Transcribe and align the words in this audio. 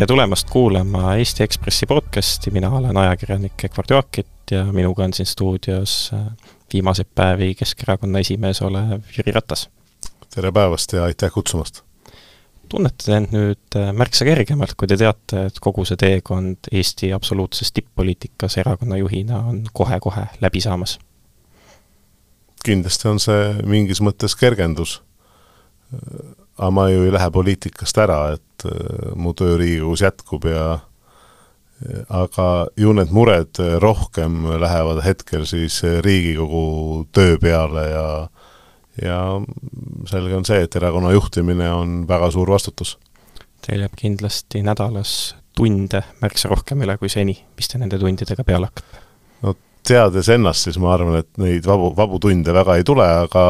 tere 0.00 0.08
tulemast 0.08 0.48
kuulama 0.50 1.14
Eesti 1.20 1.42
Ekspressi 1.42 1.86
podcasti, 1.86 2.50
mina 2.50 2.70
olen 2.70 2.96
ajakirjanik 2.96 3.64
Edward 3.64 3.90
Joakit 3.90 4.50
ja 4.50 4.62
minuga 4.72 5.04
on 5.04 5.12
siin 5.12 5.26
stuudios 5.26 6.10
äh, 6.14 6.20
viimaseid 6.72 7.10
päevi 7.14 7.54
Keskerakonna 7.54 8.18
esimees 8.18 8.62
olev 8.62 9.02
Jüri 9.16 9.32
Ratas. 9.32 9.68
tere 10.34 10.52
päevast 10.52 10.92
ja 10.92 11.04
aitäh 11.04 11.32
kutsumast! 11.32 11.82
tunnete 12.68 13.16
end 13.16 13.36
nüüd 13.36 13.76
äh, 13.76 13.92
märksa 13.92 14.24
kergemalt, 14.24 14.72
kui 14.72 14.88
te 14.88 14.96
teate, 14.96 15.44
et 15.50 15.60
kogu 15.60 15.84
see 15.84 16.00
teekond 16.00 16.72
Eesti 16.72 17.12
absoluutses 17.12 17.72
tipp-poliitikas 17.76 18.56
erakonna 18.64 18.96
juhina 18.96 19.44
on 19.52 19.66
kohe-kohe 19.72 20.30
läbi 20.40 20.64
saamas? 20.64 20.96
kindlasti 22.64 23.08
on 23.12 23.20
see 23.20 23.52
mingis 23.68 24.00
mõttes 24.00 24.32
kergendus. 24.32 25.02
Aga 26.60 26.70
ma 26.76 26.86
ju 26.92 27.06
ei 27.08 27.12
lähe 27.14 27.30
poliitikast 27.32 27.98
ära, 28.04 28.20
et 28.36 28.68
äh, 28.68 29.10
mu 29.16 29.32
töö 29.34 29.56
Riigikogus 29.56 30.04
jätkub 30.04 30.44
ja 30.50 30.78
aga 32.12 32.66
ju 32.76 32.92
need 32.92 33.12
mured 33.16 33.56
rohkem 33.80 34.44
lähevad 34.60 35.00
hetkel 35.04 35.46
siis 35.48 35.80
Riigikogu 36.04 37.06
töö 37.12 37.38
peale 37.40 37.86
ja 37.88 38.06
ja 39.00 39.18
selge 40.10 40.36
on 40.36 40.44
see, 40.44 40.60
et 40.66 40.76
erakonna 40.76 41.12
juhtimine 41.14 41.70
on 41.72 42.02
väga 42.08 42.30
suur 42.34 42.50
vastutus. 42.52 42.98
Teil 43.64 43.84
jääb 43.84 43.96
kindlasti 43.96 44.60
nädalas 44.66 45.34
tunde 45.56 46.02
märksa 46.20 46.50
rohkem 46.52 46.84
üle 46.84 46.96
kui 47.00 47.08
seni, 47.12 47.36
mis 47.56 47.68
te 47.68 47.80
nende 47.80 47.98
tundidega 48.00 48.44
peale 48.44 48.70
hakkate? 48.70 49.04
no 49.44 49.54
teades 49.86 50.28
ennast, 50.32 50.66
siis 50.66 50.78
ma 50.80 50.94
arvan, 50.94 51.20
et 51.22 51.30
neid 51.40 51.66
vabu, 51.68 51.94
vabu 51.96 52.20
tunde 52.20 52.52
väga 52.54 52.76
ei 52.76 52.84
tule, 52.84 53.06
aga 53.24 53.44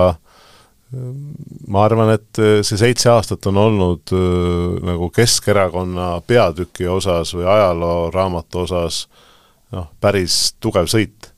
ma 0.91 1.85
arvan, 1.85 2.15
et 2.17 2.41
äh, 2.43 2.61
see 2.67 2.79
seitse 2.81 3.11
aastat 3.13 3.47
on 3.47 3.59
olnud 3.63 4.11
äh, 4.17 4.79
nagu 4.89 5.11
Keskerakonna 5.15 6.17
peatüki 6.27 6.89
osas 6.91 7.35
või 7.37 7.47
ajalooraamatu 7.47 8.65
osas 8.65 9.05
noh, 9.75 9.87
päris 10.03 10.57
tugev 10.61 10.91
sõit. 10.91 11.31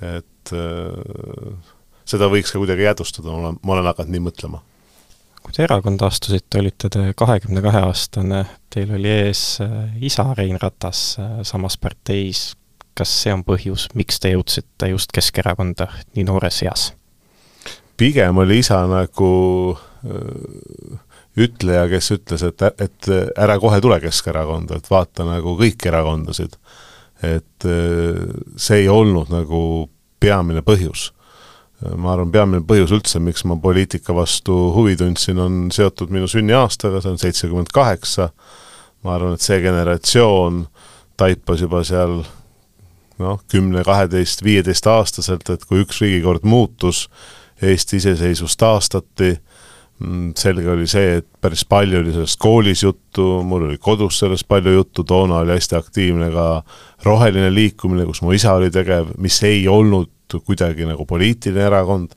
et 0.00 0.52
äh, 0.56 1.52
seda 2.08 2.30
võiks 2.32 2.52
ka 2.52 2.62
kuidagi 2.62 2.88
jäädvustada, 2.88 3.28
ma 3.28 3.42
olen, 3.42 3.60
ma 3.62 3.76
olen 3.76 3.92
hakanud 3.92 4.16
nii 4.16 4.24
mõtlema. 4.30 4.64
kui 5.42 5.52
te 5.52 5.66
erakonda 5.68 6.08
astusite, 6.08 6.62
olite 6.64 6.88
te 6.88 7.10
kahekümne 7.16 7.60
kahe 7.62 7.84
aastane, 7.90 8.46
teil 8.72 8.96
oli 8.96 9.12
ees 9.12 9.58
isa 10.00 10.30
Rein 10.38 10.56
Ratas 10.62 11.18
samas 11.44 11.76
parteis, 11.76 12.54
kas 12.96 13.12
see 13.22 13.34
on 13.34 13.44
põhjus, 13.44 13.90
miks 13.94 14.24
te 14.24 14.32
jõudsite 14.32 14.94
just 14.94 15.12
Keskerakonda 15.12 15.92
nii 16.16 16.24
noores 16.24 16.64
eas? 16.64 16.94
Pigem 17.96 18.38
oli 18.42 18.60
isa 18.62 18.82
nagu 18.90 19.30
äh, 19.76 20.98
ütleja, 21.36 21.84
kes 21.92 22.10
ütles, 22.16 22.44
et, 22.46 22.62
et 22.80 23.10
ära 23.36 23.58
kohe 23.60 23.80
tule 23.84 23.98
Keskerakonda, 24.00 24.78
et 24.78 24.88
vaata 24.90 25.26
nagu 25.28 25.56
kõiki 25.58 25.90
erakondasid. 25.90 26.56
et 27.22 27.64
äh, 27.64 28.24
see 28.56 28.84
ei 28.84 28.88
olnud 28.88 29.30
nagu 29.32 29.88
peamine 30.20 30.62
põhjus. 30.62 31.12
ma 31.96 32.14
arvan, 32.14 32.30
peamine 32.32 32.64
põhjus 32.64 32.92
üldse, 32.96 33.20
miks 33.20 33.44
ma 33.44 33.58
poliitika 33.60 34.14
vastu 34.16 34.54
huvi 34.72 34.96
tundsin, 34.96 35.38
on 35.38 35.66
seotud 35.72 36.08
minu 36.08 36.28
sünniaastaga, 36.28 37.02
see 37.02 37.10
on 37.12 37.18
seitsekümmend 37.20 37.68
kaheksa, 37.68 38.30
ma 39.04 39.14
arvan, 39.14 39.34
et 39.36 39.44
see 39.44 39.60
generatsioon 39.60 40.62
taipas 41.20 41.60
juba 41.60 41.82
seal 41.84 42.22
noh, 43.20 43.40
kümne, 43.52 43.84
kaheteist, 43.84 44.44
viieteist 44.44 44.88
aastaselt, 44.88 45.48
et 45.52 45.64
kui 45.68 45.82
üks 45.84 46.00
riigikord 46.04 46.46
muutus, 46.48 47.06
Eesti 47.62 47.96
iseseisvus 47.96 48.56
taastati, 48.60 49.30
mm, 50.00 50.32
selge 50.36 50.70
oli 50.70 50.86
see, 50.90 51.16
et 51.20 51.28
päris 51.40 51.64
palju 51.68 52.00
oli 52.02 52.12
sellest 52.12 52.40
koolis 52.40 52.82
juttu, 52.82 53.28
mul 53.44 53.68
oli 53.70 53.78
kodus 53.78 54.18
sellest 54.22 54.48
palju 54.48 54.74
juttu, 54.74 55.04
toona 55.04 55.40
oli 55.44 55.56
hästi 55.56 55.78
aktiivne 55.78 56.30
ka 56.34 56.48
roheline 57.04 57.52
liikumine, 57.54 58.04
kus 58.06 58.22
mu 58.22 58.34
isa 58.36 58.56
oli 58.58 58.70
tegev, 58.70 59.14
mis 59.18 59.40
ei 59.46 59.64
olnud 59.68 60.12
kuidagi 60.44 60.84
nagu 60.88 61.06
poliitiline 61.06 61.64
erakond, 61.68 62.12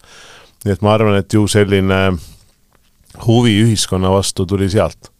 nii 0.66 0.75
et 0.75 0.83
ma 0.83 0.95
arvan, 0.97 1.19
et 1.22 1.33
ju 1.33 1.45
selline 1.47 2.01
huvi 3.25 3.55
ühiskonna 3.63 4.11
vastu 4.11 4.45
tuli 4.45 4.69
sealt. 4.69 5.11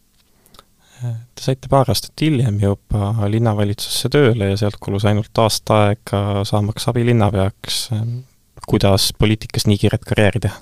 Te 1.00 1.44
saite 1.46 1.70
paar 1.72 1.88
aastat 1.88 2.20
hiljem 2.20 2.58
juba 2.60 3.28
linnavalitsusse 3.32 4.10
tööle 4.12 4.50
ja 4.50 4.58
sealt 4.60 4.76
kulus 4.82 5.06
ainult 5.08 5.38
aasta 5.40 5.78
aega 5.86 6.42
saamaks 6.44 6.90
abilinnapeaks 6.92 7.78
kuidas 8.66 9.12
poliitikas 9.18 9.66
nii 9.66 9.78
kiiret 9.78 10.04
karjääri 10.08 10.40
teha? 10.46 10.60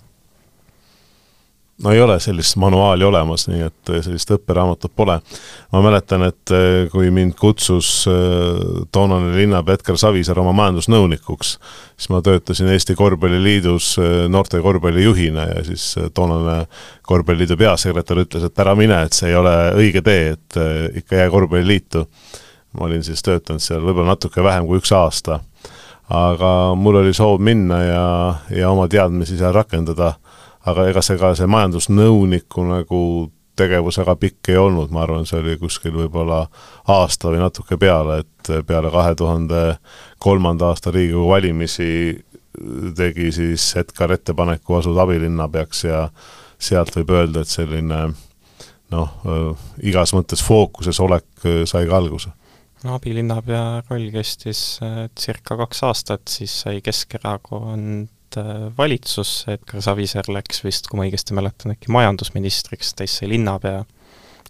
no 1.82 1.92
ei 1.92 2.00
ole 2.00 2.20
sellist 2.20 2.56
manuaali 2.56 3.04
olemas, 3.04 3.47
nii 3.48 3.62
et 3.66 3.91
äh, 3.92 4.00
sellist 4.03 4.31
õpperaamatut 4.34 4.92
pole. 4.97 5.19
ma 5.72 5.82
mäletan, 5.82 6.25
et 6.26 6.53
äh, 6.54 6.88
kui 6.92 7.10
mind 7.14 7.36
kutsus 7.38 7.91
äh, 8.10 8.86
toonane 8.92 9.34
linnapea 9.36 9.78
Edgar 9.78 9.98
Savisaar 10.00 10.41
oma 10.42 10.53
majandusnõunikuks, 10.59 11.53
siis 11.97 12.10
ma 12.14 12.22
töötasin 12.25 12.70
Eesti 12.75 12.97
Korvpalliliidus 12.98 13.94
noorte 14.28 14.60
korvpallijuhina 14.62 15.47
ja 15.53 15.65
siis 15.66 15.92
toonane 16.15 16.65
korvpalliliidu 17.06 17.56
peasekretär 17.60 18.25
ütles, 18.25 18.48
et 18.48 18.65
ära 18.65 18.75
mine, 18.78 19.04
et 19.06 19.15
see 19.16 19.30
ei 19.30 19.38
ole 19.38 19.54
õige 19.78 20.03
tee, 20.04 20.34
et 20.34 20.60
ikka 21.03 21.22
jää 21.22 21.30
korvpalliliitu. 21.30 22.06
ma 22.78 22.84
olin 22.84 23.03
siis 23.03 23.22
töötanud 23.25 23.62
seal 23.65 23.80
võib-olla 23.80 24.12
natuke 24.12 24.42
vähem 24.44 24.66
kui 24.69 24.78
üks 24.82 24.92
aasta 24.92 25.41
aga 26.08 26.74
mul 26.76 27.02
oli 27.02 27.14
soov 27.14 27.41
minna 27.41 27.82
ja, 27.82 28.34
ja 28.50 28.70
oma 28.70 28.88
teadmisi 28.88 29.36
seal 29.38 29.52
rakendada, 29.52 30.14
aga 30.66 30.88
ega 30.88 31.02
see 31.04 31.19
ka 31.20 31.34
see 31.36 31.48
majandusnõuniku 31.50 32.64
nagu 32.69 33.02
tegevus 33.58 33.98
väga 33.98 34.14
pikk 34.16 34.52
ei 34.52 34.60
olnud, 34.60 34.92
ma 34.94 35.02
arvan, 35.02 35.26
see 35.26 35.41
oli 35.41 35.56
kuskil 35.58 35.97
võib-olla 35.97 36.44
aasta 36.94 37.32
või 37.32 37.42
natuke 37.42 37.76
peale, 37.80 38.22
et 38.22 38.52
peale 38.66 38.91
kahe 38.94 39.14
tuhande 39.18 39.62
kolmanda 40.22 40.70
aasta 40.70 40.92
Riigikogu 40.94 41.28
valimisi 41.32 41.91
tegi 42.97 43.32
siis 43.34 43.66
Edgar 43.78 44.14
ettepaneku 44.14 44.78
asuda 44.78 45.04
abilinnapeaks 45.04 45.84
ja 45.84 46.08
sealt 46.58 46.94
võib 46.97 47.12
öelda, 47.14 47.42
et 47.42 47.50
selline 47.50 48.00
noh, 48.94 49.10
igas 49.84 50.14
mõttes 50.16 50.42
fookuses 50.42 50.98
olek 51.04 51.48
sai 51.68 51.86
ka 51.86 51.98
alguse 51.98 52.32
abilinnapea 52.87 53.83
roll 53.89 54.11
kestis 54.15 54.78
äh, 54.84 55.06
circa 55.19 55.56
kaks 55.59 55.83
aastat, 55.89 56.28
siis 56.31 56.55
sai 56.62 56.83
Keskerakond 56.84 58.39
äh, 58.39 58.69
valitsus, 58.78 59.44
Edgar 59.50 59.83
Savisaar 59.83 60.31
läks 60.31 60.62
vist, 60.66 60.87
kui 60.89 61.00
ma 61.00 61.06
õigesti 61.09 61.37
mäletan, 61.39 61.75
äkki 61.75 61.93
majandusministriks, 61.94 62.94
teist 62.99 63.22
sai 63.22 63.33
linnapea. 63.34 63.84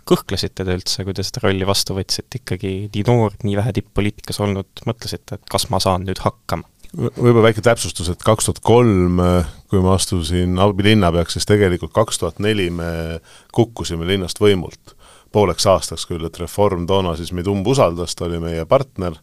kõhklesite 0.08 0.64
te 0.64 0.72
üldse, 0.72 1.04
kui 1.04 1.12
te 1.12 1.24
seda 1.24 1.42
rolli 1.44 1.66
vastu 1.68 1.96
võtsite, 1.96 2.40
ikkagi 2.40 2.72
nii 2.94 3.04
noor, 3.08 3.34
nii 3.44 3.56
vähe 3.58 3.74
tipp-poliitikas 3.76 4.40
olnud, 4.40 4.84
mõtlesite, 4.88 5.36
et 5.36 5.50
kas 5.52 5.68
ma 5.72 5.80
saan 5.84 6.06
nüüd 6.08 6.22
hakkama? 6.24 6.68
Võib-olla 6.96 7.48
väike 7.50 7.64
täpsustus, 7.64 8.08
et 8.12 8.22
kaks 8.24 8.48
tuhat 8.48 8.62
kolm, 8.64 9.20
kui 9.68 9.82
ma 9.84 9.96
astusin 9.98 10.58
abilinnapeaks, 10.62 11.36
siis 11.36 11.48
tegelikult 11.48 11.92
kaks 11.96 12.22
tuhat 12.22 12.38
neli 12.42 12.70
me 12.72 13.20
kukkusime 13.52 14.08
linnast 14.08 14.40
võimult 14.40 14.94
pooleks 15.32 15.66
aastaks 15.68 16.06
küll, 16.08 16.24
et 16.24 16.40
Reform 16.40 16.86
toona 16.88 17.14
siis 17.18 17.34
meid 17.36 17.48
umbusaldas, 17.50 18.14
ta 18.16 18.24
oli 18.24 18.40
meie 18.40 18.64
partner 18.68 19.18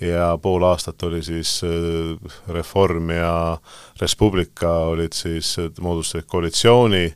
ja 0.00 0.34
pool 0.42 0.64
aastat 0.68 1.02
oli 1.08 1.22
siis 1.24 1.60
äh, 1.64 2.36
Reform 2.52 3.10
ja 3.14 3.32
Res 4.00 4.16
Publica 4.16 4.72
olid 4.92 5.16
siis, 5.16 5.54
moodustasid 5.80 6.28
koalitsiooni, 6.28 7.06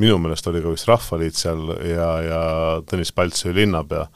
minu 0.00 0.18
meelest 0.18 0.48
oli 0.50 0.62
ka 0.64 0.72
vist 0.72 0.88
Rahvaliit 0.88 1.36
seal 1.36 1.68
ja, 1.84 2.08
ja 2.24 2.42
Tõnis 2.88 3.12
Palts 3.14 3.46
oli 3.46 3.60
linnapea. 3.60 4.06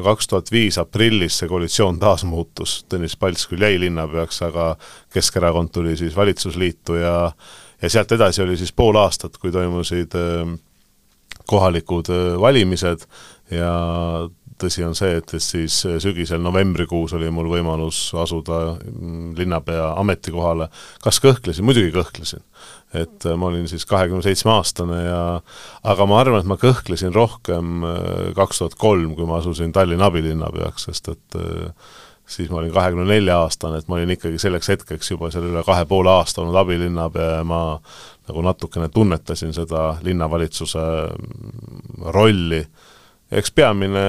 No 0.00 0.06
kaks 0.06 0.30
tuhat 0.30 0.50
viis 0.52 0.78
aprillis 0.80 1.36
see 1.40 1.50
koalitsioon 1.50 2.00
taas 2.00 2.24
muutus, 2.28 2.80
Tõnis 2.88 3.16
Palts 3.20 3.46
küll 3.50 3.64
jäi 3.66 3.76
linnapeaks, 3.82 4.40
aga 4.48 4.72
Keskerakond 5.12 5.72
tuli 5.74 5.96
siis 6.00 6.16
valitsusliitu 6.16 7.00
ja 7.02 7.14
ja 7.80 7.88
sealt 7.88 8.12
edasi 8.12 8.42
oli 8.42 8.58
siis 8.60 8.72
pool 8.76 8.96
aastat, 9.00 9.38
kui 9.40 9.52
toimusid 9.52 10.12
kohalikud 11.48 12.10
valimised 12.40 13.06
ja 13.50 13.72
tõsi 14.60 14.84
on 14.86 14.96
see, 14.98 15.16
et, 15.20 15.34
et 15.36 15.44
siis 15.44 15.76
sügisel 16.02 16.42
novembrikuus 16.44 17.14
oli 17.18 17.30
mul 17.34 17.50
võimalus 17.50 18.10
asuda 18.18 18.60
mm, 18.76 19.32
linnapea 19.38 19.94
ametikohale. 20.00 20.70
kas 21.04 21.20
kõhklesin? 21.24 21.66
muidugi 21.66 21.92
kõhklesin. 21.94 22.44
et 22.94 23.26
ma 23.36 23.50
olin 23.50 23.68
siis 23.70 23.86
kahekümne 23.86 24.22
seitsme 24.26 24.52
aastane 24.56 25.00
ja 25.04 25.22
aga 25.94 26.06
ma 26.10 26.20
arvan, 26.20 26.42
et 26.42 26.50
ma 26.50 26.58
kõhklesin 26.60 27.14
rohkem 27.14 27.84
kaks 28.36 28.62
tuhat 28.62 28.78
kolm, 28.78 29.14
kui 29.16 29.26
ma 29.26 29.40
asusin 29.40 29.72
Tallinna 29.72 30.10
abilinnapeaks, 30.10 30.88
sest 30.90 31.12
et 31.14 31.40
siis 32.30 32.50
ma 32.50 32.60
olin 32.60 32.72
kahekümne 32.72 33.06
nelja 33.10 33.40
aastane, 33.42 33.80
et 33.80 33.88
ma 33.88 33.98
olin 33.98 34.14
ikkagi 34.14 34.38
selleks 34.38 34.70
hetkeks 34.70 35.10
juba 35.10 35.30
seal 35.34 35.48
üle 35.50 35.62
kahe 35.66 35.84
poole 35.90 36.12
aasta 36.12 36.42
olnud 36.42 36.58
abilinnapea 36.60 37.40
ja 37.40 37.44
ma 37.46 37.60
nagu 38.30 38.44
natukene 38.46 38.88
tunnetasin 38.94 39.54
seda 39.54 39.96
linnavalitsuse 40.06 40.84
rolli. 42.14 42.62
Eks 43.30 43.52
peamine, 43.54 44.04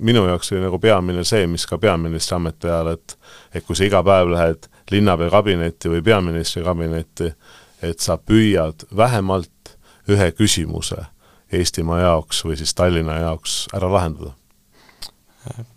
minu 0.00 0.24
jaoks 0.28 0.52
oli 0.52 0.62
nagu 0.64 0.78
peamine 0.80 1.24
see, 1.24 1.46
mis 1.50 1.66
ka 1.68 1.78
peaministri 1.78 2.36
ameti 2.36 2.70
ajal, 2.70 2.94
et 2.94 3.18
et 3.54 3.64
kui 3.66 3.76
sa 3.76 3.84
iga 3.86 4.02
päev 4.02 4.30
lähed 4.32 4.68
linnapea 4.90 5.30
kabinetti 5.30 5.90
või 5.92 6.02
peaministri 6.04 6.64
kabinetti, 6.64 7.32
et 7.82 8.00
sa 8.00 8.16
püüad 8.18 8.86
vähemalt 8.96 9.76
ühe 10.08 10.30
küsimuse 10.36 11.04
Eestimaa 11.54 12.00
jaoks 12.00 12.40
või 12.44 12.56
siis 12.58 12.74
Tallinna 12.74 13.20
jaoks 13.20 13.66
ära 13.76 13.86
lahendada. 13.92 14.32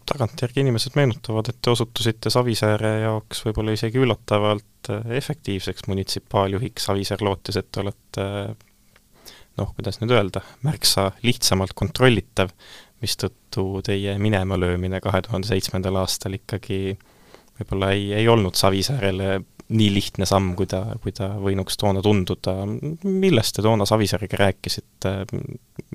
Tagantjärgi 0.07 0.63
inimesed 0.63 0.95
meenutavad, 0.95 1.49
et 1.51 1.57
te 1.61 1.69
osutusite 1.69 2.31
Savisaare 2.31 2.93
jaoks 3.03 3.43
võib-olla 3.45 3.75
isegi 3.75 3.99
üllatavalt 3.99 4.89
efektiivseks 5.19 5.89
munitsipaaljuhiks, 5.91 6.87
Savisaar 6.87 7.21
lootis, 7.27 7.59
et 7.59 7.67
te 7.71 7.83
olete 7.83 8.27
noh, 9.57 9.73
kuidas 9.75 10.01
nüüd 10.01 10.13
öelda, 10.15 10.43
märksa 10.65 11.11
lihtsamalt 11.25 11.75
kontrollitav, 11.77 12.53
mistõttu 13.03 13.83
teie 13.85 14.15
minemalöömine 14.21 15.01
kahe 15.03 15.21
tuhande 15.25 15.49
seitsmendal 15.49 15.99
aastal 16.01 16.37
ikkagi 16.37 16.97
võib-olla 17.57 17.91
ei, 17.93 18.11
ei 18.17 18.27
olnud 18.29 18.57
Savisaarele 18.57 19.37
nii 19.67 19.87
lihtne 19.91 20.25
samm, 20.27 20.53
kui 20.55 20.67
ta, 20.69 20.83
kui 21.03 21.11
ta 21.11 21.33
võinuks 21.41 21.75
toona 21.79 22.01
tunduda. 22.03 22.53
millest 23.03 23.57
te 23.57 23.65
toona 23.65 23.85
Savisaarega 23.85 24.39
rääkisite, 24.39 25.13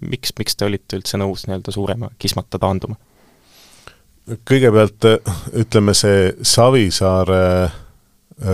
miks, 0.03 0.35
miks 0.39 0.59
te 0.59 0.69
olite 0.69 0.99
üldse 1.01 1.21
nõus 1.21 1.47
nii-öelda 1.47 1.75
suurema 1.75 2.13
kismata 2.19 2.61
taanduma? 2.63 2.99
kõigepealt 4.47 5.09
ütleme, 5.65 5.95
see 5.99 6.29
Savisaare 6.47 7.47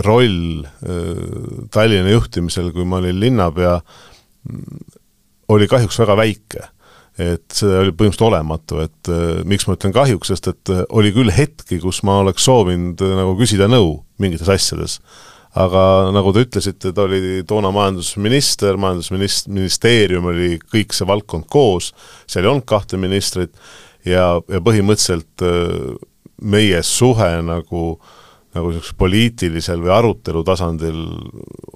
roll 0.05 0.63
äh, 0.65 1.67
Tallinna 1.75 2.15
juhtimisel, 2.15 2.71
kui 2.73 2.87
ma 2.89 3.03
olin 3.03 3.19
linnapea, 3.21 3.75
oli 5.49 5.69
kahjuks 5.71 5.99
väga 6.05 6.19
väike. 6.19 6.69
et 7.19 7.51
see 7.51 7.67
oli 7.67 7.91
põhimõtteliselt 7.91 8.29
olematu, 8.29 8.77
et 8.85 9.09
äh, 9.11 9.41
miks 9.43 9.67
ma 9.67 9.75
ütlen 9.75 9.91
kahjuks, 9.91 10.31
sest 10.31 10.53
et 10.53 10.71
äh, 10.71 10.85
oli 10.95 11.11
küll 11.11 11.33
hetki, 11.35 11.81
kus 11.83 12.05
ma 12.07 12.21
oleks 12.23 12.45
soovinud 12.47 13.03
nagu 13.03 13.33
küsida 13.41 13.67
nõu 13.67 14.05
mingites 14.23 14.47
asjades 14.55 15.01
aga 15.59 15.83
nagu 16.15 16.33
te 16.35 16.45
ütlesite, 16.45 16.93
ta 16.95 17.07
oli 17.09 17.43
toona 17.49 17.73
majandusminister, 17.75 18.79
majandusministeerium 18.81 20.29
oli 20.31 20.59
kõik 20.61 20.95
see 20.95 21.09
valdkond 21.09 21.49
koos, 21.51 21.91
seal 22.29 22.45
ei 22.45 22.53
olnud 22.53 22.69
kahte 22.69 23.01
ministrit 23.01 23.55
ja, 24.07 24.37
ja 24.39 24.63
põhimõtteliselt 24.65 25.47
äh, 25.47 25.97
meie 26.39 26.83
suhe 26.87 27.31
nagu 27.43 27.83
nagu 28.57 28.71
niisugusel 28.73 28.97
poliitilisel 29.01 29.83
või 29.85 29.93
arutelu 29.93 30.43
tasandil 30.47 30.99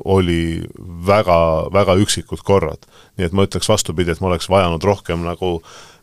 oli 0.09 0.63
väga, 1.07 1.39
väga 1.73 1.97
üksikud 2.01 2.43
korrad. 2.47 2.87
nii 3.19 3.29
et 3.29 3.33
ma 3.37 3.45
ütleks 3.45 3.69
vastupidi, 3.69 4.11
et 4.11 4.21
ma 4.21 4.31
oleks 4.31 4.49
vajanud 4.49 4.85
rohkem 4.85 5.25
nagu 5.27 5.59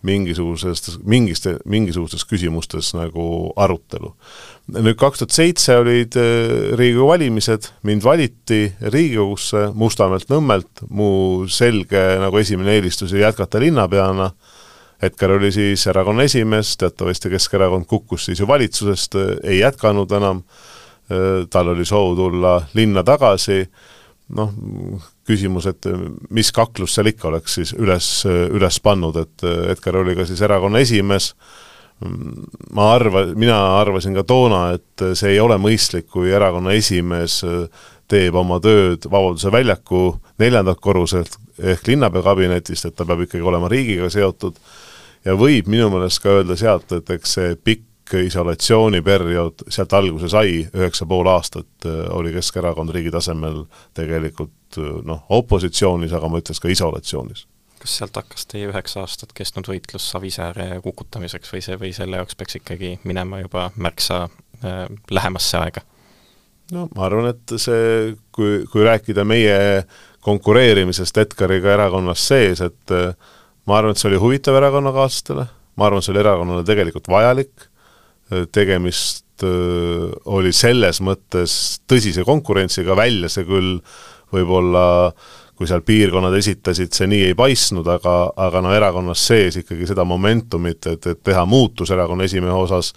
mingisugusest, 0.05 0.93
mingiste, 1.03 1.57
mingisugustes 1.67 2.23
küsimustes 2.27 2.93
nagu 2.95 3.51
arutelu. 3.59 4.13
nüüd 4.69 4.95
kaks 5.01 5.23
tuhat 5.23 5.33
seitse 5.33 5.79
olid 5.81 6.15
äh, 6.19 6.77
Riigikogu 6.77 7.09
valimised, 7.09 7.71
mind 7.83 8.05
valiti 8.05 8.69
Riigikogusse 8.79 9.71
Mustamäelt, 9.73 10.29
Nõmmelt, 10.29 10.85
mu 10.89 11.47
selge 11.49 12.03
nagu 12.21 12.37
esimene 12.37 12.77
eelistus 12.77 13.11
oli 13.13 13.25
jätkata 13.25 13.59
linnapeana 13.59 14.29
Edgar 15.01 15.31
oli 15.31 15.51
siis 15.55 15.85
erakonna 15.87 16.25
esimees, 16.27 16.73
teatavasti 16.77 17.29
Keskerakond 17.31 17.87
kukkus 17.87 18.25
siis 18.27 18.39
ju 18.39 18.47
valitsusest, 18.47 19.15
ei 19.43 19.61
jätkanud 19.61 20.11
enam, 20.11 20.41
tal 21.49 21.71
oli 21.71 21.85
soov 21.87 22.17
tulla 22.17 22.57
linna 22.75 23.03
tagasi, 23.07 23.63
noh, 24.35 24.51
küsimus, 25.25 25.69
et 25.71 25.87
mis 26.35 26.51
kaklus 26.53 26.97
seal 26.97 27.09
ikka 27.13 27.29
oleks 27.31 27.55
siis 27.61 27.73
üles, 27.77 28.09
üles 28.27 28.79
pannud, 28.83 29.17
et 29.23 29.47
Edgar 29.71 30.01
oli 30.01 30.17
ka 30.19 30.27
siis 30.27 30.41
erakonna 30.45 30.81
esimees, 30.83 31.31
ma 32.75 32.91
arva, 32.93 33.25
mina 33.39 33.57
arvasin 33.79 34.19
ka 34.19 34.25
toona, 34.27 34.65
et 34.75 35.05
see 35.15 35.33
ei 35.35 35.39
ole 35.39 35.57
mõistlik, 35.59 36.09
kui 36.11 36.31
erakonna 36.35 36.75
esimees 36.75 37.39
teeb 38.09 38.35
oma 38.35 38.59
tööd 38.63 39.05
Vabaduse 39.07 39.51
väljaku 39.53 40.03
neljandalt 40.41 40.79
korruselt 40.81 41.39
ehk 41.59 41.87
linnapea 41.87 42.23
kabinetist, 42.25 42.87
et 42.87 42.95
ta 42.95 43.07
peab 43.07 43.25
ikkagi 43.25 43.43
olema 43.45 43.69
riigiga 43.71 44.07
seotud 44.11 44.59
ja 45.25 45.35
võib 45.39 45.69
minu 45.71 45.89
meelest 45.93 46.23
ka 46.23 46.39
öelda 46.39 46.57
sealt, 46.59 46.91
et 46.95 47.09
eks 47.15 47.37
see 47.37 47.53
pikk 47.55 48.15
isolatsiooniperiood 48.25 49.67
sealt 49.69 49.93
alguse 49.93 50.31
sai, 50.31 50.63
üheksa 50.65 51.05
pool 51.09 51.29
aastat 51.29 51.85
äh, 51.85 52.01
oli 52.15 52.33
Keskerakond 52.33 52.93
riigi 52.95 53.13
tasemel 53.13 53.63
tegelikult 53.97 54.81
äh, 54.81 54.99
noh, 55.05 55.23
opositsioonis, 55.29 56.15
aga 56.17 56.31
ma 56.31 56.41
ütleks 56.41 56.61
ka 56.63 56.71
isolatsioonis 56.73 57.45
kas 57.79 57.95
sealt 57.99 58.17
hakkas 58.19 58.47
teie 58.49 58.67
üheksa 58.67 59.03
aastat 59.05 59.31
kestnud 59.35 59.69
võitlus 59.69 60.09
Savisaare 60.11 60.81
kukutamiseks 60.83 61.53
või 61.53 61.61
see, 61.63 61.77
või 61.79 61.93
selle 61.95 62.19
jaoks 62.19 62.35
peaks 62.35 62.59
ikkagi 62.59 62.97
minema 63.07 63.39
juba 63.43 63.69
märksa 63.77 64.25
äh, 64.25 64.85
lähemasse 65.11 65.57
aega? 65.61 65.83
no 66.75 66.87
ma 66.95 67.07
arvan, 67.07 67.31
et 67.31 67.55
see, 67.57 68.15
kui, 68.35 68.63
kui 68.71 68.85
rääkida 68.85 69.25
meie 69.27 69.83
konkureerimisest 70.25 71.17
Edgariga 71.23 71.73
erakonnas 71.77 72.25
sees, 72.31 72.61
et 72.65 72.95
äh, 72.95 73.13
ma 73.69 73.79
arvan, 73.79 73.93
et 73.93 74.01
see 74.01 74.09
oli 74.09 74.21
huvitav 74.21 74.57
erakonnakaaslastele, 74.59 75.47
ma 75.77 75.87
arvan, 75.87 76.03
see 76.03 76.13
oli 76.15 76.23
erakonnale 76.23 76.65
tegelikult 76.67 77.09
vajalik, 77.11 77.67
tegemist 78.53 79.43
öö, 79.45 80.09
oli 80.37 80.51
selles 80.53 80.99
mõttes 81.05 81.53
tõsise 81.89 82.25
konkurentsiga, 82.27 82.97
välja 82.97 83.29
see 83.31 83.45
küll 83.47 83.77
võib-olla 84.33 85.13
kui 85.59 85.67
seal 85.67 85.81
piirkonnad 85.83 86.37
esitasid, 86.39 86.93
see 86.95 87.07
nii 87.11 87.25
ei 87.29 87.35
paistnud, 87.35 87.87
aga, 87.91 88.13
aga 88.39 88.61
no 88.63 88.71
erakonnas 88.71 89.25
sees 89.27 89.57
ikkagi 89.59 89.89
seda 89.89 90.05
momentumit, 90.07 90.87
et, 90.87 91.07
et 91.11 91.19
teha 91.25 91.43
muutus 91.49 91.91
erakonna 91.91 92.23
esimehe 92.29 92.55
osas, 92.55 92.93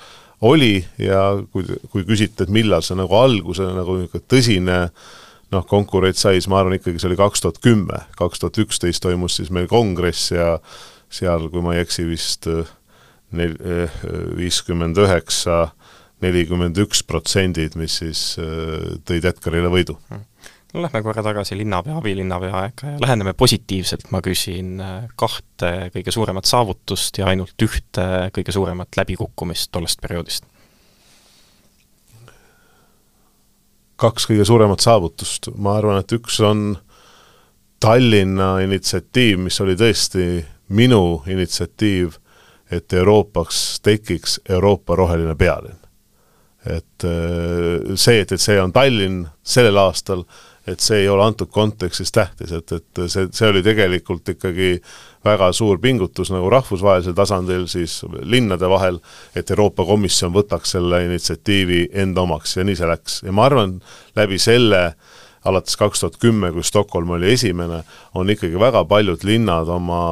oli. 0.47 0.77
Ja 1.03 1.25
kui, 1.51 1.67
kui 1.91 2.07
küsite, 2.07 2.47
et 2.47 2.53
millal 2.55 2.85
see 2.87 2.99
nagu 2.99 3.19
alguse 3.19 3.67
nagu 3.67 3.99
niisugune 3.99 4.29
tõsine 4.31 4.79
noh, 5.52 5.66
konkurents 5.69 6.25
sai, 6.25 6.38
siis 6.38 6.49
ma 6.50 6.60
arvan 6.60 6.76
ikkagi 6.78 7.00
see 7.00 7.10
oli 7.10 7.20
kaks 7.20 7.44
tuhat 7.44 7.60
kümme, 7.64 8.02
kaks 8.19 8.43
tuhat 8.43 8.58
üksteist 8.64 9.04
toimus 9.04 9.38
siis 9.38 9.52
meil 9.54 9.69
kongress 9.70 10.32
ja 10.32 10.56
seal, 11.12 11.49
kui 11.52 11.64
ma 11.64 11.76
ei 11.76 11.84
eksi, 11.84 12.06
vist 12.08 12.49
äh, 12.50 12.69
nel-, 13.37 13.58
äh, 13.60 14.02
viiskümmend 14.38 14.99
üheksa, 15.02 15.66
nelikümmend 16.25 16.78
üks 16.84 17.02
protsendid, 17.06 17.76
mis 17.81 18.00
siis 18.02 18.26
äh, 18.40 18.93
tõid 19.08 19.28
Edgarile 19.28 19.72
võidu. 19.72 19.99
No 20.72 20.81
lähme 20.87 21.02
korra 21.04 21.20
tagasi 21.20 21.58
linnapea, 21.58 21.99
abilinnapea 22.00 22.52
aega 22.62 22.94
ja 22.94 23.00
läheneme 23.02 23.34
positiivselt, 23.37 24.06
ma 24.08 24.22
küsin 24.25 24.81
kahte 25.20 25.90
kõige 25.93 26.14
suuremat 26.14 26.49
saavutust 26.49 27.20
ja 27.20 27.26
ainult 27.28 27.60
ühte 27.60 28.06
kõige 28.32 28.54
suuremat 28.56 28.96
läbikukkumist 28.96 29.69
tollest 29.75 30.00
perioodist 30.00 30.49
kaks 34.02 34.26
kõige 34.31 34.46
suuremat 34.49 34.82
saavutust, 34.82 35.52
ma 35.56 35.76
arvan, 35.78 36.02
et 36.02 36.16
üks 36.16 36.40
on 36.44 36.72
Tallinna 37.82 38.56
initsiatiiv, 38.62 39.40
mis 39.42 39.59
oli 39.62 39.75
tõesti 39.78 40.26
minu 40.75 41.23
initsiatiiv, 41.30 42.18
et 42.73 42.94
Euroopaks 42.97 43.80
tekiks 43.85 44.38
Euroopa 44.49 44.97
roheline 44.97 45.35
pealinn. 45.38 45.78
et 46.62 47.04
äh, 47.04 47.97
see, 47.99 48.21
et, 48.23 48.32
et 48.32 48.40
see 48.40 48.61
on 48.62 48.71
Tallinn 48.73 49.25
sellel 49.42 49.80
aastal, 49.82 50.23
et 50.66 50.81
see 50.81 51.02
ei 51.02 51.09
ole 51.11 51.25
antud 51.25 51.50
kontekstis 51.50 52.12
tähtis, 52.14 52.52
et, 52.54 52.73
et 52.73 53.00
see, 53.11 53.26
see 53.35 53.49
oli 53.50 53.62
tegelikult 53.66 54.28
ikkagi 54.35 54.76
väga 55.26 55.50
suur 55.57 55.81
pingutus 55.83 56.31
nagu 56.35 56.50
rahvusvahelisel 56.52 57.16
tasandil 57.19 57.66
siis 57.71 58.00
linnade 58.23 58.69
vahel, 58.71 59.00
et 59.35 59.50
Euroopa 59.50 59.87
Komisjon 59.88 60.35
võtaks 60.35 60.76
selle 60.76 61.02
initsiatiivi 61.09 61.88
enda 62.04 62.23
omaks 62.26 62.57
ja 62.57 62.66
nii 62.66 62.78
see 62.78 62.90
läks 62.90 63.21
ja 63.26 63.35
ma 63.35 63.49
arvan, 63.50 63.76
läbi 64.19 64.38
selle 64.42 64.92
alates 65.45 65.75
kaks 65.78 66.04
tuhat 66.04 66.19
kümme, 66.23 66.52
kui 66.54 66.62
Stockholm 66.62 67.16
oli 67.16 67.33
esimene, 67.35 67.83
on 68.14 68.31
ikkagi 68.31 68.59
väga 68.61 68.85
paljud 68.87 69.25
linnad 69.26 69.71
oma 69.73 70.02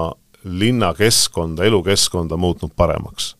linnakeskkonda, 0.42 1.66
elukeskkonda 1.68 2.38
muutnud 2.40 2.74
paremaks 2.76 3.36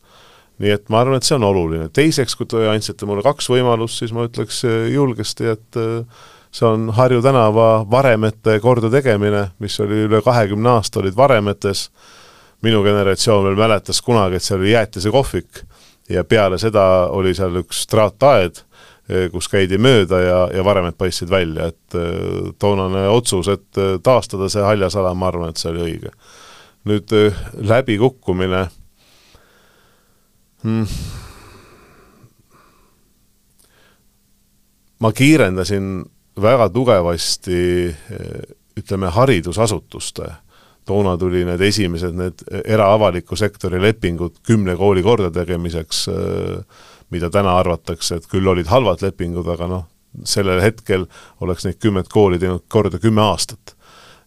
nii 0.60 0.74
et 0.74 0.90
ma 0.92 1.00
arvan, 1.00 1.16
et 1.16 1.24
see 1.24 1.38
on 1.38 1.46
oluline. 1.48 1.88
teiseks, 1.96 2.36
kui 2.36 2.46
te 2.46 2.66
andsite 2.68 3.06
mulle 3.08 3.24
kaks 3.24 3.48
võimalust, 3.48 4.02
siis 4.02 4.12
ma 4.12 4.26
ütleks 4.28 4.60
julgesti, 4.92 5.48
et 5.54 5.78
see 6.50 6.66
on 6.66 6.88
Harju 6.94 7.22
tänava 7.22 7.84
varemete 7.90 8.58
kordategemine, 8.60 9.50
mis 9.58 9.80
oli 9.80 10.04
üle 10.08 10.22
kahekümne 10.22 10.76
aasta, 10.76 11.00
olid 11.00 11.16
varemetes, 11.16 11.88
minu 12.62 12.82
generatsioon 12.84 13.46
veel 13.46 13.58
mäletas 13.58 14.02
kunagi, 14.02 14.36
et 14.36 14.44
seal 14.44 14.60
oli 14.60 14.74
jäätisekohvik 14.74 15.62
ja 16.10 16.24
peale 16.24 16.58
seda 16.58 16.82
oli 17.14 17.34
seal 17.34 17.62
üks 17.62 17.86
traataed, 17.90 18.64
kus 19.32 19.48
käidi 19.50 19.78
mööda 19.78 20.20
ja, 20.22 20.40
ja 20.54 20.64
varemed 20.64 20.94
paistsid 20.98 21.30
välja, 21.30 21.70
et 21.70 21.96
äh, 21.98 22.50
toonane 22.62 23.08
otsus, 23.10 23.48
et 23.50 23.78
äh, 23.78 23.96
taastada 24.02 24.48
see 24.50 24.62
haljasala, 24.62 25.14
ma 25.18 25.30
arvan, 25.30 25.50
et 25.50 25.58
see 25.58 25.70
oli 25.72 25.82
õige. 25.86 26.12
nüüd 26.88 27.12
läbikukkumine. 27.68 28.62
Hmm. 30.62 30.86
Ma 35.00 35.10
kiirendasin 35.12 35.90
väga 36.42 36.68
tugevasti 36.72 37.60
ütleme, 38.80 39.10
haridusasutuste, 39.12 40.28
toona 40.88 41.16
tuli 41.20 41.44
need 41.46 41.62
esimesed, 41.64 42.16
need 42.16 42.44
era-avaliku 42.64 43.36
sektori 43.38 43.80
lepingud 43.82 44.40
kümne 44.46 44.76
kooli 44.78 45.02
kordategemiseks, 45.06 46.06
mida 47.10 47.30
täna 47.30 47.56
arvatakse, 47.60 48.20
et 48.20 48.30
küll 48.30 48.48
olid 48.48 48.70
halvad 48.70 49.02
lepingud, 49.04 49.48
aga 49.50 49.68
noh, 49.70 49.84
sellel 50.26 50.62
hetkel 50.62 51.06
oleks 51.44 51.66
neid 51.66 51.78
kümmet 51.82 52.08
kooli 52.10 52.40
teinud 52.42 52.66
korda 52.68 52.98
kümme 53.02 53.22
aastat. 53.22 53.76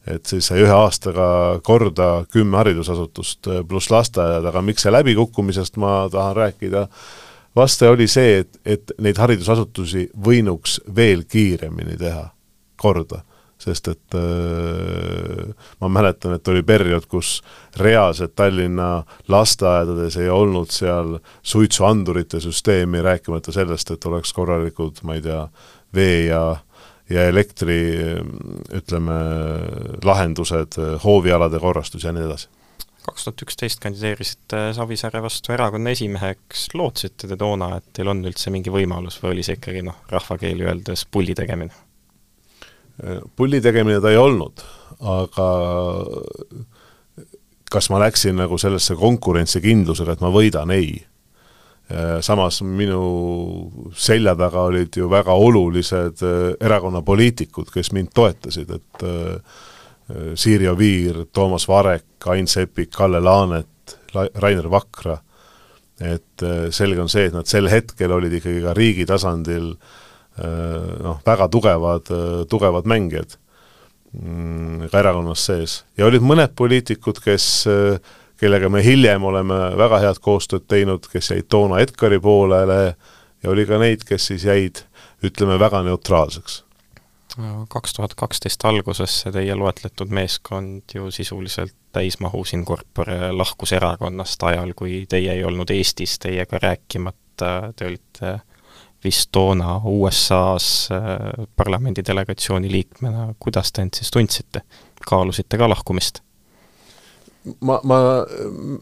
et 0.04 0.26
siis 0.28 0.50
sai 0.50 0.60
ühe 0.60 0.74
aastaga 0.76 1.60
korda 1.64 2.26
kümme 2.32 2.58
haridusasutust 2.60 3.48
pluss 3.68 3.88
lasteaiad, 3.88 4.44
aga 4.44 4.62
miks 4.62 4.84
see 4.84 4.92
läbikukkumisest 4.92 5.78
ma 5.80 6.10
tahan 6.12 6.36
rääkida, 6.36 6.88
vastaja 7.56 7.92
oli 7.92 8.08
see, 8.08 8.40
et, 8.44 8.58
et 8.66 8.96
neid 9.02 9.20
haridusasutusi 9.20 10.08
võinuks 10.26 10.80
veel 10.96 11.24
kiiremini 11.30 11.98
teha 12.00 12.28
korda. 12.80 13.24
Sest 13.64 13.88
et 13.88 14.16
äh, 14.20 15.54
ma 15.80 15.88
mäletan, 15.88 16.34
et 16.36 16.48
oli 16.52 16.66
periood, 16.68 17.06
kus 17.08 17.38
reaalselt 17.80 18.34
Tallinna 18.36 19.06
lasteaedades 19.32 20.18
ei 20.20 20.28
olnud 20.30 20.74
seal 20.74 21.16
suitsuandurite 21.48 22.42
süsteemi, 22.44 23.02
rääkimata 23.06 23.54
sellest, 23.56 23.94
et 23.96 24.06
oleks 24.10 24.34
korralikud, 24.36 25.00
ma 25.08 25.16
ei 25.16 25.24
tea, 25.24 25.48
vee 25.96 26.26
ja 26.26 26.44
ja 27.12 27.26
elektri 27.28 27.78
ütleme, 28.74 29.16
lahendused, 30.08 30.78
hoovialade 31.04 31.60
korrastus 31.60 32.06
ja 32.08 32.14
nii 32.16 32.24
edasi 32.26 32.48
kaks 33.04 33.26
tuhat 33.28 33.42
üksteist 33.46 33.82
kandideerisite 33.84 34.66
Savisaare 34.78 35.22
vastu 35.24 35.54
erakonna 35.56 35.92
esimeheks, 35.94 36.70
lootsite 36.78 37.28
te 37.28 37.38
toona, 37.40 37.78
et 37.78 37.90
teil 37.96 38.12
on 38.12 38.24
üldse 38.24 38.54
mingi 38.54 38.72
võimalus 38.74 39.20
või 39.24 39.36
oli 39.36 39.48
see 39.48 39.58
ikkagi 39.60 39.84
noh, 39.86 40.04
rahvakeeli 40.12 40.70
öeldes 40.70 41.08
pulli 41.12 41.36
tegemine? 41.38 41.76
pulli 43.36 43.58
tegemine 43.62 43.98
ta 44.02 44.12
ei 44.14 44.20
olnud, 44.22 44.62
aga 45.02 45.48
kas 47.74 47.90
ma 47.90 48.00
läksin 48.04 48.38
nagu 48.38 48.58
sellesse 48.62 48.96
konkurentsikindlusega, 49.00 50.14
et 50.14 50.22
ma 50.22 50.30
võidan, 50.34 50.72
ei. 50.76 51.00
samas 52.26 52.62
minu 52.64 53.02
selja 53.98 54.36
taga 54.40 54.68
olid 54.70 54.96
ju 54.98 55.10
väga 55.12 55.34
olulised 55.36 56.22
äh, 56.24 56.38
erakonna 56.64 57.02
poliitikud, 57.06 57.68
kes 57.74 57.92
mind 57.94 58.14
toetasid, 58.16 58.72
et 58.72 59.04
äh, 59.04 59.60
Siiri 60.10 60.68
Oviir, 60.68 61.26
Toomas 61.32 61.68
Varek, 61.68 62.28
Ain 62.28 62.48
Seppik, 62.48 62.90
Kalle 62.92 63.22
Laanet, 63.24 63.96
Rainer 64.14 64.68
Vakra, 64.72 65.18
et 66.02 66.44
äh, 66.44 66.70
selge 66.74 67.02
on 67.02 67.12
see, 67.12 67.28
et 67.30 67.36
nad 67.36 67.48
sel 67.50 67.70
hetkel 67.72 68.12
olid 68.12 68.34
ikkagi 68.40 68.64
ka 68.64 68.74
riigi 68.78 69.06
tasandil 69.10 69.74
äh, 69.74 70.90
noh, 71.04 71.22
väga 71.26 71.48
tugevad, 71.54 72.12
äh, 72.12 72.42
tugevad 72.50 72.90
mängijad 72.90 73.38
mm, 74.18 74.90
ka 74.92 75.04
erakonnas 75.04 75.46
sees. 75.48 75.78
ja 75.98 76.08
olid 76.10 76.26
mõned 76.26 76.56
poliitikud, 76.58 77.22
kes, 77.24 77.48
kellega 78.42 78.70
me 78.74 78.84
hiljem 78.84 79.24
oleme 79.30 79.60
väga 79.80 80.02
head 80.08 80.22
koostööd 80.24 80.68
teinud, 80.68 81.08
kes 81.12 81.32
jäid 81.36 81.50
toona 81.52 81.80
Edgari 81.84 82.20
poolele 82.20 82.82
ja 83.44 83.54
oli 83.54 83.68
ka 83.70 83.80
neid, 83.80 84.06
kes 84.08 84.32
siis 84.32 84.48
jäid, 84.50 84.84
ütleme, 85.24 85.60
väga 85.62 85.84
neutraalseks. 85.86 86.64
Kaks 87.70 87.94
tuhat 87.98 88.14
kaksteist 88.18 88.62
alguses 88.70 89.14
see 89.24 89.34
teie 89.34 89.56
loetletud 89.58 90.12
meeskond 90.14 90.94
ju 90.94 91.10
sisuliselt 91.12 91.74
täismahus 91.94 92.54
in 92.54 92.66
corpore 92.66 93.32
lahkus 93.34 93.74
erakonnast 93.74 94.44
ajal, 94.44 94.74
kui 94.78 95.04
teie 95.10 95.34
ei 95.34 95.44
olnud 95.44 95.70
Eestis 95.74 96.20
teiega 96.22 96.62
rääkimata, 96.62 97.74
te 97.76 97.90
olite 97.90 98.36
vist 99.04 99.30
toona 99.36 99.80
USA-s 99.84 100.92
äh, 100.94 101.48
parlamendi 101.56 102.04
delegatsiooni 102.08 102.72
liikmena, 102.72 103.34
kuidas 103.40 103.74
te 103.74 103.82
end 103.84 103.98
siis 103.98 104.14
tundsite? 104.14 104.64
kaalusite 105.04 105.58
ka 105.60 105.68
lahkumist? 105.68 106.22
ma, 107.60 107.80
ma 107.84 107.98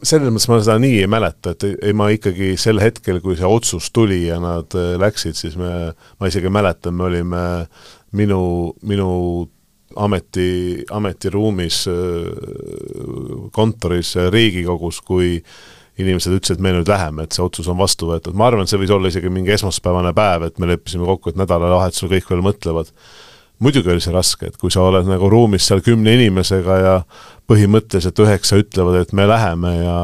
selles 0.06 0.30
mõttes 0.30 0.46
ma 0.50 0.60
seda 0.62 0.76
nii 0.82 1.00
ei 1.02 1.08
mäleta, 1.10 1.56
et 1.56 1.66
ei, 1.72 1.94
ma 1.98 2.06
ikkagi 2.14 2.52
sel 2.60 2.78
hetkel, 2.82 3.18
kui 3.24 3.34
see 3.38 3.48
otsus 3.48 3.90
tuli 3.90 4.26
ja 4.28 4.38
nad 4.42 4.76
äh, 4.78 4.94
läksid, 5.02 5.38
siis 5.38 5.58
me, 5.58 5.72
ma 6.20 6.30
isegi 6.30 6.52
mäletan, 6.52 6.94
me 7.00 7.08
olime 7.08 7.42
minu, 8.12 8.42
minu 8.82 9.10
ameti, 9.96 10.84
ametiruumis 10.90 11.84
äh, 11.88 11.94
kontoris 13.52 14.14
Riigikogus, 14.30 15.00
kui 15.04 15.38
inimesed 16.00 16.32
ütlesid, 16.32 16.56
et 16.56 16.64
me 16.64 16.72
nüüd 16.72 16.88
läheme, 16.88 17.26
et 17.26 17.36
see 17.36 17.44
otsus 17.44 17.68
on 17.68 17.76
vastu 17.80 18.08
võetud, 18.08 18.36
ma 18.38 18.48
arvan, 18.48 18.64
et 18.64 18.72
see 18.72 18.80
võis 18.80 18.92
olla 18.94 19.10
isegi 19.12 19.28
mingi 19.32 19.52
esmaspäevane 19.56 20.14
päev, 20.16 20.48
et 20.48 20.62
me 20.62 20.70
leppisime 20.70 21.04
kokku, 21.08 21.32
et 21.32 21.40
nädalavahetusel 21.40 22.10
kõik 22.14 22.32
veel 22.32 22.44
mõtlevad. 22.46 22.92
muidugi 23.62 23.92
oli 23.92 24.00
see 24.02 24.10
raske, 24.12 24.46
et 24.48 24.56
kui 24.58 24.72
sa 24.74 24.82
oled 24.82 25.06
nagu 25.06 25.28
ruumis 25.30 25.68
seal 25.68 25.84
kümne 25.86 26.16
inimesega 26.16 26.78
ja 26.82 26.94
põhimõtteliselt 27.46 28.18
üheksa 28.24 28.56
ütlevad, 28.58 28.96
et 29.02 29.12
me 29.12 29.26
läheme 29.28 29.74
ja 29.76 29.98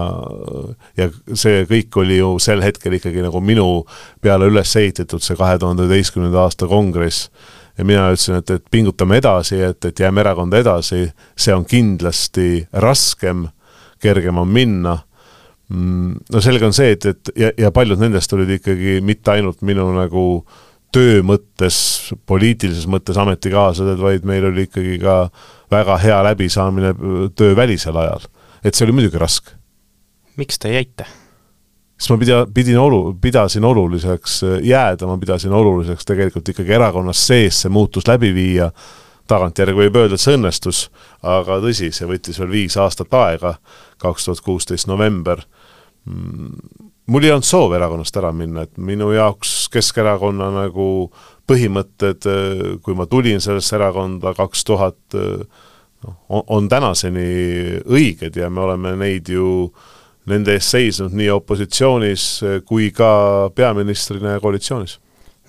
ja 0.97 1.09
see 1.35 1.65
kõik 1.67 1.97
oli 1.97 2.21
ju 2.21 2.37
sel 2.38 2.62
hetkel 2.62 2.93
ikkagi 3.00 3.25
nagu 3.25 3.41
minu 3.41 3.87
peale 4.21 4.47
üles 4.47 4.77
ehitatud, 4.77 5.25
see 5.25 5.37
kahe 5.41 5.59
tuhande 5.59 5.88
üheteistkümnenda 5.88 6.45
aasta 6.45 6.69
kongress, 6.71 7.33
ja 7.78 7.85
mina 7.85 8.08
ütlesin, 8.12 8.40
et, 8.42 8.50
et 8.50 8.64
pingutame 8.70 9.20
edasi, 9.23 9.61
et, 9.62 9.85
et 9.85 10.00
jääme 10.00 10.20
erakonda 10.20 10.58
edasi, 10.58 11.06
see 11.38 11.54
on 11.54 11.64
kindlasti 11.68 12.66
raskem, 12.73 13.47
kergem 14.02 14.38
on 14.38 14.50
minna 14.50 14.99
Mm, 15.68 16.14
no 16.32 16.40
selge 16.40 16.64
on 16.64 16.73
see, 16.73 16.94
et, 16.94 17.04
et 17.04 17.30
ja, 17.37 17.50
ja 17.61 17.70
paljud 17.75 18.00
nendest 18.00 18.32
olid 18.32 18.54
ikkagi 18.54 19.02
mitte 19.04 19.35
ainult 19.35 19.61
minu 19.68 19.85
nagu 19.92 20.23
töö 20.94 21.20
mõttes, 21.28 21.76
poliitilises 22.25 22.87
mõttes 22.88 23.18
ametikaaslased, 23.20 24.00
vaid 24.00 24.25
meil 24.28 24.47
oli 24.49 24.64
ikkagi 24.64 24.97
ka 25.02 25.18
väga 25.68 25.99
hea 26.00 26.23
läbisaamine 26.30 26.94
töövälisel 27.37 28.00
ajal. 28.00 28.25
et 28.64 28.75
see 28.75 28.87
oli 28.87 28.97
muidugi 28.97 29.20
raske. 29.20 29.58
miks 30.40 30.58
te 30.58 30.73
jäite? 30.73 31.04
Sest 31.99 32.12
ma 32.14 32.19
pida-, 32.21 32.47
pidin 32.55 32.78
olu-, 32.78 33.17
pidasin 33.21 33.67
oluliseks 33.67 34.40
jääda, 34.62 35.09
ma 35.11 35.19
pidasin 35.19 35.52
oluliseks 35.52 36.07
tegelikult 36.09 36.49
ikkagi 36.55 36.76
erakonnas 36.78 37.26
sees 37.26 37.64
see 37.64 37.73
muutus 37.75 38.07
läbi 38.09 38.31
viia, 38.37 38.71
tagantjärgi 39.28 39.76
võib 39.76 39.99
öelda, 40.00 40.17
et 40.17 40.25
see 40.25 40.37
õnnestus, 40.38 40.85
aga 41.26 41.59
tõsi, 41.64 41.90
see 41.93 42.09
võttis 42.09 42.38
veel 42.40 42.52
viis 42.55 42.78
aastat 42.81 43.12
aega, 43.19 43.59
kaks 44.00 44.28
tuhat 44.28 44.45
kuusteist 44.47 44.88
november. 44.88 45.43
Mul 47.09 47.25
ei 47.25 47.33
olnud 47.35 47.49
soov 47.49 47.75
erakonnast 47.76 48.17
ära 48.21 48.31
minna, 48.37 48.64
et 48.64 48.78
minu 48.81 49.11
jaoks 49.12 49.69
Keskerakonna 49.73 50.49
nagu 50.55 50.88
põhimõtted, 51.49 52.25
kui 52.85 52.97
ma 52.97 53.09
tulin 53.09 53.40
sellesse 53.40 53.76
erakonda 53.76 54.33
kaks 54.37 54.64
tuhat, 54.69 54.99
noh, 55.17 56.19
on 56.28 56.69
tänaseni 56.69 57.28
õiged 57.85 58.37
ja 58.37 58.49
me 58.52 58.64
oleme 58.64 58.95
neid 59.00 59.28
ju, 59.33 59.73
nende 60.30 60.56
eest 60.58 60.75
seisnud 60.75 61.14
nii 61.16 61.30
opositsioonis 61.35 62.26
kui 62.68 62.90
ka 62.94 63.11
peaministrina 63.54 64.37
ja 64.37 64.42
koalitsioonis. 64.44 64.99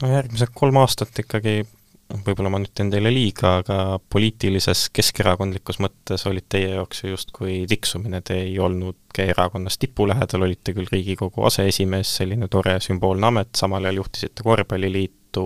no 0.01 0.13
järgmised 0.13 0.55
kolm 0.55 0.79
aastat 0.81 1.25
ikkagi 1.25 1.61
võib-olla 2.09 2.49
ma 2.49 2.59
nüüd 2.61 2.71
teen 2.73 2.89
teile 2.89 3.11
liiga, 3.13 3.59
aga 3.61 3.99
poliitilises 4.09 4.87
keskerakondlikus 4.95 5.79
mõttes 5.83 6.25
olid 6.29 6.47
teie 6.49 6.71
jaoks 6.73 7.03
ju 7.03 7.13
justkui 7.13 7.59
tiksumine, 7.69 8.21
te 8.25 8.39
ei 8.47 8.55
olnudki 8.59 9.27
erakonnas 9.29 9.77
tipu 9.81 10.07
lähedal, 10.09 10.47
olite 10.47 10.73
küll 10.73 10.89
Riigikogu 10.89 11.45
aseesimees, 11.49 12.15
selline 12.21 12.49
tore 12.49 12.79
sümboolne 12.83 13.29
amet, 13.29 13.53
samal 13.57 13.85
ajal 13.85 14.01
juhtisite 14.01 14.45
korvpalliliitu, 14.45 15.45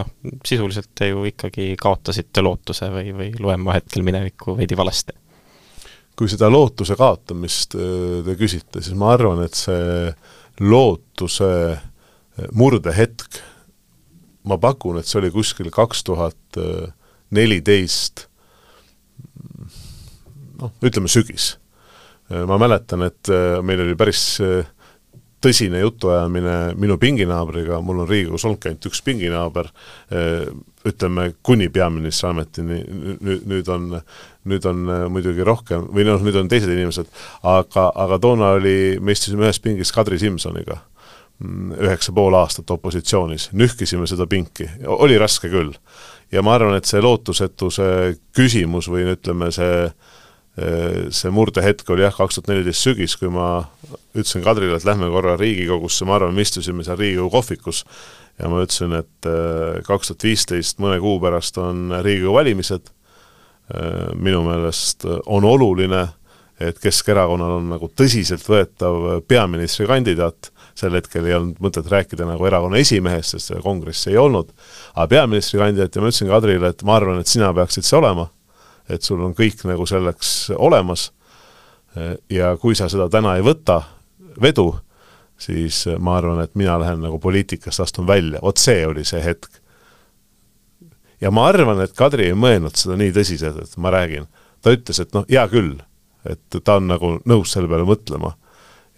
noh, 0.00 0.14
sisuliselt 0.46 0.90
te 0.98 1.12
ju 1.12 1.22
ikkagi 1.30 1.74
kaotasite 1.80 2.42
lootuse 2.42 2.90
või, 2.90 3.14
või 3.14 3.30
loen 3.38 3.62
ma 3.62 3.78
hetkel 3.78 4.02
minevikku 4.06 4.58
veidi 4.58 4.78
valesti? 4.78 5.14
Kui 6.14 6.30
seda 6.30 6.50
lootuse 6.52 6.96
kaotamist 6.98 7.74
te 7.74 8.36
küsite, 8.38 8.82
siis 8.82 8.94
ma 8.98 9.12
arvan, 9.14 9.42
et 9.46 9.56
see 9.58 10.12
lootuse 10.62 11.50
murdehetk 12.54 13.40
ma 14.48 14.58
pakun, 14.60 15.00
et 15.00 15.08
see 15.08 15.18
oli 15.22 15.32
kuskil 15.34 15.70
kaks 15.74 16.04
tuhat 16.06 16.58
neliteist, 17.34 18.26
noh, 20.60 20.72
ütleme 20.84 21.10
sügis. 21.10 21.54
ma 22.30 22.56
mäletan, 22.60 23.02
et 23.04 23.30
meil 23.64 23.82
oli 23.84 23.96
päris 23.98 24.38
tõsine 25.44 25.82
jutuajamine 25.82 26.74
minu 26.80 26.96
pinginaabriga, 27.00 27.80
mul 27.84 28.04
on 28.04 28.08
Riigikogus 28.08 28.46
olnud 28.48 28.64
ainult 28.64 28.88
üks 28.88 29.02
pinginaaber, 29.04 29.68
ütleme 30.84 31.30
kuni 31.42 31.70
peaministri 31.72 32.28
ametini, 32.28 32.80
nüüd, 33.24 33.44
nüüd 33.48 33.68
on, 33.72 33.86
nüüd 34.50 34.66
on 34.68 34.82
muidugi 35.12 35.46
rohkem, 35.46 35.86
või 35.94 36.06
noh, 36.08 36.20
nüüd 36.24 36.36
on 36.40 36.50
teised 36.52 36.70
inimesed, 36.70 37.08
aga, 37.40 37.88
aga 38.04 38.18
toona 38.20 38.54
oli, 38.58 38.98
me 39.00 39.16
istusime 39.16 39.46
ühes 39.48 39.62
pingis 39.64 39.94
Kadri 39.94 40.20
Simsoniga 40.20 40.82
üheksa 41.82 42.12
pool 42.14 42.36
aastat 42.38 42.70
opositsioonis, 42.70 43.48
nühkisime 43.58 44.06
seda 44.06 44.26
pinki, 44.30 44.68
oli 44.86 45.16
raske 45.18 45.50
küll. 45.50 45.72
ja 46.32 46.42
ma 46.42 46.54
arvan, 46.54 46.76
et 46.78 46.86
see 46.86 47.02
lootusetuse 47.02 47.86
küsimus 48.34 48.86
või 48.90 49.08
ütleme, 49.16 49.50
see 49.52 49.88
see 50.54 51.32
murdehetk 51.34 51.88
oli 51.90 52.04
jah, 52.04 52.14
kaks 52.14 52.36
tuhat 52.38 52.52
neliteist 52.52 52.86
sügis, 52.86 53.16
kui 53.18 53.30
ma 53.32 53.64
ütlesin 54.14 54.44
Kadrile, 54.44 54.76
et 54.78 54.86
lähme 54.86 55.08
korra 55.10 55.34
Riigikogusse, 55.40 56.06
ma 56.06 56.14
arvan, 56.14 56.34
me 56.34 56.44
istusime 56.46 56.86
seal 56.86 57.00
Riigikogu 57.00 57.32
kohvikus 57.32 57.82
ja 58.38 58.50
ma 58.50 58.64
ütlesin, 58.64 58.94
et 58.98 59.28
äh, 59.30 59.80
kaks 59.86 60.10
tuhat 60.10 60.26
viisteist, 60.26 60.80
mõne 60.82 60.98
kuu 61.02 61.18
pärast 61.22 61.58
on 61.62 61.92
Riigikogu 62.02 62.36
valimised, 62.38 62.90
äh, 63.74 64.10
minu 64.18 64.42
meelest 64.46 65.06
on 65.08 65.46
oluline, 65.48 66.06
et 66.62 66.78
Keskerakonnal 66.82 67.56
on 67.58 67.72
nagu 67.74 67.88
tõsiseltvõetav 67.98 69.24
peaministrikandidaat. 69.28 70.52
Sel 70.78 70.94
hetkel 70.94 71.26
ei 71.26 71.34
olnud 71.36 71.58
mõtet 71.62 71.86
rääkida 71.90 72.26
nagu 72.26 72.46
erakonna 72.46 72.78
esimehest, 72.82 73.34
sest 73.34 73.50
seda 73.50 73.62
kongressi 73.62 74.12
ei 74.12 74.18
olnud, 74.18 74.50
aga 74.94 75.06
peaministrikandidaat 75.10 75.94
ja 75.94 76.02
ma 76.02 76.10
ütlesin 76.10 76.30
Kadrile, 76.30 76.70
et 76.70 76.86
ma 76.86 76.96
arvan, 76.98 77.20
et 77.22 77.30
sina 77.30 77.52
peaksid 77.54 77.86
see 77.86 77.98
olema, 77.98 78.28
et 78.90 79.06
sul 79.06 79.22
on 79.22 79.34
kõik 79.38 79.62
nagu 79.70 79.86
selleks 79.86 80.54
olemas. 80.56 81.12
Ja 82.30 82.56
kui 82.58 82.74
sa 82.74 82.88
seda 82.90 83.06
täna 83.06 83.36
ei 83.38 83.44
võta, 83.46 83.76
vedu, 84.42 84.72
siis 85.44 85.84
ma 86.00 86.18
arvan, 86.18 86.40
et 86.44 86.54
mina 86.58 86.78
lähen 86.80 87.02
nagu 87.04 87.18
poliitikast, 87.20 87.82
astun 87.84 88.06
välja, 88.08 88.40
vot 88.42 88.60
see 88.60 88.86
oli 88.86 89.04
see 89.04 89.20
hetk. 89.24 89.60
ja 91.20 91.30
ma 91.30 91.48
arvan, 91.48 91.82
et 91.84 91.92
Kadri 91.96 92.30
ei 92.30 92.38
mõelnud 92.38 92.76
seda 92.76 92.96
nii 93.00 93.12
tõsiselt, 93.16 93.60
et 93.62 93.76
ma 93.76 93.92
räägin. 93.94 94.30
ta 94.62 94.72
ütles, 94.72 95.00
et 95.00 95.12
noh, 95.12 95.26
hea 95.28 95.44
küll, 95.52 95.76
et 96.24 96.62
ta 96.64 96.78
on 96.80 96.88
nagu 96.88 97.18
nõus 97.28 97.52
selle 97.52 97.68
peale 97.68 97.84
mõtlema 97.88 98.32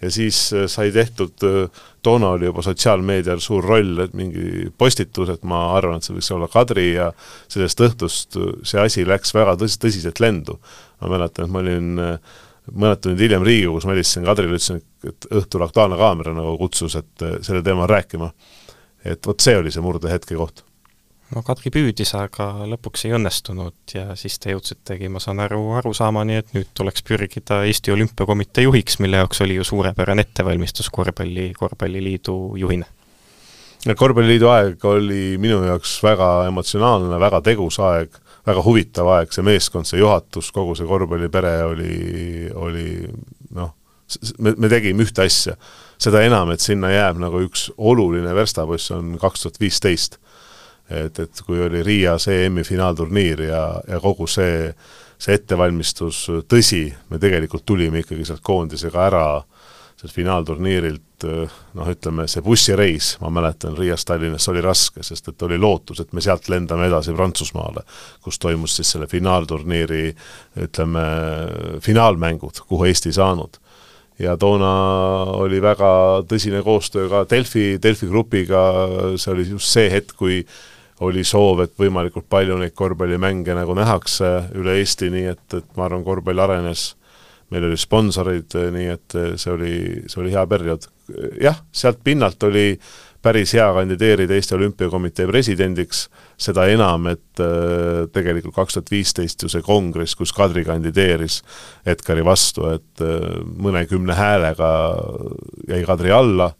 ja 0.01 0.11
siis 0.11 0.53
äh, 0.53 0.65
sai 0.69 0.91
tehtud, 0.91 1.33
äh, 1.43 1.83
toona 2.05 2.29
oli 2.35 2.45
juba 2.45 2.61
sotsiaalmeedial 2.65 3.41
suur 3.43 3.65
roll, 3.65 3.97
et 4.03 4.13
mingi 4.17 4.69
postitus, 4.77 5.31
et 5.33 5.45
ma 5.47 5.63
arvan, 5.77 5.97
et 5.97 6.07
see 6.07 6.17
võiks 6.17 6.33
olla 6.35 6.49
Kadri 6.51 6.91
ja 6.93 7.11
sellest 7.51 7.81
õhtust 7.87 8.37
äh, 8.39 8.51
see 8.67 8.81
asi 8.83 9.05
läks 9.07 9.33
väga 9.35 9.57
tõs-, 9.61 9.79
tõsiselt 9.81 10.21
lendu. 10.23 10.59
ma 11.01 11.11
mäletan, 11.13 11.45
et 11.45 11.53
ma 11.53 11.61
olin 11.61 11.99
mõned 12.73 13.01
tunnid 13.03 13.23
hiljem 13.23 13.45
Riigikogus, 13.47 13.87
ma 13.87 13.95
helistasin 13.95 14.27
Kadrile, 14.27 14.57
ütlesin, 14.57 14.81
et 15.07 15.27
õhtul 15.31 15.65
Aktuaalne 15.65 15.99
Kaamera 15.99 16.33
nagu 16.35 16.55
kutsus, 16.59 16.97
et 16.99 17.27
sellel 17.41 17.65
teemal 17.65 17.89
rääkima. 17.91 18.31
et 19.05 19.27
vot 19.27 19.39
see 19.39 19.55
oli 19.55 19.71
see 19.71 19.81
murdehetke 19.81 20.35
koht 20.35 20.65
no 21.35 21.43
Kadri 21.45 21.71
püüdis, 21.73 22.13
aga 22.17 22.47
lõpuks 22.69 23.05
ei 23.07 23.13
õnnestunud 23.17 23.95
ja 23.95 24.15
siis 24.19 24.37
te 24.39 24.53
jõudsitegi, 24.53 25.09
ma 25.11 25.21
saan 25.23 25.41
aru, 25.43 25.59
arusaamani, 25.79 26.39
et 26.41 26.53
nüüd 26.55 26.69
tuleks 26.77 27.03
pürgida 27.07 27.61
Eesti 27.67 27.93
Olümpiakomitee 27.95 28.67
juhiks, 28.67 28.99
mille 29.03 29.21
jaoks 29.21 29.43
oli 29.45 29.57
ju 29.57 29.65
suurepärane 29.67 30.23
ettevalmistus 30.27 30.89
korvpalli, 30.93 31.49
korvpalliliidu 31.57 32.37
juhina. 32.61 32.87
korvpalliliidu 33.95 34.49
aeg 34.53 34.85
oli 34.85 35.37
minu 35.41 35.63
jaoks 35.67 35.97
väga 36.03 36.29
emotsionaalne, 36.47 37.19
väga 37.19 37.41
tegus 37.41 37.79
aeg, 37.79 38.15
väga 38.47 38.63
huvitav 38.63 39.09
aeg, 39.11 39.33
see 39.35 39.45
meeskond, 39.45 39.89
see 39.89 39.99
juhatus, 39.99 40.51
kogu 40.55 40.75
see 40.77 40.87
korvpallipere 40.87 41.57
oli, 41.67 41.97
oli 42.55 42.87
noh, 43.57 43.73
me, 44.39 44.53
me 44.55 44.69
tegime 44.71 45.03
ühte 45.03 45.25
asja. 45.27 45.57
seda 45.97 46.21
enam, 46.23 46.51
et 46.53 46.61
sinna 46.61 46.91
jääb 46.93 47.19
nagu 47.19 47.41
üks 47.43 47.71
oluline 47.77 48.33
verstapost, 48.37 48.91
on 48.95 49.17
kaks 49.21 49.43
tuhat 49.43 49.59
viisteist 49.59 50.19
et, 50.89 51.19
et 51.19 51.41
kui 51.45 51.59
oli 51.63 51.83
Riias 51.83 52.27
EM-i 52.31 52.63
finaalturniir 52.63 53.43
ja, 53.49 53.63
ja 53.87 53.99
kogu 54.03 54.27
see, 54.31 54.71
see 55.19 55.35
ettevalmistus, 55.37 56.23
tõsi, 56.49 56.85
me 57.11 57.19
tegelikult 57.21 57.65
tulime 57.67 58.03
ikkagi 58.03 58.27
sealt 58.27 58.43
koondisega 58.45 59.03
ära, 59.09 59.27
sealt 59.97 60.13
finaalturniirilt 60.13 61.25
noh, 61.25 61.87
ütleme 61.89 62.27
see 62.29 62.43
bussireis, 62.45 63.15
ma 63.23 63.31
mäletan, 63.33 63.73
Riiast 63.77 64.05
Tallinnasse 64.09 64.51
oli 64.51 64.61
raske, 64.61 65.01
sest 65.05 65.31
et 65.31 65.45
oli 65.47 65.57
lootus, 65.57 66.03
et 66.03 66.13
me 66.13 66.21
sealt 66.21 66.49
lendame 66.53 66.85
edasi 66.89 67.15
Prantsusmaale, 67.17 67.81
kus 68.21 68.37
toimus 68.39 68.77
siis 68.77 68.91
selle 68.93 69.07
finaalturniiri 69.09 70.03
ütleme, 70.67 71.05
finaalmängud, 71.81 72.61
kuhu 72.69 72.85
Eesti 72.85 73.09
ei 73.09 73.17
saanud. 73.17 73.57
Ja 74.21 74.33
toona 74.37 74.69
oli 75.37 75.59
väga 75.61 75.89
tõsine 76.29 76.63
koostöö 76.65 77.09
ka 77.09 77.25
Delfi, 77.29 77.77
Delfi 77.81 78.09
grupiga, 78.09 78.61
see 79.17 79.33
oli 79.33 79.45
just 79.49 79.69
see 79.73 79.89
hetk, 79.93 80.15
kui 80.17 80.39
oli 81.05 81.21
soov, 81.25 81.61
et 81.65 81.73
võimalikult 81.77 82.25
palju 82.29 82.57
neid 82.57 82.73
korvpallimänge 82.77 83.53
nagu 83.57 83.75
nähakse 83.77 84.31
üle 84.57 84.77
Eesti, 84.81 85.11
nii 85.13 85.27
et, 85.33 85.45
et 85.53 85.67
ma 85.77 85.85
arvan, 85.85 86.05
korvpall 86.05 86.45
arenes, 86.45 86.91
meil 87.53 87.67
oli 87.69 87.77
sponsorid, 87.79 88.55
nii 88.75 88.87
et 88.91 89.17
see 89.39 89.51
oli, 89.53 89.75
see 90.09 90.21
oli 90.23 90.33
hea 90.33 90.45
periood. 90.49 90.87
jah, 91.41 91.61
sealt 91.71 92.01
pinnalt 92.03 92.43
oli 92.43 92.73
päris 93.23 93.53
hea 93.55 93.67
kandideerida 93.73 94.35
Eesti 94.35 94.55
Olümpiakomitee 94.55 95.27
presidendiks, 95.27 96.05
seda 96.39 96.67
enam, 96.71 97.07
et 97.11 97.41
tegelikult 98.13 98.55
kaks 98.55 98.77
tuhat 98.77 98.91
viisteist 98.91 99.43
ju 99.43 99.49
see 99.51 99.63
kongress, 99.65 100.15
kus 100.15 100.33
Kadri 100.35 100.63
kandideeris 100.67 101.41
Edgari 101.87 102.23
vastu, 102.25 102.67
et 102.75 103.03
mõnekümne 103.63 104.15
häälega 104.17 104.69
jäi 105.71 105.81
Kadri 105.87 106.13
alla 106.13 106.51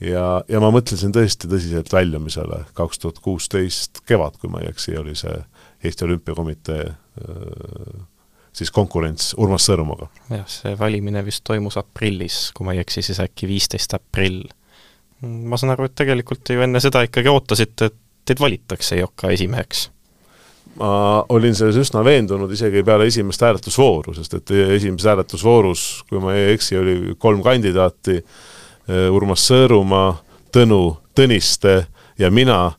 ja, 0.00 0.24
ja 0.48 0.62
ma 0.62 0.70
mõtlesin 0.74 1.12
tõesti 1.16 1.50
tõsiselt 1.50 1.92
väljumisele, 1.92 2.64
kaks 2.76 3.02
tuhat 3.02 3.20
kuusteist 3.24 4.04
kevad, 4.08 4.38
kui 4.40 4.52
ma 4.52 4.62
ei 4.62 4.70
eksi, 4.72 4.96
oli 5.00 5.16
see 5.18 5.36
Eesti 5.84 6.06
Olümpiakomitee 6.06 6.84
siis 8.52 8.72
konkurents 8.74 9.34
Urmas 9.38 9.68
Sõõrumaga. 9.68 10.10
jah, 10.30 10.46
see 10.50 10.74
valimine 10.78 11.22
vist 11.26 11.44
toimus 11.46 11.78
aprillis, 11.80 12.50
kui 12.56 12.66
ma 12.66 12.74
ei 12.74 12.82
eksi, 12.84 13.04
siis 13.06 13.20
äkki 13.22 13.48
viisteist 13.50 13.94
aprill. 13.96 14.42
ma 15.22 15.56
saan 15.60 15.74
aru, 15.76 15.88
et 15.88 15.96
tegelikult 15.98 16.44
te 16.44 16.56
ju 16.56 16.66
enne 16.66 16.80
seda 16.80 17.04
ikkagi 17.06 17.28
ootasite, 17.28 17.90
et 17.90 17.98
teid 18.24 18.40
valitakse 18.40 19.00
EOK 19.00 19.30
esimeheks 19.32 19.88
ma 20.80 21.24
olin 21.34 21.54
selles 21.56 21.76
üsna 21.80 22.04
veendunud 22.06 22.52
isegi 22.54 22.84
peale 22.86 23.08
esimest 23.10 23.42
hääletusvooru, 23.42 24.14
sest 24.14 24.36
et 24.38 24.52
esimeses 24.76 25.08
hääletusvoorus, 25.10 26.04
kui 26.08 26.22
ma 26.22 26.36
ei 26.38 26.52
eksi, 26.54 26.76
oli 26.78 27.14
kolm 27.18 27.42
kandidaati, 27.42 28.20
Äh, 28.90 29.06
Urmas 29.12 29.44
Sõõrumaa, 29.46 30.14
Tõnu 30.50 30.96
Tõniste 31.14 31.84
ja 32.18 32.30
mina, 32.32 32.72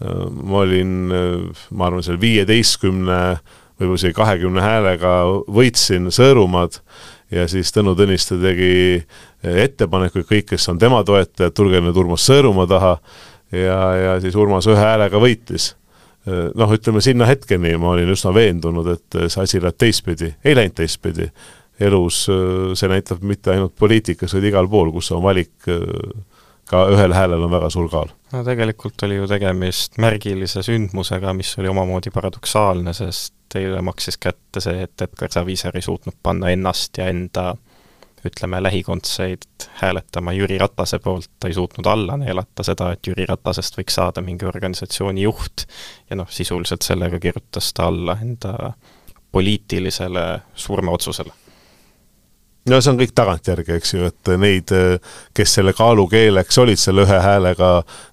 äh, 0.00 0.28
ma 0.30 0.62
olin, 0.62 1.12
äh, 1.12 1.64
ma 1.70 1.88
arvan, 1.88 2.02
seal 2.02 2.20
viieteistkümne, 2.20 3.38
võib-olla 3.78 4.00
isegi 4.00 4.16
kahekümne 4.16 4.62
häälega 4.62 5.14
võitsin 5.54 6.10
Sõõrumaad 6.14 6.80
ja 7.34 7.46
siis 7.50 7.72
Tõnu 7.74 7.94
Tõniste 7.98 8.38
tegi 8.42 9.02
ettepaneku, 9.42 10.22
et 10.22 10.30
kõik, 10.30 10.48
kes 10.52 10.68
on 10.72 10.80
tema 10.80 11.02
toetajad, 11.06 11.54
tulge 11.56 11.80
nüüd 11.84 11.98
Urmas 11.98 12.26
Sõõrumaa 12.28 12.68
taha. 12.70 12.94
Ja, 13.52 13.78
ja 13.96 14.16
siis 14.20 14.36
Urmas 14.36 14.66
ühe 14.68 14.76
häälega 14.76 15.20
võitis. 15.22 15.72
Noh, 16.28 16.72
ütleme 16.74 17.00
sinna 17.00 17.24
hetkeni 17.28 17.70
ma 17.80 17.94
olin 17.94 18.10
üsna 18.12 18.34
veendunud, 18.36 18.90
et 18.92 19.16
see 19.30 19.44
asi 19.44 19.60
läheb 19.62 19.78
teistpidi, 19.80 20.34
ei 20.44 20.56
läinud 20.58 20.76
teistpidi. 20.76 21.30
Elus, 21.80 22.24
äh, 22.28 22.74
see 22.76 22.90
näitab 22.90 23.22
mitte 23.22 23.54
ainult 23.54 23.76
poliitikas, 23.78 24.34
vaid 24.34 24.48
igal 24.50 24.68
pool, 24.68 24.90
kus 24.92 25.12
on 25.14 25.22
valik, 25.22 25.54
ka 26.68 26.84
ühel 26.92 27.14
häälel 27.16 27.46
on 27.46 27.52
väga 27.52 27.70
suur 27.72 27.88
kaal. 27.92 28.12
no 28.32 28.42
tegelikult 28.44 29.02
oli 29.06 29.16
ju 29.16 29.28
tegemist 29.30 29.98
märgilise 29.98 30.62
sündmusega, 30.66 31.32
mis 31.36 31.54
oli 31.58 31.70
omamoodi 31.72 32.12
paradoksaalne, 32.14 32.94
sest 32.96 33.34
teile 33.52 33.80
maksis 33.82 34.18
kätte 34.20 34.60
see, 34.60 34.82
et 34.84 35.06
Edgar 35.08 35.32
Savisaar 35.32 35.76
ei 35.76 35.84
suutnud 35.84 36.18
panna 36.22 36.52
ennast 36.52 36.98
ja 37.00 37.08
enda 37.08 37.54
ütleme, 38.26 38.58
lähikondseid 38.62 39.68
hääletama 39.80 40.32
Jüri 40.34 40.58
Ratase 40.58 40.98
poolt, 40.98 41.30
ta 41.40 41.48
ei 41.48 41.54
suutnud 41.54 41.86
alla 41.86 42.16
neelata 42.20 42.66
seda, 42.66 42.90
et 42.92 43.06
Jüri 43.06 43.26
Ratasest 43.28 43.78
võiks 43.78 43.94
saada 43.94 44.24
mingi 44.26 44.44
organisatsiooni 44.44 45.22
juht. 45.22 45.68
Ja 46.10 46.18
noh, 46.18 46.30
sisuliselt 46.30 46.82
sellega 46.82 47.20
kirjutas 47.22 47.70
ta 47.72 47.86
alla 47.92 48.18
enda 48.22 48.72
poliitilisele 49.32 50.24
surmaotsusele 50.54 51.47
no 52.66 52.80
see 52.82 52.92
on 52.92 52.98
kõik 53.00 53.14
tagantjärgi, 53.16 53.76
eks 53.78 53.94
ju, 53.94 54.08
et 54.10 54.30
neid, 54.40 54.72
kes 55.36 55.54
selle 55.58 55.72
kaalukeeleks 55.76 56.58
olid 56.62 56.80
selle 56.80 57.04
ühe 57.06 57.20
häälega, 57.22 57.70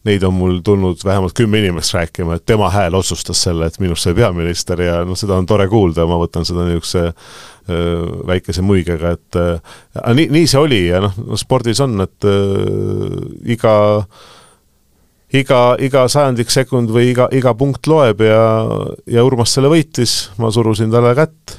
neid 0.07 0.23
on 0.27 0.35
mul 0.37 0.59
tulnud 0.65 1.01
vähemalt 1.05 1.35
kümme 1.37 1.59
inimest 1.63 1.95
rääkima, 1.95 2.37
et 2.37 2.45
tema 2.47 2.69
hääl 2.73 2.95
otsustas 2.97 3.41
selle, 3.47 3.69
et 3.69 3.79
minust 3.83 4.05
sai 4.05 4.15
peaminister 4.17 4.81
ja 4.85 5.01
noh, 5.07 5.17
seda 5.19 5.39
on 5.39 5.49
tore 5.49 5.67
kuulda, 5.71 6.07
ma 6.09 6.19
võtan 6.21 6.47
seda 6.47 6.67
niisuguse 6.67 7.09
väikese 8.29 8.61
muigega, 8.61 9.15
et 9.15 9.37
aga 9.41 10.13
nii, 10.13 10.29
nii 10.35 10.47
see 10.49 10.61
oli 10.61 10.81
ja 10.85 11.01
noh, 11.01 11.15
spordis 11.39 11.81
on, 11.81 11.97
et 12.03 12.27
äh, 12.29 13.15
iga 13.55 13.75
iga, 15.35 15.61
iga 15.81 16.05
sajandik 16.11 16.53
sekund 16.53 16.93
või 16.93 17.09
iga, 17.15 17.25
iga 17.33 17.55
punkt 17.57 17.89
loeb 17.89 18.21
ja, 18.23 18.45
ja 19.09 19.25
Urmas 19.25 19.57
selle 19.57 19.73
võitis, 19.73 20.29
ma 20.37 20.53
surusin 20.53 20.93
talle 20.93 21.15
kätt, 21.17 21.57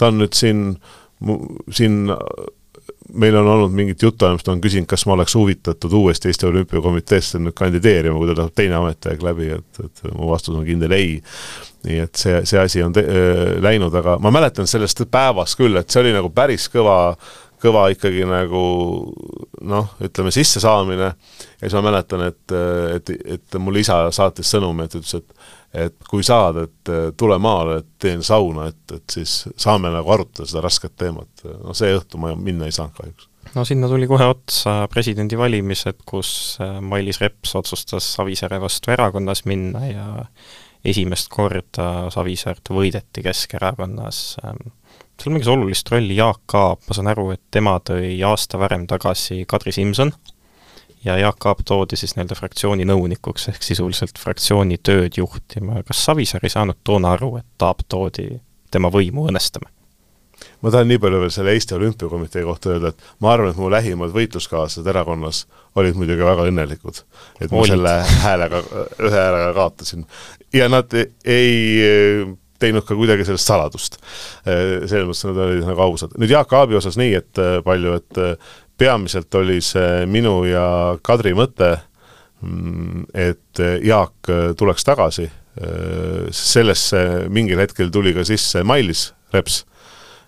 ta 0.00 0.08
on 0.08 0.22
nüüd 0.24 0.34
siin 0.34 0.70
äh, 0.72 1.03
siin 1.70 2.04
meil 3.14 3.36
on 3.36 3.48
olnud 3.48 3.72
mingit 3.72 4.02
jutuajamist, 4.02 4.48
on 4.48 4.60
küsinud, 4.60 4.88
kas 4.90 5.04
ma 5.06 5.14
oleks 5.16 5.34
huvitatud 5.34 5.92
uuesti 5.92 6.28
Eesti 6.30 6.46
Olümpiakomiteesse 6.48 7.38
nüüd 7.42 7.56
kandideerima, 7.56 8.16
kui 8.18 8.30
tal 8.30 8.40
läheb 8.42 8.56
teine 8.56 8.78
ametiaeg 8.78 9.22
läbi, 9.24 9.50
et, 9.58 9.80
et 9.84 10.04
mu 10.12 10.30
vastus 10.30 10.56
on 10.56 10.64
kindel 10.66 10.94
ei. 10.96 11.20
nii 11.84 12.00
et 12.00 12.16
see, 12.16 12.38
see 12.48 12.60
asi 12.60 12.82
on 12.82 12.94
te, 12.96 13.04
läinud, 13.60 13.94
aga 14.00 14.16
ma 14.24 14.32
mäletan 14.32 14.68
sellest 14.68 15.04
päevast 15.12 15.58
küll, 15.60 15.76
et 15.76 15.90
see 15.92 16.00
oli 16.00 16.14
nagu 16.16 16.30
päris 16.32 16.64
kõva, 16.72 16.96
kõva 17.64 17.88
ikkagi 17.94 18.26
nagu 18.28 18.62
noh, 19.64 19.92
ütleme 20.04 20.32
sissesaamine 20.34 21.10
ja 21.10 21.16
siis 21.62 21.76
ma 21.78 21.84
mäletan, 21.88 22.26
et, 22.28 22.56
et, 22.96 23.12
et 23.36 23.60
mul 23.62 23.80
isa 23.80 24.02
saatis 24.14 24.52
sõnumi, 24.54 24.86
et 24.86 24.98
ütles, 25.00 25.20
et 25.20 25.44
et 25.74 26.08
kui 26.08 26.22
saad, 26.22 26.58
et 26.62 26.90
tule 27.18 27.36
maale, 27.42 27.80
et 27.80 27.86
teen 27.98 28.22
sauna, 28.24 28.68
et, 28.70 28.82
et 28.94 29.14
siis 29.16 29.32
saame 29.58 29.90
nagu 29.90 30.12
arutada 30.14 30.46
seda 30.48 30.62
rasket 30.64 30.94
teemat. 31.00 31.46
no 31.64 31.74
see 31.74 31.94
õhtu 31.96 32.20
ma 32.22 32.34
minna 32.38 32.68
ei 32.68 32.74
saanud 32.74 32.94
kahjuks. 32.94 33.28
no 33.56 33.64
sinna 33.66 33.90
tuli 33.90 34.06
kohe 34.10 34.28
otsa 34.30 34.76
presidendivalimised, 34.92 36.04
kus 36.06 36.30
äh, 36.62 36.78
Mailis 36.80 37.20
Reps 37.22 37.56
otsustas 37.58 38.12
Savisaare 38.18 38.60
vastu 38.62 38.94
erakonnas 38.94 39.44
minna 39.50 39.82
ja 39.88 40.06
esimest 40.84 41.32
korda 41.32 42.10
Savisaart 42.12 42.70
võideti 42.70 43.24
Keskerakonnas. 43.24 44.24
Ähm, 44.44 44.68
seal 45.20 45.34
mängis 45.34 45.48
olulist 45.48 45.90
rolli 45.92 46.16
Jaak 46.16 46.54
Aab, 46.58 46.82
ma 46.88 46.96
saan 46.96 47.10
aru, 47.12 47.30
et 47.34 47.42
tema 47.54 47.76
tõi 47.80 48.16
aasta 48.26 48.58
varem 48.60 48.86
tagasi 48.90 49.44
Kadri 49.48 49.72
Simson 49.72 50.12
ja 51.04 51.18
Jaak 51.20 51.46
Aab 51.46 51.62
toodi 51.66 51.98
siis 52.00 52.16
nii-öelda 52.16 52.36
fraktsiooni 52.38 52.86
nõunikuks, 52.88 53.48
ehk 53.52 53.62
sisuliselt 53.62 54.18
fraktsiooni 54.20 54.80
tööd 54.82 55.20
juhtima, 55.20 55.82
kas 55.86 56.04
Savisaar 56.08 56.44
ei 56.44 56.52
saanud 56.52 56.80
toona 56.84 57.14
aru, 57.18 57.36
et 57.40 57.66
Aab 57.66 57.84
toodi 57.88 58.28
tema 58.74 58.92
võimu 58.92 59.28
õõnestama? 59.28 59.70
ma 60.64 60.70
tahan 60.72 60.88
nii 60.90 60.98
palju 61.00 61.20
veel 61.22 61.30
selle 61.32 61.52
Eesti 61.54 61.76
Olümpiakomitee 61.76 62.42
kohta 62.44 62.72
öelda, 62.72 62.90
et 62.90 63.04
ma 63.22 63.32
arvan, 63.32 63.52
et 63.52 63.58
mu 63.60 63.68
lähimad 63.70 64.12
võitluskaaslased 64.12 64.88
erakonnas 64.90 65.44
olid 65.78 65.96
muidugi 65.98 66.24
väga 66.26 66.48
õnnelikud, 66.50 67.00
et 67.40 67.52
ma 67.52 67.60
olid. 67.60 67.74
selle 67.74 67.92
häälega, 68.24 68.62
ühe 68.98 69.14
häälega 69.14 69.52
kaotasin. 69.56 70.06
ja 70.52 70.68
nad 70.72 70.96
ei 70.98 71.54
teinud 72.64 72.86
ka 72.86 72.96
kuidagi 72.98 73.26
sellest 73.28 73.50
saladust. 73.50 73.98
selles 74.44 75.06
mõttes 75.06 75.24
nad 75.28 75.40
olid 75.46 75.64
nagu 75.68 75.86
ausad. 75.86 76.16
nüüd 76.20 76.32
Jaak 76.34 76.52
Aabi 76.56 76.78
osas 76.80 76.98
nii, 77.00 77.14
et 77.20 77.42
palju, 77.64 77.98
et 78.00 78.22
peamiselt 78.80 79.34
oli 79.38 79.60
see 79.62 80.04
minu 80.10 80.40
ja 80.48 80.66
Kadri 81.04 81.34
mõte, 81.36 81.76
mm, 82.42 83.06
et 83.14 83.64
Jaak 83.84 84.32
tuleks 84.58 84.86
tagasi, 84.86 85.28
sellesse 86.34 87.04
mingil 87.30 87.60
hetkel 87.62 87.92
tuli 87.94 88.10
ka 88.16 88.24
sisse 88.26 88.64
Mailis 88.66 89.12
Reps 89.32 89.62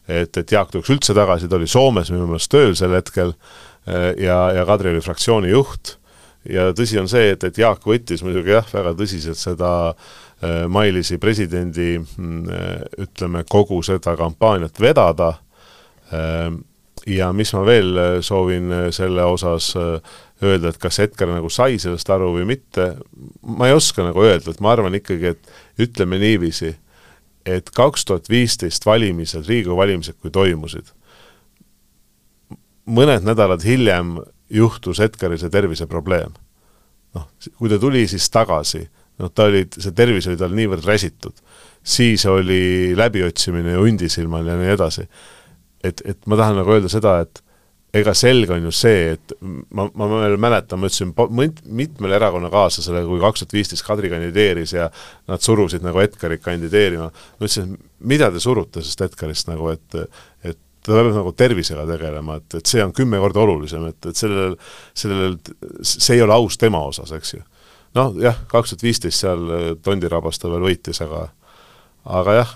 et, 0.06 0.36
et 0.36 0.52
Jaak 0.52 0.70
tuleks 0.70 0.92
üldse 0.94 1.14
tagasi, 1.16 1.48
ta 1.50 1.58
oli 1.58 1.66
Soomes 1.70 2.12
minu 2.14 2.28
meelest 2.30 2.50
tööl 2.52 2.76
sel 2.78 2.94
hetkel 2.94 3.34
ja, 3.86 4.38
ja 4.54 4.66
Kadri 4.68 4.92
oli 4.92 5.02
fraktsiooni 5.02 5.50
juht 5.50 5.96
ja 6.50 6.70
tõsi 6.76 6.98
on 7.00 7.10
see, 7.10 7.32
et, 7.34 7.44
et 7.46 7.58
Jaak 7.58 7.84
võttis 7.86 8.22
muidugi 8.24 8.54
jah, 8.54 8.66
väga 8.72 8.94
tõsiselt 8.98 9.40
seda 9.40 9.72
äh, 9.90 10.14
Mailisi 10.68 11.18
presidendi 11.18 11.96
mm, 11.98 12.48
äh, 12.52 12.80
ütleme, 13.06 13.44
kogu 13.48 13.80
seda 13.86 14.16
kampaaniat 14.16 14.80
vedada 14.80 15.32
äh, 16.12 16.50
ja 17.06 17.32
mis 17.32 17.54
ma 17.56 17.64
veel 17.66 17.92
äh, 17.96 18.16
soovin 18.20 18.72
äh, 18.72 18.88
selle 18.92 19.24
osas 19.24 19.72
öelda, 20.42 20.68
et 20.68 20.80
kas 20.80 20.98
Edgar 21.00 21.30
nagu 21.32 21.48
sai 21.48 21.78
sellest 21.80 22.10
aru 22.12 22.34
või 22.34 22.44
mitte, 22.48 22.90
ma 23.40 23.70
ei 23.70 23.76
oska 23.76 24.04
nagu 24.04 24.20
öelda, 24.20 24.52
et 24.52 24.60
ma 24.60 24.74
arvan 24.76 24.98
ikkagi, 24.98 25.32
et 25.32 25.86
ütleme 25.86 26.20
niiviisi 26.20 26.74
et 27.46 27.70
kaks 27.70 28.04
tuhat 28.04 28.28
viisteist 28.30 28.86
valimised, 28.86 29.46
Riigikogu 29.46 29.78
valimised, 29.78 30.18
kui 30.22 30.32
toimusid, 30.34 30.90
mõned 32.86 33.26
nädalad 33.26 33.62
hiljem 33.66 34.16
juhtus 34.50 35.00
Edgaril 35.02 35.38
see 35.40 35.50
terviseprobleem. 35.50 36.34
noh, 37.16 37.28
kui 37.56 37.70
ta 37.72 37.78
tuli 37.80 38.04
siis 38.10 38.26
tagasi, 38.30 38.82
noh, 39.22 39.32
ta 39.32 39.48
oli, 39.50 39.64
see 39.76 39.94
tervis 39.96 40.28
oli 40.30 40.38
tal 40.40 40.54
niivõrd 40.56 40.86
räsitud, 40.86 41.36
siis 41.86 42.26
oli 42.30 42.92
läbiotsimine 42.98 43.76
ju 43.76 43.86
hundisilmal 43.86 44.46
ja 44.46 44.58
nii 44.60 44.74
edasi. 44.74 45.08
et, 45.84 46.02
et 46.04 46.18
ma 46.26 46.38
tahan 46.38 46.56
nagu 46.60 46.72
öelda 46.74 46.90
seda, 46.90 47.20
et 47.22 47.42
ega 47.96 48.12
selge 48.16 48.52
on 48.52 48.66
ju 48.66 48.72
see, 48.74 49.14
et 49.14 49.34
ma, 49.40 49.86
ma 49.94 50.08
veel 50.10 50.36
mäletan, 50.40 50.80
ma 50.80 50.90
ütlesin 50.90 51.12
mitmele 51.78 52.18
erakonnakaaslasele, 52.18 53.04
kui 53.08 53.20
kaks 53.22 53.44
tuhat 53.44 53.56
viisteist 53.56 53.86
Kadri 53.86 54.10
kandideeris 54.12 54.74
ja 54.76 54.88
nad 55.30 55.44
surusid 55.44 55.84
nagu 55.86 56.02
Edgarit 56.02 56.42
kandideerima, 56.44 57.08
ma 57.08 57.40
ütlesin, 57.40 57.76
mida 58.04 58.30
te 58.34 58.42
surute 58.42 58.82
sellest 58.82 59.06
Edgarist 59.08 59.50
nagu, 59.52 59.70
et 59.72 60.00
et 60.46 60.58
ta 60.86 60.94
peab 60.94 61.14
nagu 61.16 61.32
tervisega 61.34 61.86
tegelema, 61.88 62.38
et, 62.38 62.58
et 62.60 62.70
see 62.70 62.82
on 62.84 62.92
kümme 62.94 63.18
korda 63.22 63.42
olulisem, 63.42 63.88
et, 63.90 63.98
et 64.06 64.18
sellel, 64.18 64.54
sellel, 64.94 65.38
see 65.82 66.14
ei 66.14 66.22
ole 66.22 66.36
aus 66.36 66.58
tema 66.60 66.82
osas, 66.86 67.10
eks 67.16 67.34
ju. 67.34 67.42
Noh 67.96 68.14
jah, 68.20 68.38
kaks 68.50 68.74
tuhat 68.74 68.86
viisteist 68.86 69.24
seal 69.24 69.76
Tondirabas 69.84 70.40
ta 70.40 70.52
veel 70.52 70.64
võitis, 70.68 71.00
aga 71.04 71.26
aga 72.06 72.34
jah, 72.36 72.50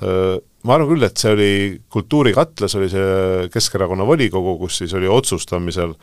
ma 0.63 0.77
arvan 0.77 0.91
küll, 0.93 1.07
et 1.07 1.19
see 1.19 1.33
oli 1.35 1.53
kultuurikatlas, 1.91 2.77
oli 2.79 2.91
see 2.93 3.49
Keskerakonna 3.51 4.07
volikogu, 4.07 4.55
kus 4.61 4.79
siis 4.83 4.95
oli 4.95 5.09
otsustamisel, 5.11 5.97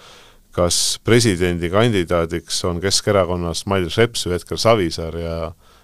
kas 0.57 0.97
presidendikandidaadiks 1.05 2.63
on 2.67 2.81
Keskerakonnast 2.83 3.67
Mailis 3.69 3.97
Reps 4.01 4.25
või 4.27 4.37
Edgar 4.39 4.61
Savisaar 4.61 5.19
ja 5.21 5.35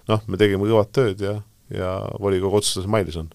noh, 0.10 0.26
me 0.28 0.40
tegime 0.40 0.66
kõvat 0.66 0.92
tööd 0.96 1.24
ja, 1.24 1.38
ja 1.74 1.94
volikogu 2.22 2.60
otsustas, 2.60 2.90
Mailis 2.90 3.20
on. 3.22 3.30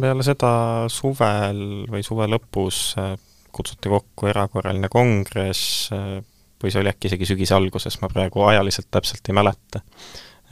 peale 0.00 0.24
seda 0.26 0.52
suvel 0.92 1.84
või 1.92 2.02
suve 2.06 2.28
lõpus 2.30 2.80
äh, 3.00 3.14
kutsuti 3.52 3.92
kokku 3.92 4.30
erakorraline 4.32 4.88
kongress, 4.92 5.92
äh, 5.92 6.22
või 6.62 6.74
see 6.74 6.82
oli 6.82 6.92
äkki 6.92 7.10
isegi 7.10 7.28
sügise 7.32 7.56
alguses, 7.58 7.98
ma 8.02 8.10
praegu 8.12 8.44
ajaliselt 8.48 8.90
täpselt 8.90 9.28
ei 9.28 9.36
mäleta. 9.36 9.82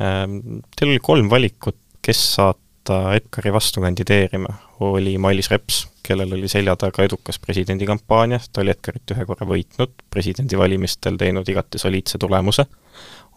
Ähm, 0.00 0.64
teil 0.76 0.92
oli 0.94 1.04
kolm 1.04 1.30
valikut, 1.32 1.78
kes 2.04 2.24
saat-, 2.34 2.64
hakata 2.90 3.14
Edgari 3.14 3.52
vastu 3.52 3.80
kandideerima, 3.80 4.48
oli 4.80 5.18
Mailis 5.18 5.50
Reps, 5.50 5.88
kellel 6.02 6.32
oli 6.32 6.48
selja 6.48 6.76
taga 6.76 7.04
edukas 7.04 7.38
presidendikampaania, 7.38 8.40
ta 8.52 8.60
oli 8.60 8.70
Edgarit 8.70 9.12
ühe 9.14 9.26
korra 9.26 9.46
võitnud, 9.46 9.92
presidendivalimistel 10.10 11.16
teinud 11.16 11.48
igati 11.48 11.78
soliidse 11.78 12.18
tulemuse, 12.18 12.64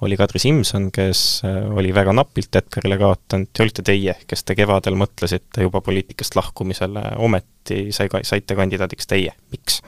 oli 0.02 0.18
Kadri 0.18 0.40
Simson, 0.40 0.90
kes 0.92 1.44
äh, 1.46 1.70
oli 1.72 1.94
väga 1.94 2.14
napilt 2.14 2.56
Edgarile 2.56 2.98
kaotanud. 2.98 3.48
Ja 3.58 3.64
olite 3.64 3.84
teie, 3.84 4.16
kes 4.28 4.44
te 4.44 4.56
kevadel 4.56 4.98
mõtlesite 5.00 5.64
juba 5.64 5.82
poliitikast 5.82 6.36
lahkumisele, 6.36 7.04
ometi 7.24 7.92
sai, 7.96 8.10
saite 8.24 8.56
kandidaadiks 8.56 9.08
teie, 9.08 9.36
miks? 9.52 9.82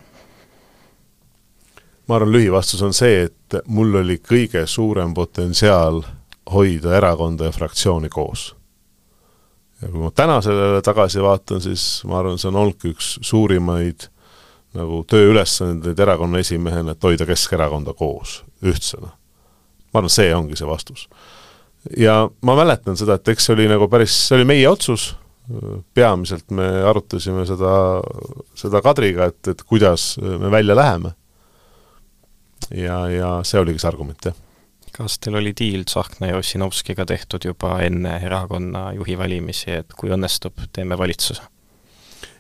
Ma 2.08 2.20
arvan, 2.20 2.32
lühivastus 2.36 2.84
on 2.86 2.94
see, 2.94 3.26
et 3.30 3.58
mul 3.68 3.96
oli 4.02 4.20
kõige 4.22 4.66
suurem 4.70 5.14
potentsiaal 5.14 6.04
hoida 6.52 6.94
erakonda 6.98 7.50
ja 7.50 7.56
fraktsiooni 7.56 8.10
koos 8.14 8.52
ja 9.82 9.92
kui 9.92 10.02
ma 10.02 10.12
täna 10.16 10.40
sellele 10.42 10.82
tagasi 10.86 11.24
vaatan, 11.24 11.62
siis 11.62 12.04
ma 12.10 12.20
arvan, 12.20 12.40
see 12.40 12.50
on 12.52 12.60
olnudki 12.62 12.92
üks 12.96 13.16
suurimaid 13.26 14.08
nagu 14.76 15.02
tööülesandeid 15.08 16.00
erakonna 16.04 16.42
esimehena, 16.44 16.96
et 16.96 17.04
hoida 17.04 17.28
Keskerakonda 17.28 17.94
koos, 17.96 18.42
ühtsena. 18.64 19.14
ma 19.94 20.02
arvan, 20.02 20.12
see 20.12 20.32
ongi 20.36 20.58
see 20.60 20.68
vastus. 20.68 21.08
ja 21.98 22.26
ma 22.42 22.56
mäletan 22.58 22.98
seda, 22.98 23.20
et 23.20 23.28
eks 23.28 23.46
see 23.46 23.56
oli 23.56 23.70
nagu 23.72 23.88
päris, 23.92 24.16
see 24.28 24.40
oli 24.40 24.48
meie 24.48 24.68
otsus, 24.70 25.14
peamiselt 25.94 26.50
me 26.52 26.66
arutasime 26.90 27.46
seda, 27.46 27.76
seda 28.58 28.82
Kadriga, 28.82 29.30
et, 29.30 29.48
et 29.48 29.62
kuidas 29.64 30.16
me 30.18 30.50
välja 30.52 30.76
läheme. 30.76 31.14
Ja, 32.72 33.06
ja 33.10 33.30
see 33.44 33.62
oligi 33.62 33.82
see 33.82 33.92
argument, 33.92 34.32
jah 34.32 34.42
kas 34.96 35.18
teil 35.20 35.36
oli 35.36 35.52
diil 35.60 35.84
Tsahkna 35.84 36.30
ja 36.30 36.38
Ossinovskiga 36.40 37.06
tehtud 37.06 37.44
juba 37.44 37.80
enne 37.84 38.16
erakonna 38.24 38.94
juhi 38.96 39.18
valimisi, 39.20 39.74
et 39.82 39.92
kui 39.98 40.14
õnnestub, 40.16 40.70
teeme 40.74 40.98
valitsuse? 40.98 41.44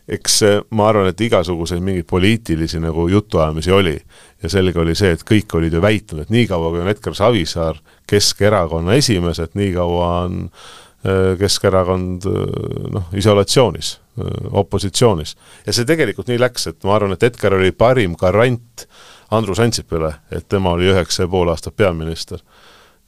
eks 0.06 0.36
ma 0.78 0.92
arvan, 0.92 1.08
et 1.10 1.22
igasuguseid 1.26 1.82
mingeid 1.82 2.06
poliitilisi 2.06 2.78
nagu 2.78 3.08
jutuajamisi 3.10 3.72
oli 3.74 3.96
ja 4.44 4.52
selge 4.54 4.78
oli 4.80 4.94
see, 4.96 5.16
et 5.16 5.24
kõik 5.26 5.56
olid 5.58 5.74
ju 5.74 5.82
väitnud, 5.82 6.22
et 6.22 6.34
niikaua, 6.34 6.70
kui 6.70 6.84
on 6.84 6.92
Edgar 6.92 7.16
Savisaar 7.18 7.80
Keskerakonna 8.06 8.94
esimees, 9.00 9.42
et 9.42 9.58
niikaua 9.58 10.10
on 10.28 10.38
äh, 10.46 11.34
Keskerakond 11.42 12.30
äh, 12.30 12.62
noh, 12.94 13.10
isolatsioonis, 13.18 13.96
opositsioonis. 14.62 15.34
ja 15.66 15.74
see 15.74 15.90
tegelikult 15.90 16.30
nii 16.30 16.38
läks, 16.40 16.70
et 16.70 16.86
ma 16.86 17.00
arvan, 17.00 17.18
et 17.18 17.26
Edgar 17.26 17.58
oli 17.58 17.74
parim 17.74 18.14
garant 18.22 18.86
äh, 18.86 19.02
Andrus 19.32 19.60
Ansipile, 19.60 20.14
et 20.32 20.46
tema 20.50 20.76
oli 20.76 20.90
üheksa 20.92 21.26
ja 21.26 21.32
pool 21.32 21.50
aastat 21.50 21.76
peaminister. 21.78 22.40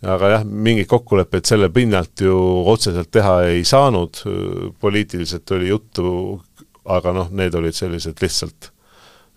aga 0.05 0.29
jah, 0.29 0.43
mingeid 0.45 0.85
kokkuleppeid 0.89 1.45
selle 1.49 1.71
pinnalt 1.73 2.21
ju 2.21 2.37
otseselt 2.69 3.09
teha 3.11 3.39
ei 3.49 3.63
saanud, 3.65 4.19
poliitiliselt 4.79 5.51
oli 5.51 5.71
juttu, 5.71 6.09
aga 6.85 7.13
noh, 7.13 7.31
need 7.33 7.55
olid 7.57 7.73
sellised 7.73 8.21
lihtsalt 8.21 8.69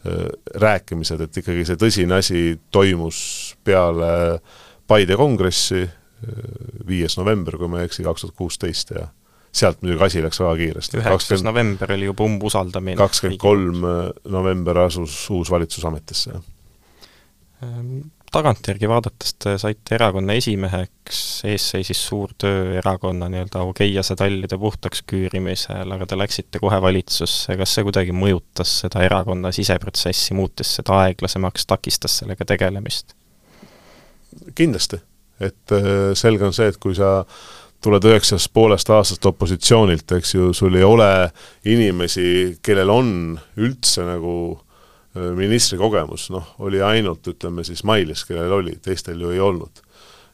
äh, 0.04 0.26
rääkimised, 0.60 1.20
et 1.24 1.40
ikkagi 1.40 1.64
see 1.64 1.80
tõsine 1.80 2.20
asi 2.20 2.58
toimus 2.72 3.22
peale 3.64 4.40
Paide 4.90 5.16
kongressi, 5.16 5.84
äh, 5.86 6.44
viies 6.86 7.16
november, 7.16 7.56
kui 7.56 7.70
ma 7.70 7.80
ei 7.80 7.88
eksi, 7.88 8.04
kaks 8.04 8.26
tuhat 8.26 8.36
kuusteist 8.36 8.92
ja 8.96 9.08
sealt 9.50 9.80
muidugi 9.80 10.04
asi 10.04 10.22
läks 10.22 10.44
väga 10.44 10.56
kiiresti. 10.60 11.00
üheksas 11.00 11.42
november 11.42 11.96
oli 11.96 12.12
juba 12.12 12.28
umbusaldamine. 12.28 13.00
kakskümmend 13.00 13.40
kolm 13.40 13.84
november 14.28 14.84
asus 14.84 15.22
uus 15.32 15.50
valitsus 15.50 15.88
ametisse, 15.88 16.36
jah 16.36 16.48
tagantjärgi 18.30 18.88
vaadates 18.88 19.34
te 19.42 19.54
saite 19.58 19.96
erakonna 19.96 20.36
esimeheks, 20.38 21.20
ees 21.50 21.66
seisis 21.72 22.00
suur 22.08 22.32
töö 22.38 22.76
erakonna 22.78 23.28
nii-öelda 23.32 23.62
Augeiase 23.64 24.16
tallide 24.18 24.58
puhtaks 24.58 25.02
küürimisel, 25.10 25.94
aga 25.96 26.06
te 26.06 26.18
läksite 26.18 26.62
kohe 26.62 26.78
valitsusse, 26.82 27.56
kas 27.58 27.74
see 27.74 27.86
kuidagi 27.86 28.14
mõjutas 28.16 28.76
seda 28.84 29.02
erakonna 29.06 29.52
siseprotsessi, 29.54 30.36
muutis 30.38 30.76
seda 30.78 31.00
aeglasemaks, 31.04 31.66
takistas 31.70 32.20
sellega 32.22 32.46
tegelemist? 32.46 33.16
kindlasti, 34.54 35.00
et 35.42 35.72
äh, 35.74 36.12
selge 36.14 36.46
on 36.46 36.54
see, 36.54 36.68
et 36.70 36.76
kui 36.78 36.94
sa 36.94 37.24
tuled 37.82 38.04
üheksast 38.06 38.52
poolest 38.54 38.92
aastast 38.94 39.26
opositsioonilt, 39.26 40.12
eks 40.14 40.36
ju, 40.36 40.52
sul 40.54 40.76
ei 40.78 40.86
ole 40.86 41.10
inimesi, 41.66 42.60
kellel 42.62 42.92
on 42.94 43.08
üldse 43.58 44.06
nagu 44.06 44.34
Äh, 44.52 44.69
ministri 45.14 45.78
kogemus, 45.78 46.28
noh, 46.30 46.54
oli 46.62 46.82
ainult 46.82 47.26
ütleme 47.26 47.64
siis 47.66 47.82
Mailis, 47.84 48.24
kellel 48.28 48.52
oli, 48.60 48.76
teistel 48.82 49.20
ju 49.20 49.32
ei 49.34 49.40
olnud. 49.40 49.82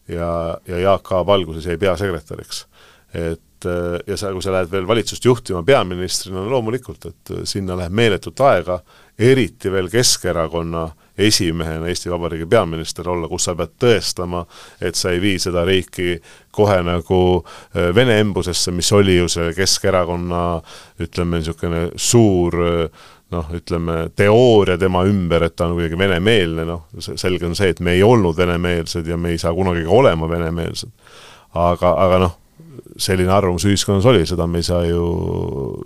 ja, 0.08 0.58
ja 0.68 0.78
Jaak 0.78 1.12
Aab 1.12 1.28
alguses 1.28 1.66
jäi 1.66 1.78
peasekretäriks. 1.78 2.66
et 3.14 3.64
äh, 3.66 4.00
ja 4.06 4.16
sa, 4.16 4.32
kui 4.32 4.42
sa 4.42 4.52
lähed 4.52 4.70
veel 4.70 4.86
valitsust 4.86 5.24
juhtima 5.24 5.62
peaministrina, 5.62 6.42
no 6.42 6.50
loomulikult, 6.50 7.06
et 7.06 7.30
äh, 7.32 7.44
sinna 7.44 7.76
läheb 7.76 7.92
meeletut 7.92 8.40
aega, 8.40 8.80
eriti 9.18 9.72
veel 9.72 9.88
Keskerakonna 9.90 10.90
esimehena 11.18 11.88
Eesti 11.88 12.11
Vabariigi 12.11 12.46
peaminister 12.46 13.09
olla, 13.09 13.29
kus 13.29 13.48
sa 13.48 13.55
pead 13.57 13.74
tõestama, 13.81 14.44
et 14.81 14.98
sa 14.98 15.14
ei 15.14 15.20
vii 15.20 15.38
seda 15.40 15.64
riiki 15.64 16.16
kohe 16.57 16.79
nagu 16.85 17.20
äh, 17.40 17.90
Vene 17.94 18.18
embusesse, 18.20 18.72
mis 18.72 18.92
oli 18.92 19.16
ju 19.16 19.29
see 19.33 19.52
Keskerakonna 19.57 20.46
ütleme, 21.00 21.40
niisugune 21.40 21.88
suur 21.96 22.59
äh, 22.64 23.05
noh, 23.35 23.52
ütleme, 23.57 23.98
teooria 24.16 24.79
tema 24.79 25.02
ümber, 25.09 25.46
et 25.46 25.57
ta 25.57 25.66
on 25.66 25.76
kuidagi 25.76 25.98
venemeelne, 25.98 26.66
noh, 26.68 26.85
selge 27.02 27.48
on 27.48 27.57
see, 27.59 27.72
et 27.74 27.81
me 27.83 27.96
ei 27.96 28.05
olnud 28.07 28.37
venemeelsed 28.38 29.07
ja 29.09 29.18
me 29.18 29.35
ei 29.35 29.40
saa 29.42 29.55
kunagi 29.57 29.87
ka 29.87 29.94
olema 29.94 30.29
venemeelsed. 30.31 30.92
aga, 31.57 31.94
aga 32.05 32.20
noh, 32.26 32.37
selline 33.00 33.33
arvamus 33.33 33.64
ühiskonnas 33.66 34.07
oli, 34.07 34.26
seda 34.29 34.46
me 34.46 34.61
ei 34.61 34.66
saa 34.66 34.85
ju, 34.85 35.07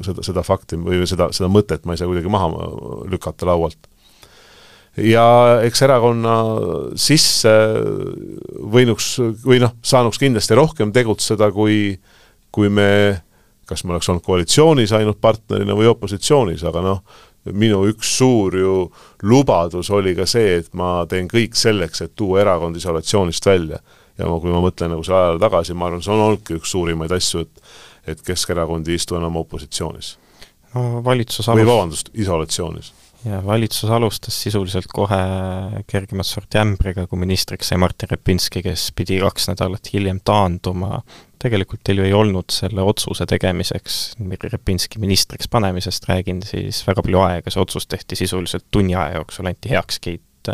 seda, 0.05 0.25
seda 0.27 0.45
fakti 0.47 0.79
või 0.81 1.07
seda, 1.09 1.31
seda 1.35 1.49
mõtet 1.53 1.87
ma 1.87 1.95
ei 1.95 2.03
saa 2.03 2.11
kuidagi 2.11 2.33
maha 2.33 2.51
lükata 3.11 3.49
laualt 3.49 3.89
ja 5.05 5.25
eks 5.65 5.83
erakonna 5.87 6.35
sisse 6.99 7.53
võinuks 8.73 9.15
või 9.45 9.61
noh, 9.63 9.75
saanuks 9.83 10.21
kindlasti 10.21 10.59
rohkem 10.59 10.93
tegutseda, 10.95 11.51
kui, 11.55 11.95
kui 12.53 12.71
me, 12.73 12.91
kas 13.69 13.85
me 13.85 13.95
oleks 13.95 14.11
olnud 14.13 14.27
koalitsioonis 14.27 14.95
ainult 14.97 15.21
partnerina 15.23 15.77
või 15.79 15.91
opositsioonis, 15.91 16.65
aga 16.69 16.85
noh, 16.85 17.03
minu 17.57 17.83
üks 17.89 18.17
suur 18.19 18.57
ju 18.59 18.75
lubadus 19.25 19.91
oli 19.97 20.13
ka 20.19 20.27
see, 20.29 20.59
et 20.61 20.73
ma 20.77 21.07
teen 21.09 21.29
kõik 21.31 21.57
selleks, 21.57 22.05
et 22.05 22.17
tuua 22.17 22.43
erakond 22.45 22.77
isolatsioonist 22.77 23.47
välja. 23.47 23.81
ja 24.19 24.29
ma, 24.29 24.37
kui 24.41 24.53
ma 24.53 24.61
mõtlen 24.61 24.93
nagu 24.93 25.05
selle 25.07 25.23
ajale 25.23 25.41
tagasi, 25.41 25.75
ma 25.75 25.89
arvan, 25.89 26.03
see 26.05 26.13
on 26.13 26.27
olnudki 26.27 26.59
üks 26.61 26.75
suurimaid 26.77 27.13
asju, 27.17 27.47
et 27.47 27.71
et 28.09 28.23
Keskerakond 28.25 28.89
ei 28.89 28.97
istu 28.97 29.17
enam 29.19 29.37
opositsioonis 29.37 30.15
no 30.75 31.03
valitsus 31.05 31.49
alust... 31.49 31.61
või 31.61 31.69
vabandust, 31.69 32.11
isolatsioonis 32.17 32.93
ja 33.25 33.41
valitsus 33.47 33.91
alustas 33.91 34.43
sisuliselt 34.43 34.87
kohe 34.93 35.19
kergemat 35.87 36.27
sorti 36.27 36.59
ämbriga, 36.61 37.07
kui 37.07 37.19
ministriks 37.21 37.69
sai 37.71 37.79
Martin 37.81 38.11
Repinski, 38.11 38.63
kes 38.65 38.91
pidi 38.97 39.19
kaks 39.21 39.51
nädalat 39.51 39.93
hiljem 39.93 40.21
taanduma. 40.25 41.03
tegelikult 41.41 41.81
teil 41.85 42.03
ju 42.03 42.05
ei 42.05 42.13
olnud 42.13 42.53
selle 42.53 42.83
otsuse 42.85 43.25
tegemiseks, 43.27 43.99
Repinski 44.53 45.01
ministriks 45.01 45.49
panemisest 45.49 46.09
räägin, 46.09 46.43
siis 46.45 46.83
väga 46.87 47.03
palju 47.03 47.21
aega, 47.25 47.51
see 47.51 47.63
otsus 47.63 47.87
tehti 47.87 48.17
sisuliselt 48.17 48.67
tunni 48.71 48.95
aja 48.95 49.17
jooksul, 49.21 49.47
anti 49.47 49.71
heakskiit. 49.73 50.53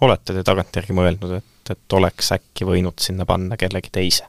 olete 0.00 0.34
te 0.34 0.42
tagantjärgi 0.42 0.94
mõelnud, 0.94 1.32
et, 1.38 1.70
et 1.70 1.92
oleks 1.92 2.32
äkki 2.32 2.66
võinud 2.66 2.98
sinna 3.02 3.26
panna 3.26 3.56
kellegi 3.56 3.90
teise? 3.92 4.26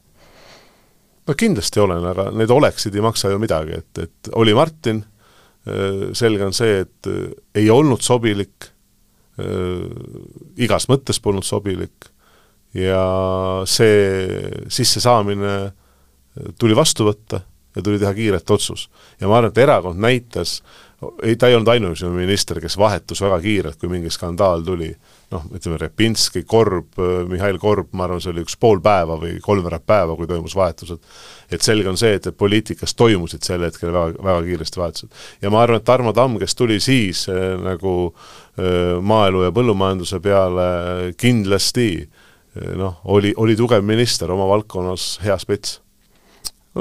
no 1.28 1.34
kindlasti 1.38 1.80
olen, 1.80 2.06
aga 2.06 2.32
need 2.34 2.50
oleksid 2.50 2.96
ei 2.96 3.02
maksa 3.06 3.30
ju 3.30 3.40
midagi, 3.40 3.78
et, 3.78 4.04
et 4.06 4.30
oli 4.36 4.54
Martin 4.58 5.04
selge 6.14 6.46
on 6.46 6.56
see, 6.56 6.84
et 6.86 7.10
äh, 7.10 7.28
ei 7.56 7.70
olnud 7.70 8.04
sobilik, 8.06 8.70
äh, 9.40 9.84
igas 10.58 10.90
mõttes 10.92 11.22
polnud 11.24 11.48
sobilik. 11.48 12.10
Ja 12.78 13.64
see 13.66 14.68
sissesaamine 14.70 15.54
tuli 16.62 16.76
vastu 16.78 17.08
võtta 17.08 17.40
ja 17.74 17.82
tuli 17.82 17.98
teha 17.98 18.12
kiiret 18.14 18.52
otsus. 18.54 18.90
ja 19.20 19.28
ma 19.28 19.40
arvan, 19.40 19.50
et 19.50 19.58
erakond 19.58 19.98
näitas, 20.00 20.60
ei, 21.24 21.36
ta 21.36 21.50
ei 21.50 21.56
olnud 21.58 21.72
ainuüksi 21.74 22.12
minister, 22.14 22.60
kes 22.62 22.78
vahetus 22.78 23.22
väga 23.26 23.40
kiirelt, 23.42 23.80
kui 23.82 23.90
mingi 23.90 24.12
skandaal 24.14 24.62
tuli 24.66 24.92
noh, 25.34 25.46
ütleme 25.56 25.78
Repinski, 25.80 26.44
Korb, 26.48 26.98
Mihhail 27.30 27.60
Korb, 27.62 27.92
ma 27.94 28.06
arvan, 28.08 28.22
see 28.24 28.32
oli 28.34 28.44
üks 28.46 28.58
pool 28.60 28.82
päeva 28.84 29.18
või 29.22 29.36
kolmveerand 29.44 29.86
päeva, 29.88 30.16
kui 30.18 30.30
toimus 30.30 30.56
vahetused. 30.58 31.02
et 31.52 31.66
selge 31.66 31.90
on 31.90 31.98
see, 31.98 32.16
et, 32.18 32.28
et 32.28 32.38
poliitikas 32.38 32.96
toimusid 32.98 33.46
sel 33.46 33.66
hetkel 33.66 33.94
väga, 33.94 34.24
väga 34.24 34.46
kiiresti 34.48 34.82
vahetused. 34.82 35.12
ja 35.42 35.52
ma 35.54 35.64
arvan, 35.64 35.82
et 35.82 35.86
Tarmo 35.86 36.14
Tamm, 36.14 36.40
kes 36.42 36.56
tuli 36.56 36.80
siis 36.80 37.28
äh, 37.30 37.54
nagu 37.62 37.96
äh, 38.10 38.98
maaelu 39.02 39.46
ja 39.48 39.52
põllumajanduse 39.56 40.22
peale 40.24 40.70
äh, 40.70 41.04
kindlasti 41.18 41.92
noh, 42.76 42.98
oli, 43.06 43.34
oli 43.38 43.54
tugev 43.56 43.86
minister 43.86 44.32
oma 44.34 44.48
valdkonnas, 44.50 45.20
hea 45.24 45.38
spets 45.40 45.78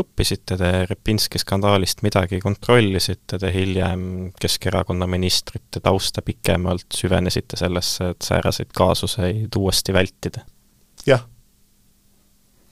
õppisite 0.03 0.57
te 0.59 0.71
Repinski 0.89 1.41
skandaalist 1.41 2.03
midagi, 2.07 2.41
kontrollisite 2.43 3.39
te 3.41 3.51
hiljem 3.55 4.31
Keskerakonna 4.41 5.09
ministrite 5.11 5.83
tausta 5.85 6.23
pikemalt, 6.25 6.87
süvenesite 6.95 7.59
sellesse, 7.61 8.13
et 8.15 8.29
sääraseid 8.29 8.73
kaasuseid 8.77 9.59
uuesti 9.59 9.97
vältida? 9.97 10.45
jah. 11.07 11.25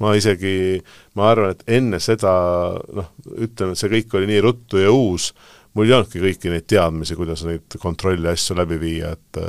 ma 0.03 0.13
isegi, 0.19 0.81
ma 1.17 1.31
arvan, 1.33 1.55
et 1.55 1.77
enne 1.79 2.01
seda 2.03 2.33
noh, 2.77 3.13
ütleme, 3.33 3.73
et 3.73 3.81
see 3.81 3.93
kõik 3.95 4.17
oli 4.19 4.31
nii 4.33 4.43
ruttu 4.45 4.83
ja 4.83 4.93
uus, 4.93 5.31
mul 5.77 5.89
ei 5.89 5.97
olnudki 5.97 6.21
kõiki 6.21 6.53
neid 6.53 6.67
teadmisi, 6.69 7.17
kuidas 7.17 7.45
neid 7.49 7.79
kontrolli 7.81 8.29
asju 8.33 8.59
läbi 8.59 8.81
viia, 8.83 9.15
et 9.17 9.43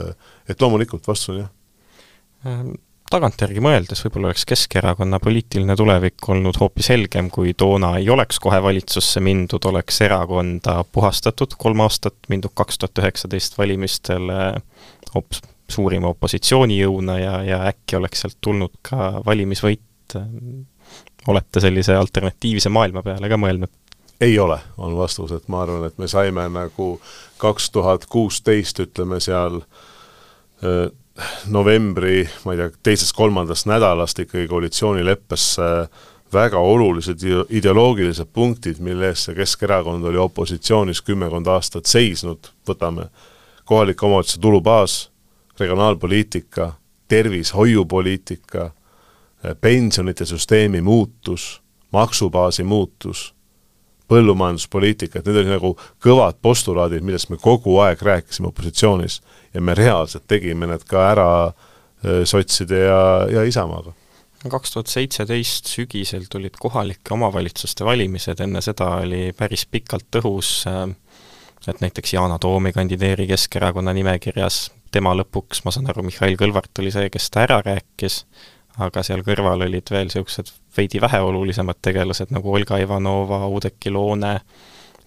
et 0.48 0.62
loomulikult 0.62 1.08
vastus 1.08 1.34
on 1.36 1.42
jah 1.42 1.52
ehm, 2.48 2.76
tagantjärgi 3.12 3.62
mõeldes 3.63 4.02
võib-olla 4.04 4.32
oleks 4.32 4.46
Keskerakonna 4.48 5.20
poliitiline 5.24 5.76
tulevik 5.80 6.30
olnud 6.30 6.58
hoopis 6.60 6.89
helgem, 6.91 7.30
kui 7.34 7.54
toona 7.58 7.93
ei 8.00 8.10
oleks 8.12 8.39
kohe 8.43 8.60
valitsusse 8.63 9.22
mindud, 9.24 9.63
oleks 9.70 10.02
erakonda 10.06 10.82
puhastatud 10.91 11.56
kolm 11.58 11.86
aastat, 11.86 12.17
mindud 12.32 12.56
kaks 12.58 12.82
tuhat 12.82 13.04
üheksateist 13.04 13.58
valimistele 13.58 14.41
hoopis 15.13 15.41
suurima 15.72 16.12
opositsioonijõuna 16.15 17.17
ja, 17.20 17.34
ja 17.43 17.63
äkki 17.72 17.98
oleks 18.00 18.24
sealt 18.24 18.38
tulnud 18.41 18.78
ka 18.89 19.22
valimisvõit. 19.26 19.82
olete 21.28 21.60
sellise 21.60 21.96
alternatiivse 21.96 22.70
maailma 22.70 23.04
peale 23.04 23.30
ka 23.30 23.38
mõelnud? 23.38 23.72
ei 24.22 24.39
ole, 24.39 24.58
on 24.78 24.96
vastus, 24.98 25.32
et 25.32 25.48
ma 25.48 25.62
arvan, 25.62 25.84
et 25.86 25.98
me 25.98 26.08
saime 26.08 26.48
nagu 26.50 27.00
kaks 27.38 27.70
tuhat 27.70 28.08
kuusteist, 28.10 28.80
ütleme 28.80 29.20
seal 29.22 29.62
öö, 30.63 30.89
novembri, 31.49 32.27
ma 32.45 32.53
ei 32.53 32.60
tea, 32.62 32.69
teisest-kolmandast 32.84 33.67
nädalast 33.69 34.19
ikkagi 34.19 34.47
koalitsioonileppesse 34.47 35.67
väga 36.34 36.60
olulised 36.60 37.23
ideoloogilised 37.49 38.30
punktid, 38.34 38.82
mille 38.84 39.12
eest 39.12 39.30
see 39.30 39.36
Keskerakond 39.38 40.06
oli 40.06 40.19
opositsioonis 40.19 41.01
kümmekond 41.01 41.47
aastat 41.47 41.88
seisnud, 41.88 42.51
võtame 42.67 43.08
kohalike 43.65 44.06
omavalitsuse 44.06 44.41
tulubaas, 44.43 44.97
regionaalpoliitika, 45.60 46.73
tervishoiupoliitika, 47.08 48.71
pensionite 49.62 50.25
süsteemi 50.25 50.82
muutus, 50.82 51.62
maksubaasi 51.91 52.63
muutus, 52.63 53.34
põllumajanduspoliitika, 54.08 55.19
et 55.19 55.27
need 55.27 55.41
olid 55.41 55.51
nagu 55.51 55.73
kõvad 56.03 56.39
postulaadid, 56.41 57.03
millest 57.03 57.32
me 57.32 57.39
kogu 57.41 57.80
aeg 57.84 58.01
rääkisime 58.01 58.51
opositsioonis 58.51 59.21
ja 59.58 59.63
me 59.63 59.74
reaalselt 59.78 60.28
tegime 60.30 60.70
need 60.70 60.86
ka 60.89 61.08
ära 61.12 61.30
sotside 62.30 62.84
ja, 62.86 63.02
ja 63.34 63.43
Isamaaga. 63.48 63.96
kaks 64.48 64.76
tuhat 64.76 64.91
seitseteist 64.91 65.67
sügisel 65.72 66.28
tulid 66.30 66.56
kohalike 66.62 67.15
omavalitsuste 67.15 67.86
valimised, 67.86 68.39
enne 68.46 68.62
seda 68.62 68.91
oli 69.02 69.32
päris 69.36 69.65
pikalt 69.65 70.22
õhus 70.22 70.52
et 71.67 71.82
näiteks 71.82 72.13
Yana 72.13 72.39
Toom 72.39 72.65
ei 72.65 72.74
kandideeri 72.74 73.28
Keskerakonna 73.28 73.93
nimekirjas, 73.93 74.67
tema 74.91 75.13
lõpuks, 75.17 75.63
ma 75.65 75.74
saan 75.74 75.89
aru, 75.91 76.06
Mihhail 76.08 76.38
Kõlvart 76.39 76.82
oli 76.82 76.93
see, 76.93 77.10
kes 77.12 77.30
ta 77.34 77.43
ära 77.48 77.60
rääkis, 77.65 78.22
aga 78.84 79.04
seal 79.04 79.24
kõrval 79.26 79.65
olid 79.65 79.91
veel 79.91 80.08
niisugused 80.08 80.54
veidi 80.78 81.02
väheolulisemad 81.02 81.82
tegelased 81.82 82.32
nagu 82.36 82.54
Olga 82.54 82.80
Ivanova, 82.82 83.43
Oudekki 83.50 83.91
Loone, 83.91 84.38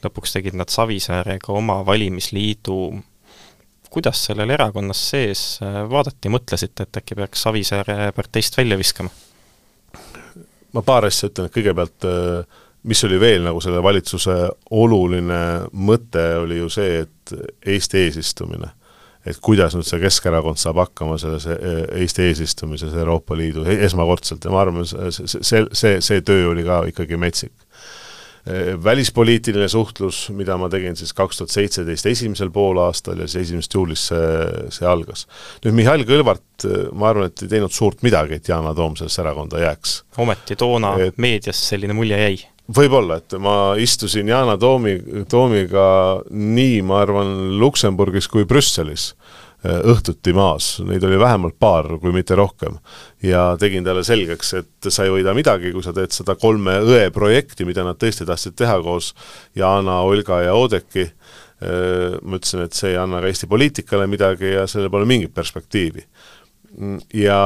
lõpuks 0.04 0.36
tegid 0.36 0.58
nad 0.58 0.72
Savisaarega 0.72 1.52
oma 1.54 1.80
valimisliidu 1.86 2.80
kuidas 3.90 4.24
sellel 4.29 4.50
erakonnas 4.55 5.03
sees 5.11 5.42
äh, 5.64 5.83
vaadati, 5.90 6.33
mõtlesite, 6.33 6.87
et 6.87 7.03
äkki 7.03 7.18
peaks 7.18 7.44
Savisaare 7.46 8.12
parteist 8.16 8.57
välja 8.59 8.79
viskama? 8.79 9.12
ma 10.72 10.83
paar 10.87 11.09
asja 11.09 11.29
ütlen, 11.31 11.48
et 11.48 11.55
kõigepealt 11.57 12.07
äh, 12.07 12.59
mis 12.83 13.05
oli 13.05 13.20
veel 13.20 13.44
nagu 13.44 13.61
selle 13.61 13.83
valitsuse 13.83 14.37
oluline 14.70 15.40
mõte, 15.72 16.26
oli 16.40 16.61
ju 16.61 16.68
see, 16.72 17.00
et 17.05 17.35
Eesti 17.66 18.07
eesistumine. 18.07 18.76
et 19.26 19.37
kuidas 19.44 19.74
nüüd 19.76 19.85
see 19.85 20.00
Keskerakond 20.00 20.57
saab 20.57 20.79
hakkama 20.81 21.18
selles 21.20 21.44
äh, 21.50 21.83
Eesti 22.00 22.22
eesistumises 22.31 22.94
Euroopa 22.94 23.37
Liidu 23.37 23.66
e-, 23.66 23.83
esmakordselt 23.85 24.44
ja 24.44 24.50
ma 24.50 24.62
arvan, 24.62 24.87
see, 24.87 25.11
see, 25.26 25.66
see, 25.72 25.98
see 26.00 26.22
töö 26.24 26.48
oli 26.55 26.64
ka 26.64 26.85
ikkagi 26.88 27.18
metsik 27.20 27.53
välispoliitiline 28.85 29.68
suhtlus, 29.68 30.29
mida 30.33 30.57
ma 30.61 30.70
tegin 30.72 30.96
siis 30.96 31.12
kaks 31.16 31.40
tuhat 31.40 31.53
seitseteist 31.53 32.07
esimesel 32.09 32.50
poolaastal 32.50 33.20
ja 33.20 33.29
siis 33.29 33.48
esimesest 33.48 33.74
juulist 33.74 34.12
see, 34.12 34.70
see 34.72 34.88
algas. 34.88 35.26
nüüd 35.64 35.76
Mihhail 35.76 36.07
Kõlvart, 36.09 36.64
äh, 36.64 36.87
ma 36.96 37.11
arvan, 37.12 37.29
et 37.29 37.44
ei 37.44 37.53
teinud 37.53 37.74
suurt 37.74 38.05
midagi, 38.07 38.40
et 38.40 38.48
Yana 38.48 38.72
Toom 38.76 38.96
sellesse 38.98 39.20
erakonda 39.22 39.61
jääks. 39.61 40.00
ometi 40.18 40.57
toona 40.57 40.94
et, 41.05 41.20
meedias 41.20 41.61
selline 41.68 41.96
mulje 41.96 42.18
jäi? 42.22 42.40
võib-olla, 42.70 43.18
et 43.20 43.35
ma 43.42 43.74
istusin 43.83 44.29
Yana 44.31 44.57
Toomi, 44.61 44.96
Toomiga 45.29 45.85
nii, 46.31 46.81
ma 46.87 47.03
arvan, 47.05 47.59
Luksemburgis 47.61 48.31
kui 48.31 48.48
Brüsselis 48.48 49.11
Äh, 49.12 49.49
õhtuti 49.60 50.32
maas, 50.32 50.78
neid 50.88 51.04
oli 51.04 51.18
vähemalt 51.20 51.58
paar, 51.60 51.86
kui 52.00 52.14
mitte 52.16 52.36
rohkem. 52.38 52.78
ja 53.22 53.56
tegin 53.60 53.84
talle 53.84 54.04
selgeks, 54.04 54.54
et 54.54 54.88
sa 54.88 55.04
ei 55.04 55.12
võida 55.12 55.34
midagi, 55.36 55.72
kui 55.72 55.84
sa 55.84 55.92
teed 55.92 56.14
seda 56.16 56.34
kolme 56.40 56.78
õe 56.80 57.10
projekti, 57.12 57.66
mida 57.68 57.84
nad 57.84 57.98
tõesti 58.00 58.24
tahtsid 58.26 58.56
teha 58.56 58.78
koos 58.80 59.12
Jana, 59.54 60.00
Olga 60.00 60.40
ja 60.46 60.54
Oudekki, 60.56 61.10
ma 61.60 62.38
ütlesin, 62.38 62.64
et 62.64 62.72
see 62.72 62.94
ei 62.94 62.96
anna 62.96 63.20
ka 63.20 63.28
Eesti 63.28 63.46
poliitikale 63.50 64.06
midagi 64.08 64.54
ja 64.54 64.64
sellel 64.66 64.88
pole 64.90 65.04
mingit 65.04 65.34
perspektiivi. 65.34 66.06
ja, 67.20 67.40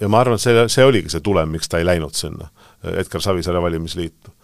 ja 0.00 0.08
ma 0.08 0.20
arvan, 0.20 0.34
et 0.34 0.42
see, 0.42 0.66
see 0.68 0.84
oligi 0.84 1.12
see 1.12 1.22
tulem, 1.22 1.54
miks 1.54 1.70
ta 1.70 1.78
ei 1.78 1.86
läinud 1.86 2.16
sinna, 2.16 2.50
Edgar 2.82 3.22
Savisaare 3.22 3.62
valimisliitu 3.62 4.34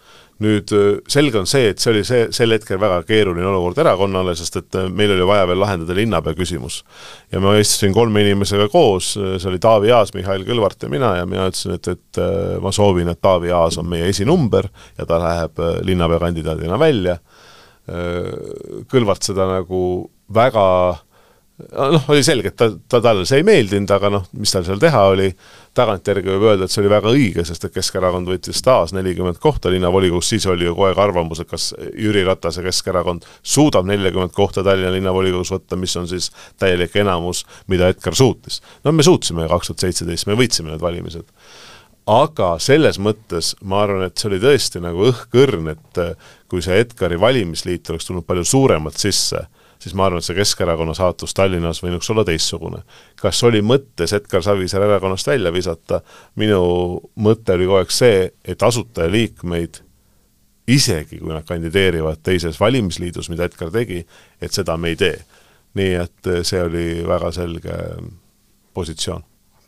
nüüd 0.43 0.71
selge 1.09 1.39
on 1.39 1.47
see, 1.49 1.71
et 1.71 1.81
see 1.81 1.91
oli 1.93 2.03
see, 2.07 2.27
sel 2.35 2.53
hetkel 2.53 2.79
väga 2.81 2.99
keeruline 3.07 3.47
olukord 3.49 3.79
erakonnale, 3.81 4.35
sest 4.37 4.59
et 4.61 4.77
meil 4.93 5.15
oli 5.15 5.25
vaja 5.27 5.47
veel 5.49 5.61
lahendada 5.63 5.95
linnapea 5.97 6.37
küsimus. 6.37 6.83
ja 7.31 7.41
ma 7.43 7.55
istusin 7.57 7.95
kolme 7.95 8.21
inimesega 8.25 8.67
koos, 8.73 9.15
see 9.17 9.49
oli 9.49 9.61
Taavi 9.63 9.91
Aas, 9.95 10.13
Mihhail 10.13 10.45
Kõlvart 10.47 10.85
ja 10.85 10.91
mina 10.93 11.15
ja 11.17 11.25
mina 11.29 11.47
ütlesin, 11.49 11.77
et, 11.79 11.89
et 11.95 12.21
ma 12.61 12.73
soovin, 12.75 13.09
et 13.09 13.21
Taavi 13.21 13.51
Aas 13.55 13.79
on 13.81 13.89
meie 13.89 14.09
esinumber 14.11 14.69
ja 14.97 15.09
ta 15.09 15.19
läheb 15.23 15.63
linnapea 15.87 16.21
kandidaadina 16.27 16.79
välja. 16.79 17.17
Kõlvart 18.91 19.23
seda 19.23 19.47
nagu 19.47 19.81
väga 20.33 20.67
noh, 21.57 22.03
oli 22.11 22.23
selge, 22.25 22.51
et 22.51 22.57
ta, 22.57 22.67
ta, 22.89 22.99
talle 23.01 23.25
see 23.25 23.41
ei 23.41 23.45
meeldinud, 23.45 23.89
aga 23.93 24.11
noh, 24.13 24.25
mis 24.37 24.51
tal 24.53 24.65
seal 24.65 24.81
teha 24.81 25.01
oli, 25.09 25.27
tagantjärgi 25.77 26.29
võib 26.29 26.45
öelda, 26.51 26.67
et 26.67 26.73
see 26.73 26.83
oli 26.83 26.91
väga 26.91 27.13
õige, 27.13 27.45
sest 27.47 27.65
et 27.65 27.73
Keskerakond 27.73 28.29
võttis 28.29 28.61
taas 28.65 28.93
nelikümmend 28.97 29.39
kohta 29.41 29.71
linnavolikogus, 29.73 30.29
siis 30.33 30.45
oli 30.49 30.67
ju 30.67 30.75
kogu 30.75 30.87
aeg 30.89 31.01
arvamus, 31.01 31.41
et 31.41 31.49
kas 31.49 31.71
Jüri 31.97 32.23
Ratase 32.27 32.65
Keskerakond 32.65 33.25
suudab 33.41 33.89
nelikümmend 33.89 34.35
kohta 34.37 34.65
Tallinna 34.65 34.93
linnavolikogus 34.93 35.53
võtta, 35.55 35.79
mis 35.81 35.97
on 35.97 36.09
siis 36.09 36.29
täielik 36.61 36.95
enamus, 37.01 37.43
mida 37.71 37.89
Edgar 37.93 38.17
suutis. 38.17 38.61
no 38.85 38.93
me 38.93 39.05
suutsime 39.05 39.49
kaks 39.49 39.73
tuhat 39.73 39.87
seitseteist, 39.87 40.29
me 40.29 40.37
võitsime 40.37 40.73
need 40.73 40.83
valimised. 40.83 41.25
aga 42.07 42.53
selles 42.63 43.01
mõttes 43.01 43.55
ma 43.61 43.81
arvan, 43.83 44.05
et 44.07 44.17
see 44.17 44.29
oli 44.29 44.39
tõesti 44.39 44.79
nagu 44.79 45.09
õhkõrn, 45.09 45.73
et 45.73 46.01
kui 46.47 46.61
see 46.61 46.77
Edgari 46.85 47.17
valimisliit 47.19 47.89
oleks 47.89 48.05
tulnud 48.07 48.25
palju 48.29 48.45
suuremalt 48.45 49.01
sisse 49.01 49.47
siis 49.79 49.95
ma 49.95 50.07
arvan, 50.07 50.21
et 50.21 50.27
see 50.27 50.37
Keskerakonna 50.37 50.93
saatus 50.97 51.33
Tallinnas 51.37 51.81
võinuks 51.83 52.09
olla 52.11 52.25
teistsugune. 52.27 52.83
kas 53.21 53.43
oli 53.43 53.61
mõttes 53.61 54.13
Edgar 54.13 54.43
Savisaar 54.43 54.87
erakonnast 54.87 55.27
välja 55.27 55.53
visata, 55.53 56.01
minu 56.35 56.61
mõte 57.15 57.53
oli 57.53 57.67
kogu 57.69 57.81
aeg 57.81 57.93
see, 57.93 58.31
et 58.45 58.63
asutajaliikmeid 58.63 59.81
isegi 60.67 61.21
kui 61.21 61.31
nad 61.31 61.45
kandideerivad 61.47 62.19
teises 62.23 62.59
valimisliidus, 62.59 63.29
mida 63.29 63.47
Edgar 63.47 63.71
tegi, 63.71 64.03
et 64.41 64.53
seda 64.53 64.77
me 64.77 64.93
ei 64.93 64.99
tee. 64.99 65.17
nii 65.77 65.93
et 65.93 66.27
see 66.47 66.61
oli 66.63 67.03
väga 67.05 67.29
selge 67.35 67.73
positsioon 68.73 69.21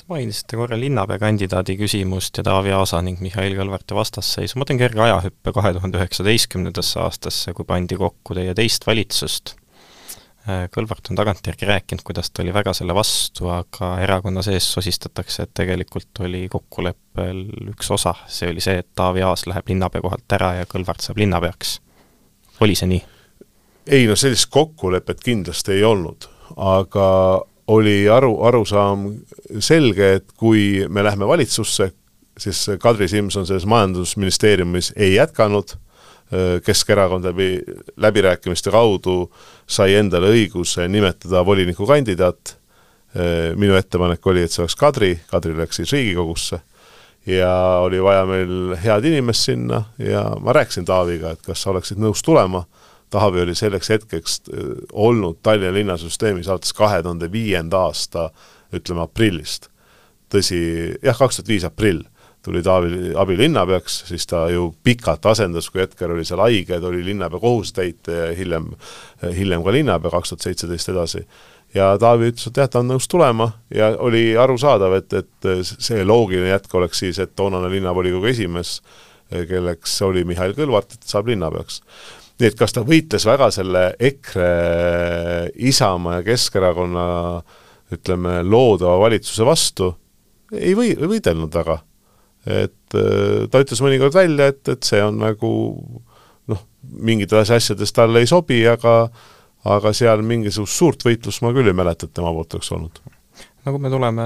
mainisite 0.10 0.58
korra 0.58 0.78
linnapea 0.80 1.19
kandidaadi 1.22 1.76
küsimust 1.78 2.39
ja 2.39 2.43
Taavi 2.48 2.72
Aasa 2.74 3.02
ning 3.06 3.19
Mihhail 3.22 3.54
Kõlvarti 3.60 3.93
vastasseisu, 3.93 4.58
ma 4.58 4.65
teen 4.65 4.80
kerge 4.82 5.04
ajahüppe 5.06 5.54
kahe 5.54 5.74
tuhande 5.76 6.00
üheksateistkümnendasse 6.02 6.98
aastasse, 7.04 7.54
kui 7.54 7.67
pandi 7.69 8.00
kokku 8.00 8.38
teie 8.39 8.56
teist 8.58 8.88
valitsust 8.89 9.59
Kõlvart 10.47 11.12
on 11.12 11.17
tagantjärgi 11.19 11.67
rääkinud, 11.67 12.02
kuidas 12.08 12.32
ta 12.32 12.41
oli 12.41 12.54
väga 12.56 12.71
selle 12.73 12.93
vastu, 12.95 13.49
aga 13.52 13.89
erakonna 14.02 14.41
sees 14.41 14.65
sosistatakse, 14.73 15.43
et 15.43 15.52
tegelikult 15.54 16.21
oli 16.25 16.47
kokkuleppel 16.49 17.41
üks 17.73 17.91
osa, 17.91 18.15
see 18.32 18.49
oli 18.49 18.63
see, 18.63 18.80
et 18.82 18.88
Taavi 18.95 19.21
Aas 19.28 19.45
läheb 19.49 19.67
linnapea 19.69 20.02
kohalt 20.02 20.38
ära 20.39 20.54
ja 20.62 20.69
Kõlvart 20.69 21.04
saab 21.04 21.19
linnapeaks. 21.21 21.80
oli 22.60 22.75
see 22.75 22.88
nii? 22.88 23.04
ei 23.88 24.08
no 24.08 24.15
sellist 24.15 24.49
kokkulepet 24.54 25.21
kindlasti 25.25 25.75
ei 25.75 25.84
olnud, 25.84 26.30
aga 26.56 27.10
oli 27.67 28.10
aru, 28.10 28.32
arusaam 28.47 29.06
selge, 29.60 30.13
et 30.21 30.32
kui 30.38 30.88
me 30.89 31.04
lähme 31.04 31.28
valitsusse, 31.28 31.91
siis 32.39 32.65
Kadri 32.80 33.08
Simson 33.08 33.45
selles 33.45 33.65
majandusministeeriumis 33.65 34.93
ei 34.95 35.15
jätkanud 35.15 35.75
Äh, 35.75 35.88
Keskerakond 36.65 37.26
läbi 37.26 37.58
läbirääkimiste 37.98 38.70
kaudu 38.72 39.32
sai 39.68 39.96
endale 39.98 40.30
õiguse 40.30 40.86
nimetada 40.88 41.42
volinikukandidaat, 41.46 42.52
äh, 43.18 43.56
minu 43.58 43.74
ettepanek 43.74 44.28
oli, 44.28 44.44
et 44.46 44.54
see 44.54 44.62
oleks 44.62 44.78
Kadri, 44.78 45.15
Kadri 45.30 45.56
läks 45.58 45.82
siis 45.82 45.94
Riigikogusse. 45.94 46.62
Ja 47.26 47.52
oli 47.84 48.00
vaja 48.02 48.26
meil 48.26 48.76
head 48.84 49.06
inimest 49.06 49.50
sinna 49.50 49.84
ja 49.98 50.24
ma 50.42 50.54
rääkisin 50.54 50.86
Taaviga, 50.86 51.34
et 51.34 51.42
kas 51.46 51.62
sa 51.62 51.74
oleksid 51.74 52.00
nõus 52.02 52.22
tulema, 52.26 52.63
Taavi 53.10 53.42
oli 53.42 53.56
selleks 53.58 53.89
hetkeks 53.89 54.39
äh, 54.54 54.70
olnud 54.94 55.42
Tallinna 55.44 55.74
linnasüsteemis 55.74 56.48
alates 56.48 56.74
kahe 56.78 57.02
tuhande 57.02 57.32
viienda 57.32 57.88
aasta 57.89 58.30
ütleme 58.74 59.02
aprillist. 59.02 59.70
tõsi, 60.30 60.60
jah, 61.02 61.18
kaks 61.18 61.39
tuhat 61.39 61.48
viis 61.50 61.65
aprill 61.65 62.06
tuli 62.43 62.62
Taavi 62.63 63.13
abilinnapeaks, 63.19 64.04
siis 64.10 64.28
ta 64.28 64.45
ju 64.52 64.69
pikalt 64.84 65.25
asendas, 65.25 65.69
kui 65.69 65.84
Edgar 65.84 66.13
oli 66.15 66.25
seal 66.28 66.41
haige, 66.43 66.80
ta 66.80 66.88
oli 66.88 67.04
linnapea 67.06 67.39
kohustäitja 67.39 68.15
ja 68.15 68.36
hiljem, 68.36 68.69
hiljem 69.36 69.63
ka 69.65 69.73
linnapea, 69.75 70.12
kaks 70.13 70.34
tuhat 70.34 70.47
seitseteist 70.47 70.93
edasi. 70.93 71.25
ja 71.73 71.91
Taavi 71.99 72.32
ütles, 72.32 72.47
et 72.47 72.58
jah, 72.58 72.69
ta 72.71 72.80
on 72.80 72.89
nõus 72.93 73.08
tulema 73.12 73.52
ja 73.75 73.91
oli 73.99 74.38
arusaadav, 74.38 74.95
et, 75.02 75.13
et 75.13 75.49
see 75.67 76.06
loogiline 76.06 76.54
jätk 76.54 76.73
oleks 76.80 77.04
siis, 77.04 77.19
et 77.19 77.36
toonane 77.36 77.69
linnavolikogu 77.75 78.32
esimees, 78.32 78.80
kelleks 79.30 79.99
oli 80.08 80.23
Mihhail 80.25 80.56
Kõlvart, 80.58 80.95
saab 81.06 81.28
linnapeaks. 81.30 81.84
Nii 82.39 82.47
et 82.47 82.56
kas 82.58 82.71
ta 82.73 82.82
võitles 82.88 83.25
väga 83.28 83.49
selle 83.52 83.84
EKRE, 83.99 84.47
Isamaa 85.69 86.21
ja 86.21 86.23
Keskerakonna 86.23 87.06
ütleme, 87.93 88.39
loodava 88.47 88.95
valitsuse 89.04 89.45
vastu, 89.45 89.91
ei 90.56 90.71
või, 90.78 90.95
võidelnud 90.95 91.54
väga 91.54 91.82
et 92.45 92.97
äh, 92.97 93.47
ta 93.52 93.63
ütles 93.63 93.82
mõnikord 93.84 94.15
välja, 94.15 94.52
et, 94.54 94.63
et 94.71 94.88
see 94.88 95.02
on 95.04 95.19
nagu 95.21 95.52
noh, 96.49 96.63
mingites 96.82 97.52
asjades 97.56 97.93
talle 97.95 98.23
ei 98.23 98.30
sobi, 98.30 98.62
aga 98.67 99.02
aga 99.67 99.91
seal 99.95 100.21
mingisugust 100.23 100.78
suurt 100.80 101.04
võitlust 101.04 101.43
ma 101.43 101.52
küll 101.56 101.67
ei 101.67 101.75
mäleta, 101.75 102.08
et 102.08 102.15
tema 102.15 102.32
poolt 102.32 102.56
oleks 102.56 102.71
olnud. 102.75 103.02
No 103.65 103.73
kui 103.75 103.82
me 103.84 103.89
tuleme 103.91 104.25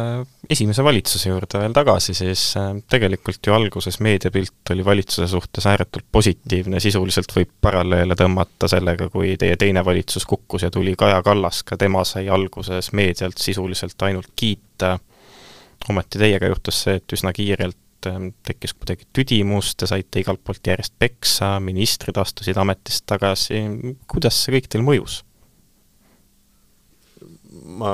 esimese 0.54 0.84
valitsuse 0.86 1.32
juurde 1.32 1.58
veel 1.58 1.74
tagasi, 1.74 2.14
siis 2.14 2.42
äh, 2.60 2.70
tegelikult 2.90 3.48
ju 3.50 3.56
alguses 3.56 3.98
meediapilt 4.06 4.72
oli 4.76 4.86
valitsuse 4.86 5.26
suhtes 5.28 5.66
ääretult 5.70 6.06
positiivne, 6.14 6.80
sisuliselt 6.84 7.34
võib 7.34 7.50
paralleele 7.62 8.18
tõmmata 8.20 8.70
sellega, 8.70 9.10
kui 9.14 9.34
teie 9.42 9.58
teine 9.58 9.82
valitsus 9.86 10.28
kukkus 10.30 10.68
ja 10.68 10.72
tuli 10.72 10.94
Kaja 11.00 11.24
Kallas, 11.26 11.64
ka 11.66 11.80
tema 11.82 12.06
sai 12.06 12.30
alguses 12.30 12.92
meedialt 12.94 13.42
sisuliselt 13.42 14.06
ainult 14.06 14.30
kiita, 14.36 15.00
ometi 15.90 16.22
teiega 16.22 16.54
juhtus 16.54 16.84
see, 16.86 17.02
et 17.02 17.18
üsna 17.18 17.34
kiirelt 17.34 17.80
Ähm, 18.10 18.32
tekkis 18.46 18.74
kuidagi 18.78 19.08
tüdimus, 19.16 19.74
te 19.80 19.88
saite 19.90 20.24
igalt 20.24 20.44
poolt 20.44 20.68
järjest 20.68 20.96
peksa, 21.00 21.56
ministrid 21.64 22.18
astusid 22.20 22.58
ametist 22.60 23.06
tagasi, 23.10 23.64
kuidas 24.12 24.42
see 24.44 24.58
kõik 24.58 24.72
teil 24.72 24.86
mõjus? 24.86 25.22
ma, 27.64 27.92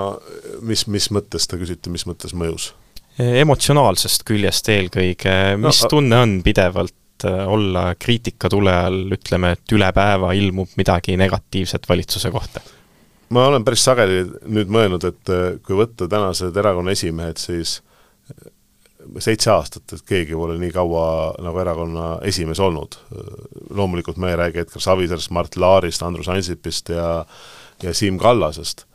mis, 0.65 0.85
mis 0.89 1.09
mõttes 1.13 1.47
te 1.49 1.59
küsite, 1.59 1.91
mis 1.93 2.05
mõttes 2.09 2.33
mõjus? 2.37 2.71
E, 3.19 3.41
emotsionaalsest 3.41 4.25
küljest 4.27 4.69
eelkõige, 4.71 5.35
mis 5.59 5.83
no, 5.83 5.91
tunne 5.91 6.21
on 6.23 6.35
pidevalt 6.45 7.27
äh, 7.27 7.43
olla 7.47 7.89
kriitika 7.99 8.51
tule 8.51 8.73
all, 8.73 9.05
ütleme, 9.15 9.53
et 9.57 9.75
üle 9.75 9.91
päeva 9.95 10.33
ilmub 10.37 10.75
midagi 10.79 11.17
negatiivset 11.19 11.89
valitsuse 11.89 12.31
kohta? 12.33 12.63
ma 13.29 13.43
olen 13.45 13.61
päris 13.61 13.83
sageli 13.85 14.23
nüüd 14.49 14.71
mõelnud, 14.73 15.03
et 15.05 15.33
äh, 15.33 15.45
kui 15.65 15.77
võtta 15.77 16.09
tänased 16.09 16.55
erakonna 16.57 16.95
esimehed, 16.95 17.37
siis 17.37 17.79
seitse 19.17 19.51
aastat, 19.51 19.93
et 19.93 20.03
keegi 20.05 20.37
pole 20.37 20.57
nii 20.61 20.71
kaua 20.75 21.05
nagu 21.43 21.59
erakonna 21.61 22.09
esimees 22.27 22.59
olnud. 22.59 22.99
loomulikult 23.69 24.17
me 24.17 24.31
ei 24.31 24.35
räägi 24.35 24.59
Edgar 24.59 24.81
Savisaarest, 24.81 25.31
Mart 25.31 25.55
Laarist, 25.55 26.03
Andrus 26.03 26.29
Ansipist 26.29 26.89
ja 26.89 27.25
ja 27.83 27.93
Siim 27.93 28.17
Kallasest. 28.17 28.85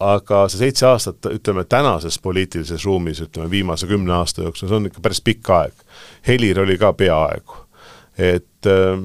aga 0.00 0.48
see 0.50 0.58
seitse 0.58 0.86
aastat, 0.86 1.26
ütleme 1.30 1.62
tänases 1.64 2.18
poliitilises 2.18 2.84
ruumis, 2.84 3.20
ütleme 3.22 3.50
viimase 3.50 3.86
kümne 3.86 4.12
aasta 4.12 4.42
jooksul, 4.42 4.68
see 4.68 4.76
on 4.76 4.88
ikka 4.88 5.00
päris 5.00 5.20
pikk 5.22 5.50
aeg. 5.54 5.84
Helir 6.26 6.60
oli 6.60 6.78
ka 6.78 6.92
peaaegu. 6.92 7.54
et 8.18 8.66
äh, 8.66 8.98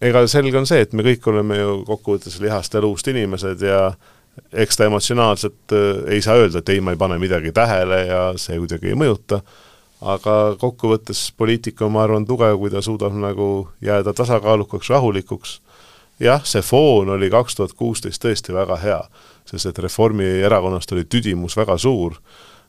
ega 0.00 0.26
selge 0.26 0.58
on 0.58 0.66
see, 0.66 0.80
et 0.82 0.92
me 0.92 1.06
kõik 1.06 1.30
oleme 1.30 1.56
ju 1.56 1.84
kokkuvõttes 1.86 2.40
lihast 2.40 2.74
ja 2.74 2.82
luust 2.82 3.06
inimesed 3.08 3.62
ja 3.62 3.86
äh, 3.86 4.15
eks 4.52 4.76
ta 4.76 4.84
emotsionaalselt 4.84 5.72
äh, 5.72 6.12
ei 6.14 6.22
saa 6.22 6.36
öelda, 6.36 6.58
et 6.58 6.68
ei, 6.68 6.80
ma 6.80 6.92
ei 6.94 7.00
pane 7.00 7.18
midagi 7.18 7.52
tähele 7.52 8.00
ja 8.06 8.20
see 8.40 8.58
kuidagi 8.60 8.92
ei 8.92 8.98
mõjuta, 8.98 9.40
aga 10.04 10.56
kokkuvõttes 10.60 11.30
poliitika, 11.36 11.88
ma 11.88 12.04
arvan, 12.04 12.26
tugev, 12.28 12.58
kui 12.60 12.72
ta 12.72 12.82
suudab 12.84 13.16
nagu 13.16 13.68
jääda 13.84 14.12
tasakaalukaks, 14.16 14.90
rahulikuks. 14.92 15.60
jah, 16.20 16.44
see 16.44 16.62
foon 16.64 17.10
oli 17.12 17.30
kaks 17.30 17.56
tuhat 17.56 17.72
kuusteist 17.76 18.22
tõesti 18.24 18.54
väga 18.56 18.76
hea, 18.80 19.00
sest 19.48 19.72
et 19.72 19.78
Reformierakonnast 19.84 20.92
oli 20.92 21.04
tüdimus 21.04 21.56
väga 21.56 21.78
suur, 21.78 22.16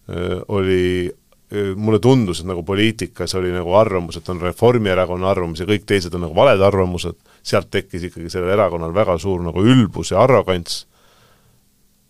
äh, 0.09 0.41
oli 0.47 1.07
äh, 1.07 1.75
mulle 1.75 1.99
tundus, 1.99 2.41
et 2.41 2.47
nagu 2.47 2.63
poliitikas 2.63 3.35
oli 3.35 3.51
nagu 3.51 3.75
arvamus, 3.75 4.17
et 4.17 4.29
on 4.29 4.41
Reformierakonna 4.41 5.29
arvamus 5.29 5.63
ja 5.63 5.69
kõik 5.69 5.87
teised 5.87 6.15
on 6.15 6.27
nagu 6.27 6.35
valed 6.35 6.61
arvamused, 6.61 7.19
sealt 7.43 7.71
tekkis 7.71 8.09
ikkagi 8.09 8.29
sellel 8.29 8.55
erakonnal 8.55 8.95
väga 8.95 9.17
suur 9.19 9.43
nagu 9.43 9.63
ülbus 9.63 10.11
ja 10.11 10.23
arrogants 10.23 10.85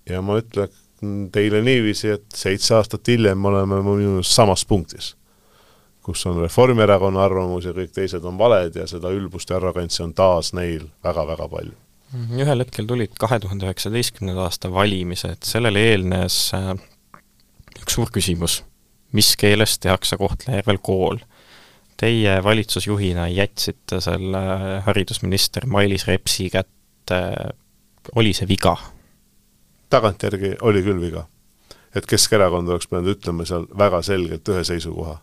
ja 0.10 0.22
ma 0.22 0.40
ütlen 0.42 1.30
teile 1.32 1.62
niiviisi, 1.62 2.10
et 2.18 2.26
seitse 2.34 2.76
aastat 2.76 3.08
hiljem 3.08 3.38
me 3.38 3.52
oleme 3.52 3.82
minu 3.86 4.16
meelest 4.18 4.34
samas 4.34 4.66
punktis, 4.66 5.12
kus 6.02 6.26
on 6.26 6.40
Reformierakonna 6.42 7.22
arvamus 7.26 7.68
ja 7.68 7.76
kõik 7.76 7.94
teised 7.94 8.26
on 8.26 8.40
valed 8.40 8.76
ja 8.76 8.88
seda 8.90 9.12
ülbust 9.14 9.52
ja 9.52 9.60
arrogantsi 9.60 10.04
on 10.06 10.16
taas 10.18 10.54
neil 10.58 10.88
väga-väga 11.06 11.50
palju 11.52 11.76
ühel 12.16 12.64
hetkel 12.64 12.88
tulid 12.88 13.16
kahe 13.20 13.40
tuhande 13.44 13.68
üheksateistkümnenda 13.68 14.46
aasta 14.48 14.70
valimised, 14.72 15.42
sellele 15.44 15.82
eelnes 15.92 16.38
äh, 16.56 16.70
üks 17.82 17.98
suur 17.98 18.12
küsimus, 18.14 18.62
mis 19.16 19.34
keeles 19.40 19.78
tehakse 19.84 20.20
Kohtla-Järvel 20.20 20.80
kool? 20.84 21.20
Teie 21.98 22.38
valitsusjuhina 22.46 23.26
jätsite 23.34 24.00
selle 24.06 24.42
haridusminister 24.86 25.66
Mailis 25.66 26.06
Repsi 26.08 26.52
kätte, 26.54 27.20
oli 28.16 28.36
see 28.38 28.48
viga? 28.50 28.76
Tagantjärgi 29.90 30.56
oli 30.62 30.84
küll 30.84 31.02
viga. 31.02 31.26
et 31.96 32.06
Keskerakond 32.06 32.70
oleks 32.70 32.88
pidanud 32.88 33.16
ütlema 33.16 33.46
seal 33.48 33.66
väga 33.78 34.02
selgelt 34.06 34.50
ühe 34.50 34.64
seisukoha 34.64 35.18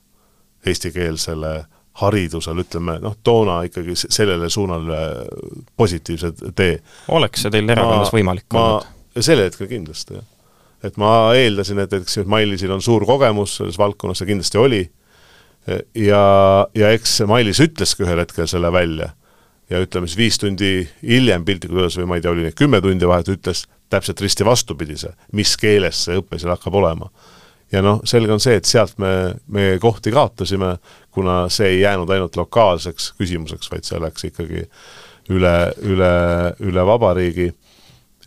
eestikeelsele 0.66 1.54
haridusele, 2.00 2.64
ütleme 2.64 2.96
noh, 3.02 3.14
toona 3.22 3.60
ikkagi 3.68 3.94
sellele 3.94 4.48
suunale 4.50 5.00
positiivse 5.76 6.32
tee. 6.56 6.78
oleks 7.08 7.44
see 7.44 7.54
teil 7.54 7.68
erakonnas 7.70 8.10
ma, 8.10 8.18
võimalik 8.18 8.46
ma, 8.56 8.64
olnud? 8.64 9.22
sel 9.22 9.44
hetkel 9.44 9.70
kindlasti, 9.70 10.18
jah. 10.18 10.26
et 10.82 10.98
ma 10.98 11.12
eeldasin, 11.38 11.84
et, 11.84 11.92
et 11.94 12.16
Mailisil 12.26 12.72
on 12.74 12.82
suur 12.82 13.06
kogemus 13.06 13.58
selles 13.60 13.78
valdkonnas, 13.78 14.18
see 14.18 14.32
kindlasti 14.32 14.58
oli, 14.58 14.82
ja, 15.94 16.24
ja 16.74 16.90
eks 16.96 17.20
Mailis 17.30 17.62
ütleski 17.62 18.08
ühel 18.08 18.24
hetkel 18.24 18.50
selle 18.50 18.72
välja 18.74 19.12
ja 19.70 19.80
ütleme 19.80 20.08
siis 20.08 20.18
viis 20.18 20.38
tundi 20.40 20.72
hiljem 21.02 21.44
piltlikult 21.44 21.80
öeldes 21.80 21.96
või 22.00 22.08
ma 22.10 22.18
ei 22.18 22.24
tea, 22.24 22.34
oli 22.34 22.44
neid 22.46 22.58
kümme 22.58 22.80
tundi 22.84 23.08
vahet, 23.08 23.30
ütles 23.32 23.64
täpselt 23.92 24.20
risti 24.24 24.44
vastupidise, 24.46 25.14
mis 25.36 25.54
keeles 25.60 26.04
see 26.06 26.18
õpe 26.20 26.38
seal 26.40 26.52
hakkab 26.54 26.76
olema. 26.80 27.10
Ja 27.72 27.80
noh, 27.82 28.02
selge 28.06 28.32
on 28.34 28.42
see, 28.42 28.58
et 28.60 28.68
sealt 28.68 28.98
me, 29.02 29.34
me 29.50 29.74
kohti 29.82 30.12
kaotasime, 30.14 30.76
kuna 31.14 31.44
see 31.50 31.72
ei 31.72 31.80
jäänud 31.80 32.10
ainult 32.12 32.36
lokaalseks 32.38 33.14
küsimuseks, 33.18 33.70
vaid 33.72 33.88
see 33.88 34.00
läks 34.02 34.28
ikkagi 34.28 34.66
üle, 35.32 35.54
üle, 35.82 36.12
üle 36.62 36.84
vabariigi. 36.86 37.48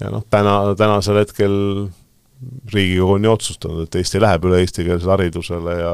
Ja 0.02 0.12
noh, 0.14 0.26
täna, 0.30 0.60
tänasel 0.78 1.22
hetkel 1.22 1.56
Riigikogu 2.74 3.16
on 3.16 3.24
ju 3.26 3.32
otsustanud, 3.34 3.86
et 3.88 3.96
Eesti 3.98 4.20
läheb 4.22 4.44
üle 4.46 4.60
eestikeelsele 4.62 5.14
haridusele 5.16 5.78
ja 5.80 5.94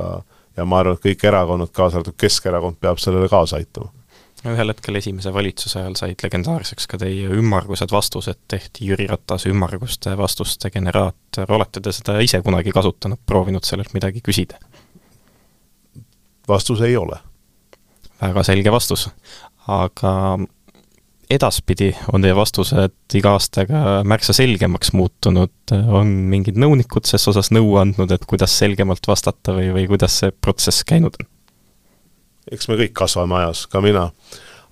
ja 0.53 0.65
ma 0.69 0.83
arvan, 0.83 0.99
et 0.99 1.01
kõik 1.01 1.23
erakonnad, 1.25 1.71
kaasa 1.73 1.97
arvatud 1.97 2.13
Keskerakond, 2.19 2.75
peab 2.77 2.99
sellele 3.01 3.25
kaasa 3.31 3.57
aitama 3.57 3.89
ühel 4.51 4.71
hetkel 4.73 4.99
esimese 4.99 5.31
valitsuse 5.33 5.79
ajal 5.79 5.95
said 5.99 6.23
legendaarseks 6.23 6.87
ka 6.91 6.99
teie 7.01 7.29
ümmargused 7.31 7.91
vastused, 7.93 8.39
tehti 8.51 8.89
Jüri 8.89 9.07
Ratase 9.07 9.51
ümmarguste 9.53 10.17
vastuste 10.19 10.71
generaator, 10.73 11.51
olete 11.55 11.83
te 11.83 11.93
seda 11.95 12.17
ise 12.23 12.41
kunagi 12.43 12.73
kasutanud, 12.75 13.21
proovinud 13.25 13.63
sellelt 13.67 13.93
midagi 13.95 14.23
küsida? 14.25 14.59
vastus 16.47 16.81
ei 16.83 16.97
ole. 16.99 17.19
väga 18.21 18.43
selge 18.43 18.71
vastus. 18.71 19.07
aga 19.67 20.13
edaspidi 21.31 21.93
on 22.13 22.21
teie 22.21 22.35
vastused 22.35 23.15
iga 23.15 23.35
aastaga 23.37 24.01
märksa 24.07 24.35
selgemaks 24.35 24.91
muutunud, 24.93 25.53
on 25.71 26.11
mingid 26.33 26.59
nõunikud 26.59 27.07
ses 27.07 27.27
osas 27.31 27.51
nõu 27.55 27.77
andnud, 27.81 28.11
et 28.11 28.25
kuidas 28.29 28.57
selgemalt 28.59 29.07
vastata 29.07 29.55
või, 29.55 29.71
või 29.73 29.87
kuidas 29.95 30.19
see 30.19 30.35
protsess 30.35 30.83
käinud 30.87 31.15
on? 31.21 31.32
Eks 32.51 32.67
me 32.69 32.79
kõik 32.79 32.95
kasvame 32.97 33.39
ajas, 33.41 33.67
ka 33.67 33.81
mina. 33.81 34.09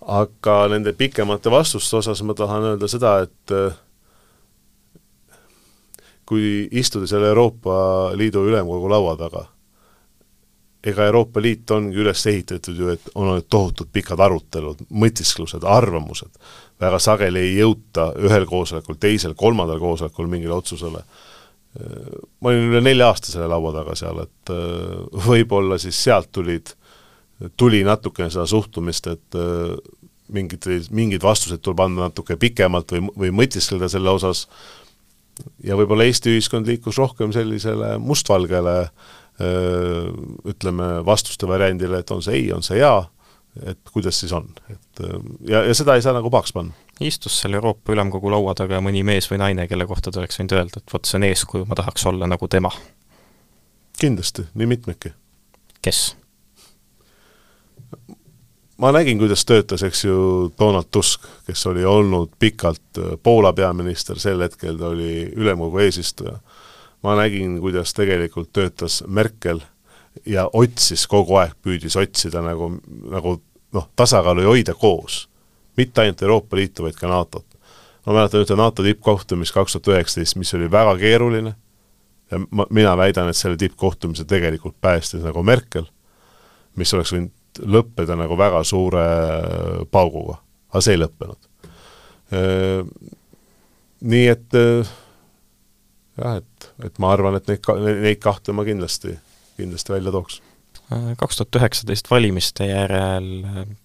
aga 0.02 0.56
nende 0.72 0.94
pikemate 0.98 1.52
vastuste 1.54 2.00
osas 2.00 2.24
ma 2.26 2.34
tahan 2.34 2.72
öelda 2.72 2.88
seda, 2.90 3.20
et 3.22 3.54
äh, 3.54 3.76
kui 6.26 6.68
istuda 6.72 7.08
seal 7.08 7.26
Euroopa 7.28 8.12
Liidu 8.18 8.46
Ülemkogu 8.50 8.90
laua 8.90 9.18
taga, 9.20 9.46
ega 10.84 11.06
Euroopa 11.06 11.42
Liit 11.42 11.72
ongi 11.72 12.02
üles 12.02 12.26
ehitatud 12.28 12.78
ju, 12.78 12.90
et 12.96 13.12
on 13.14 13.28
olnud 13.28 13.48
tohutult 13.50 13.92
pikad 13.94 14.20
arutelud, 14.26 14.82
mõtisklused, 14.90 15.66
arvamused, 15.68 16.32
väga 16.82 17.00
sageli 17.04 17.46
ei 17.46 17.58
jõuta 17.60 18.10
ühel 18.26 18.48
koosolekul, 18.50 18.98
teisel, 19.00 19.36
kolmandal 19.38 19.80
koosolekul 19.80 20.30
mingile 20.32 20.58
otsusele. 20.58 21.04
Äh, 21.78 22.20
ma 22.42 22.54
olin 22.54 22.72
üle 22.74 22.82
nelja 22.90 23.12
aasta 23.12 23.36
selle 23.36 23.52
laua 23.52 23.76
taga 23.76 23.96
seal, 24.00 24.24
et 24.26 24.54
äh, 24.56 25.26
võib-olla 25.28 25.78
siis 25.82 26.02
sealt 26.02 26.32
tulid 26.34 26.74
tuli 27.58 27.84
natukene 27.84 28.30
seda 28.34 28.46
suhtumist, 28.50 29.08
et 29.12 29.38
äh, 29.40 29.76
mingid, 30.32 30.68
mingid 30.92 31.24
vastused 31.24 31.62
tuleb 31.64 31.82
anda 31.86 32.08
natuke 32.08 32.38
pikemalt 32.40 32.94
või, 32.94 33.08
või 33.24 33.34
mõtiskleda 33.42 33.90
selle 33.92 34.14
osas, 34.14 34.46
ja 35.64 35.78
võib-olla 35.80 36.06
Eesti 36.08 36.36
ühiskond 36.36 36.70
liikus 36.70 37.00
rohkem 37.02 37.34
sellisele 37.36 37.96
mustvalgele 38.02 38.76
äh, 38.84 40.12
ütleme, 40.48 40.94
vastuste 41.08 41.50
variandile, 41.50 42.02
et 42.02 42.14
on 42.14 42.24
see 42.24 42.40
ei, 42.42 42.52
on 42.56 42.64
see 42.66 42.80
jaa, 42.82 43.04
et 43.66 43.80
kuidas 43.92 44.22
siis 44.22 44.32
on, 44.36 44.48
et 44.72 45.04
äh, 45.04 45.18
ja, 45.50 45.66
ja 45.68 45.76
seda 45.78 45.98
ei 45.98 46.06
saa 46.06 46.16
nagu 46.18 46.32
pahaks 46.34 46.56
panna. 46.56 46.76
istus 47.02 47.42
seal 47.42 47.58
Euroopa 47.58 47.96
Ülemkogu 47.96 48.32
laua 48.32 48.56
taga 48.58 48.82
mõni 48.84 49.04
mees 49.08 49.30
või 49.32 49.42
naine, 49.42 49.68
kelle 49.72 49.90
kohta 49.90 50.14
te 50.14 50.22
oleks 50.22 50.40
võinud 50.40 50.58
öelda, 50.60 50.82
et 50.84 50.94
vot 50.94 51.10
see 51.10 51.20
on 51.20 51.30
eeskuju, 51.32 51.68
ma 51.70 51.80
tahaks 51.80 52.08
olla 52.12 52.30
nagu 52.30 52.48
tema? 52.52 52.74
kindlasti, 54.02 54.48
nii 54.58 54.66
mitmedki. 54.66 55.14
kes? 55.82 56.21
Ma 58.82 58.92
nägin, 58.92 59.20
kuidas 59.22 59.46
töötas, 59.46 59.84
eks 59.84 60.06
ju, 60.06 60.16
Donald 60.60 60.90
Tusk, 60.92 61.26
kes 61.46 61.66
oli 61.70 61.86
olnud 61.86 62.32
pikalt 62.40 62.98
äh, 62.98 63.14
Poola 63.24 63.54
peaminister, 63.54 64.20
sel 64.20 64.42
hetkel 64.42 64.80
ta 64.80 64.90
oli 64.90 65.30
ülemkogu 65.36 65.84
eesistuja. 65.86 66.40
ma 67.04 67.16
nägin, 67.16 67.60
kuidas 67.62 67.94
tegelikult 67.94 68.50
töötas 68.54 69.04
Merkel 69.08 69.62
ja 70.26 70.50
otsis 70.54 71.08
kogu 71.08 71.36
aeg, 71.36 71.54
püüdis 71.62 71.96
otsida 71.98 72.42
nagu, 72.42 72.72
nagu 73.10 73.42
noh, 73.74 73.88
tasakaalu 73.96 74.42
ja 74.42 74.48
hoida 74.48 74.74
koos. 74.74 75.28
mitte 75.78 76.02
ainult 76.02 76.22
Euroopa 76.22 76.58
Liitu, 76.58 76.84
vaid 76.84 76.96
ka 76.96 77.08
NATO-t. 77.08 77.58
ma 78.06 78.14
mäletan 78.14 78.42
ühte 78.42 78.56
NATO 78.56 78.84
tippkohtumist 78.84 79.54
kaks 79.54 79.78
tuhat 79.78 79.88
üheksateist, 79.98 80.36
mis 80.36 80.54
oli 80.54 80.72
väga 80.72 80.98
keeruline 80.98 81.54
ja 82.32 82.40
ma, 82.50 82.66
mina 82.70 82.98
väidan, 82.98 83.30
et 83.30 83.38
selle 83.38 83.58
tippkohtumise 83.58 84.26
tegelikult 84.26 84.76
päästis 84.82 85.22
nagu 85.22 85.44
Merkel, 85.44 85.86
mis 86.76 86.94
oleks 86.94 87.14
võinud 87.14 87.41
lõppeda 87.60 88.16
nagu 88.20 88.38
väga 88.40 88.64
suure 88.68 89.06
pauguga, 89.92 90.38
aga 90.72 90.84
see 90.84 90.96
ei 90.96 91.02
lõppenud. 91.02 91.50
Nii 94.02 94.28
et 94.32 94.56
jah, 94.56 96.38
et, 96.38 96.70
et 96.86 97.02
ma 97.02 97.12
arvan, 97.16 97.38
et 97.38 97.50
neid, 97.52 97.68
neid 98.02 98.22
kahte 98.24 98.56
ma 98.56 98.66
kindlasti, 98.68 99.18
kindlasti 99.60 99.94
välja 99.94 100.14
tooks. 100.16 100.42
kaks 101.20 101.42
tuhat 101.42 101.60
üheksateist 101.62 102.12
valimiste 102.12 102.68
järel 102.70 103.34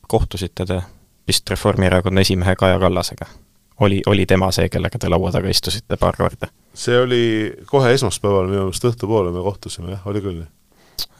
kohtusite 0.08 0.66
te 0.66 0.80
vist 1.26 1.50
Reformierakonna 1.50 2.22
esimehe 2.22 2.56
Kaja 2.56 2.78
Kallasega? 2.78 3.26
oli, 3.80 4.00
oli 4.06 4.26
tema 4.26 4.48
see, 4.54 4.68
kellega 4.72 4.98
te 4.98 5.08
laua 5.08 5.32
taga 5.32 5.50
istusite 5.52 5.98
paar 6.00 6.16
korda? 6.16 6.48
see 6.74 6.98
oli 6.98 7.24
kohe 7.66 7.92
esmaspäeval 7.94 8.46
minu 8.46 8.68
meelest 8.68 8.86
õhtupoole 8.90 9.34
me 9.34 9.42
kohtusime, 9.42 9.90
jah, 9.96 10.06
oli 10.06 10.22
küll 10.22 10.38
nii 10.38 10.48
Äh, 10.48 10.65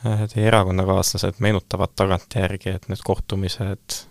teie 0.03 0.47
erakonnakaaslased 0.47 1.41
meenutavad 1.45 1.95
tagantjärgi, 1.97 2.77
et 2.77 2.89
need 2.89 3.03
kohtumised 3.05 4.03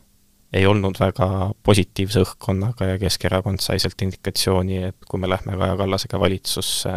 ei 0.56 0.66
olnud 0.66 1.00
väga 1.00 1.28
positiivse 1.64 2.22
õhkkonnaga 2.24 2.88
ja 2.94 3.00
Keskerakond 3.00 3.64
sai 3.64 3.80
sealt 3.82 4.02
indikatsiooni, 4.02 4.84
et 4.92 5.10
kui 5.10 5.20
me 5.20 5.30
lähme 5.30 5.58
Kaja 5.60 5.76
Kallasega 5.78 6.20
valitsusse, 6.20 6.94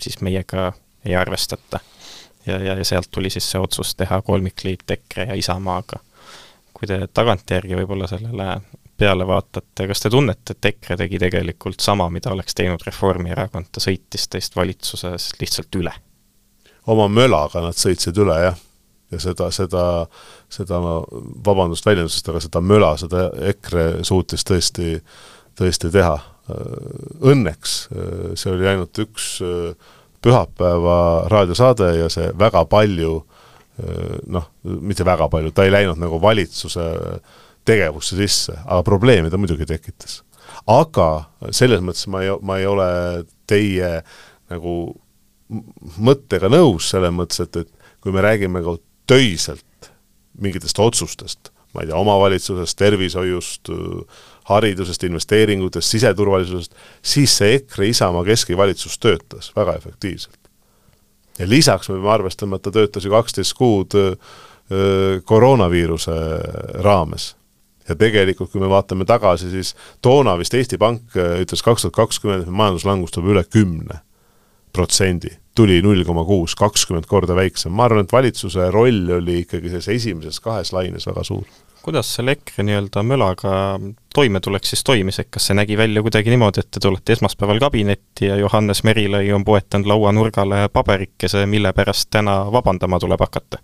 siis 0.00 0.20
meiega 0.20 0.72
ei 1.04 1.16
arvestata. 1.16 1.80
ja, 2.46 2.58
ja, 2.58 2.74
ja 2.74 2.84
sealt 2.84 3.10
tuli 3.10 3.30
siis 3.30 3.50
see 3.50 3.60
otsus 3.60 3.94
teha 3.94 4.22
kolmikliit 4.22 4.90
EKRE 4.90 5.26
ja 5.28 5.34
Isamaaga. 5.34 6.00
kui 6.74 6.88
te 6.90 7.06
tagantjärgi 7.14 7.76
võib-olla 7.76 8.08
sellele 8.10 8.60
peale 8.96 9.26
vaatate, 9.26 9.86
kas 9.86 10.00
te 10.00 10.10
tunnete, 10.10 10.54
et 10.56 10.64
EKRE 10.72 10.96
tegi 10.96 11.18
tegelikult 11.18 11.80
sama, 11.80 12.08
mida 12.10 12.32
oleks 12.32 12.54
teinud 12.54 12.82
Reformierakond, 12.86 13.70
ta 13.72 13.82
sõitis 13.82 14.28
teist 14.30 14.56
valitsuses 14.56 15.32
lihtsalt 15.40 15.80
üle? 15.80 15.92
Oma 16.90 17.08
mölaga 17.08 17.62
nad 17.64 17.78
sõitsid 17.78 18.18
üle, 18.20 18.36
jah. 18.48 18.60
ja 19.12 19.20
seda, 19.22 19.50
seda, 19.54 19.84
seda, 20.52 20.80
vabandust 21.46 21.86
väljendusest, 21.86 22.28
aga 22.28 22.42
seda 22.44 22.62
möla, 22.64 22.94
seda 23.00 23.28
EKRE 23.52 24.04
suutis 24.06 24.46
tõesti, 24.46 24.98
tõesti 25.58 25.92
teha. 25.94 26.16
Õnneks 27.24 27.76
see 28.36 28.50
oli 28.52 28.66
ainult 28.68 28.98
üks 29.00 29.28
pühapäeva 30.24 30.96
raadiosaade 31.32 31.94
ja 32.02 32.10
see 32.12 32.26
väga 32.36 32.66
palju 32.68 33.22
noh, 34.26 34.50
mitte 34.62 35.06
väga 35.06 35.28
palju, 35.32 35.52
ta 35.54 35.64
ei 35.64 35.72
läinud 35.72 35.98
nagu 36.00 36.20
valitsuse 36.22 36.84
tegevusse 37.66 38.16
sisse, 38.18 38.54
aga 38.64 38.82
probleeme 38.86 39.30
ta 39.32 39.40
muidugi 39.40 39.66
tekitas. 39.68 40.22
aga 40.70 41.24
selles 41.50 41.80
mõttes 41.84 42.06
ma 42.08 42.22
ei, 42.22 42.30
ma 42.42 42.58
ei 42.60 42.66
ole 42.66 42.88
teie 43.48 44.02
nagu 44.52 44.94
mõttega 45.48 46.48
nõus, 46.52 46.88
selles 46.92 47.12
mõttes, 47.14 47.42
et, 47.44 47.56
et 47.64 47.90
kui 48.04 48.14
me 48.14 48.22
räägime 48.24 48.62
ka 48.64 48.76
töiselt 49.10 49.90
mingitest 50.40 50.78
otsustest, 50.82 51.50
ma 51.74 51.82
ei 51.82 51.90
tea, 51.90 51.98
omavalitsusest, 51.98 52.78
tervishoiust, 52.78 53.70
haridusest, 54.50 55.04
investeeringutest, 55.08 55.90
siseturvalisusest, 55.90 56.74
siis 57.02 57.36
see 57.38 57.58
EKRE 57.58 57.90
Isamaa 57.90 58.24
keskvalitsus 58.26 58.98
töötas 59.02 59.52
väga 59.56 59.76
efektiivselt. 59.80 60.38
ja 61.38 61.48
lisaks 61.48 61.88
me 61.88 61.96
peame 61.96 62.10
arvestama, 62.10 62.56
et 62.56 62.62
ta 62.62 62.70
töötas 62.70 63.04
ju 63.04 63.10
kaksteist 63.10 63.54
kuud 63.58 63.94
öö, 63.94 65.20
koroonaviiruse 65.24 66.12
raames. 66.84 67.36
ja 67.88 67.94
tegelikult, 67.94 68.50
kui 68.50 68.60
me 68.60 68.68
vaatame 68.68 69.04
tagasi, 69.04 69.50
siis 69.50 69.74
toona 70.02 70.38
vist 70.38 70.54
Eesti 70.54 70.78
Pank 70.78 71.16
ütles 71.16 71.62
kaks 71.62 71.82
tuhat 71.82 71.94
kakskümmend, 71.94 72.46
et 72.46 72.50
majanduslangus 72.50 73.10
tuleb 73.10 73.34
üle 73.34 73.44
kümne 73.44 74.00
protsendi, 74.74 75.30
tuli 75.54 75.80
null 75.82 76.04
koma 76.04 76.24
kuus, 76.26 76.56
kakskümmend 76.58 77.06
korda 77.10 77.36
väiksem, 77.38 77.72
ma 77.74 77.86
arvan, 77.88 78.06
et 78.06 78.12
valitsuse 78.14 78.70
roll 78.74 79.12
oli 79.18 79.40
ikkagi 79.44 79.70
selles 79.72 79.90
esimeses 79.94 80.40
kahes 80.44 80.74
laines 80.74 81.06
väga 81.10 81.24
suur. 81.24 81.44
kuidas 81.84 82.14
selle 82.16 82.32
EKRE 82.32 82.64
nii-öelda 82.64 83.02
mölaga 83.04 83.50
toimetulek 84.16 84.64
siis 84.64 84.80
toimis, 84.84 85.18
et 85.20 85.28
kas 85.30 85.50
see 85.50 85.56
nägi 85.58 85.76
välja 85.76 86.00
kuidagi 86.02 86.32
niimoodi, 86.32 86.64
et 86.64 86.70
te 86.72 86.80
tulete 86.80 87.12
esmaspäeval 87.12 87.60
kabinetti 87.60 88.30
ja 88.30 88.38
Johannes 88.40 88.80
Merilõi 88.88 89.28
on 89.36 89.44
poetanud 89.44 89.90
lauanurgale 89.92 90.62
paberikese, 90.72 91.44
mille 91.46 91.72
pärast 91.76 92.08
täna 92.10 92.38
vabandama 92.52 92.98
tuleb 93.04 93.20
hakata? 93.20 93.60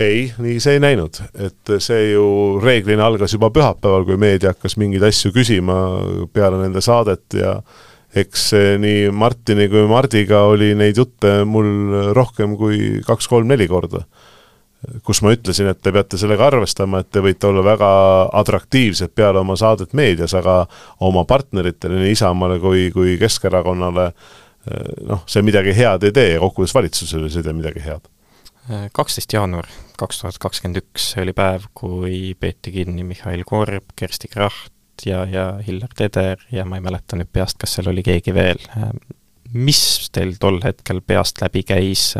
ei, 0.00 0.32
nii 0.38 0.60
see 0.62 0.76
ei 0.78 0.82
näinud, 0.82 1.20
et 1.42 1.72
see 1.82 2.12
ju 2.12 2.26
reeglina 2.62 3.06
algas 3.06 3.34
juba 3.34 3.50
pühapäeval, 3.54 4.04
kui 4.06 4.18
meedia 4.20 4.52
hakkas 4.54 4.76
mingeid 4.78 5.06
asju 5.08 5.32
küsima 5.34 5.78
peale 6.32 6.60
nende 6.62 6.82
saadet 6.84 7.38
ja 7.38 7.56
eks 8.16 8.50
nii 8.80 9.10
Martini 9.12 9.68
kui 9.68 9.84
Mardiga 9.90 10.44
oli 10.48 10.72
neid 10.78 10.96
jutte 10.96 11.42
mul 11.44 12.12
rohkem 12.16 12.56
kui 12.56 13.02
kaks-kolm-neli 13.06 13.68
korda. 13.68 14.04
kus 15.02 15.18
ma 15.26 15.32
ütlesin, 15.34 15.66
et 15.66 15.80
te 15.82 15.90
peate 15.90 16.18
sellega 16.20 16.46
arvestama, 16.52 17.00
et 17.02 17.08
te 17.10 17.18
võite 17.18 17.48
olla 17.48 17.64
väga 17.66 17.88
atraktiivsed 18.38 19.10
peale 19.10 19.40
oma 19.40 19.56
saadet 19.58 19.90
meedias, 19.92 20.36
aga 20.38 20.68
oma 21.02 21.24
partneritele, 21.26 21.98
nii 21.98 22.14
Isamaale 22.14 22.60
kui, 22.62 22.84
kui 22.94 23.16
Keskerakonnale 23.18 24.12
noh, 25.08 25.24
see 25.26 25.42
midagi 25.42 25.74
head 25.74 26.06
ei 26.06 26.14
tee 26.14 26.30
ja 26.36 26.40
kokkuvõttes 26.44 26.76
valitsusele 26.76 27.26
see 27.26 27.42
ei 27.42 27.48
tee 27.48 27.56
midagi 27.58 27.82
head 27.82 28.06
kaksteist 28.94 29.32
jaanuar 29.32 29.66
kaks 29.98 30.20
tuhat 30.20 30.38
kakskümmend 30.42 30.82
üks, 30.82 31.10
oli 31.20 31.32
päev, 31.36 31.66
kui 31.74 32.34
peeti 32.38 32.72
kinni 32.74 33.06
Mihhail 33.06 33.44
Korb, 33.48 33.94
Kersti 33.98 34.28
Kracht 34.30 34.72
ja, 35.06 35.24
ja 35.24 35.46
Hillar 35.66 35.94
Teder 35.96 36.42
ja 36.52 36.64
ma 36.64 36.78
ei 36.78 36.84
mäleta 36.84 37.16
nüüd 37.18 37.30
peast, 37.32 37.58
kas 37.60 37.76
seal 37.76 37.90
oli 37.92 38.02
keegi 38.06 38.34
veel. 38.34 38.60
mis 39.52 40.10
teil 40.12 40.36
tol 40.40 40.60
hetkel 40.64 41.00
peast 41.00 41.40
läbi 41.40 41.62
käis, 41.64 42.12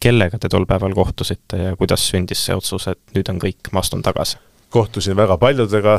kellega 0.00 0.38
te 0.38 0.48
tol 0.48 0.66
päeval 0.66 0.94
kohtusite 0.94 1.56
ja 1.56 1.76
kuidas 1.76 2.08
sündis 2.10 2.44
see 2.46 2.56
otsus, 2.56 2.88
et 2.90 3.14
nüüd 3.14 3.30
on 3.30 3.38
kõik, 3.42 3.72
ma 3.72 3.84
astun 3.84 4.02
tagasi? 4.02 4.38
kohtusin 4.68 5.16
väga 5.16 5.38
paljudega, 5.40 5.94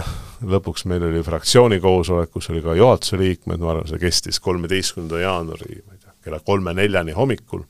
lõpuks 0.46 0.86
meil 0.90 1.04
oli 1.08 1.24
fraktsiooni 1.26 1.80
koosolek, 1.82 2.30
kus 2.34 2.52
oli 2.54 2.62
ka 2.62 2.76
juhatuse 2.78 3.18
liikmed, 3.18 3.62
ma 3.62 3.74
arvan, 3.74 3.88
see 3.90 4.02
kestis 4.02 4.40
kolmeteistkümnenda 4.46 5.24
jaanuari, 5.24 5.80
ma 5.88 5.96
ei 5.96 6.04
tea, 6.04 6.14
kella 6.28 6.40
kolme-neljani 6.46 7.16
hommikul. 7.18 7.64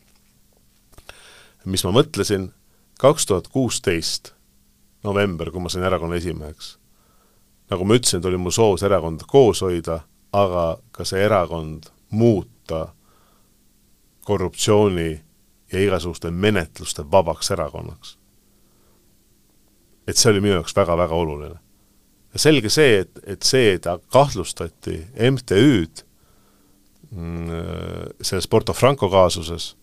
Mis 1.69 1.85
ma 1.87 1.93
mõtlesin, 1.95 2.49
kaks 2.99 3.29
tuhat 3.29 3.47
kuusteist 3.53 4.33
november, 5.03 5.51
kui 5.51 5.63
ma 5.63 5.71
sain 5.71 5.87
erakonna 5.87 6.19
esimeheks, 6.19 6.75
nagu 7.69 7.85
ma 7.85 7.97
ütlesin, 7.97 8.19
et 8.19 8.25
oli 8.25 8.39
mul 8.41 8.53
soov 8.55 8.77
see 8.79 8.89
erakond 8.89 9.25
koos 9.29 9.61
hoida, 9.65 10.01
aga 10.33 10.65
ka 10.91 11.05
see 11.05 11.21
erakond 11.25 11.89
muuta 12.11 12.87
korruptsiooni 14.25 15.09
ja 15.71 15.81
igasuguste 15.81 16.31
menetluste 16.31 17.05
vabaks 17.11 17.51
erakonnaks. 17.51 18.17
et 20.07 20.17
see 20.17 20.31
oli 20.31 20.41
minu 20.41 20.53
jaoks 20.53 20.75
väga-väga 20.75 21.15
oluline. 21.15 21.59
ja 22.33 22.39
selge 22.39 22.69
see, 22.69 22.99
et, 22.99 23.19
et 23.23 23.41
see, 23.43 23.73
et 23.73 23.85
kahtlustati 24.11 24.97
MTÜ-d 25.31 26.05
mm, 27.11 27.49
selles 28.21 28.47
Porto 28.47 28.73
Franco 28.73 29.09
kaasuses, 29.09 29.75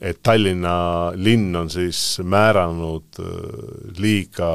et 0.00 0.22
Tallinna 0.22 1.12
linn 1.14 1.56
on 1.56 1.70
siis 1.70 2.20
määranud 2.22 3.18
äh, 3.18 3.98
liiga 3.98 4.52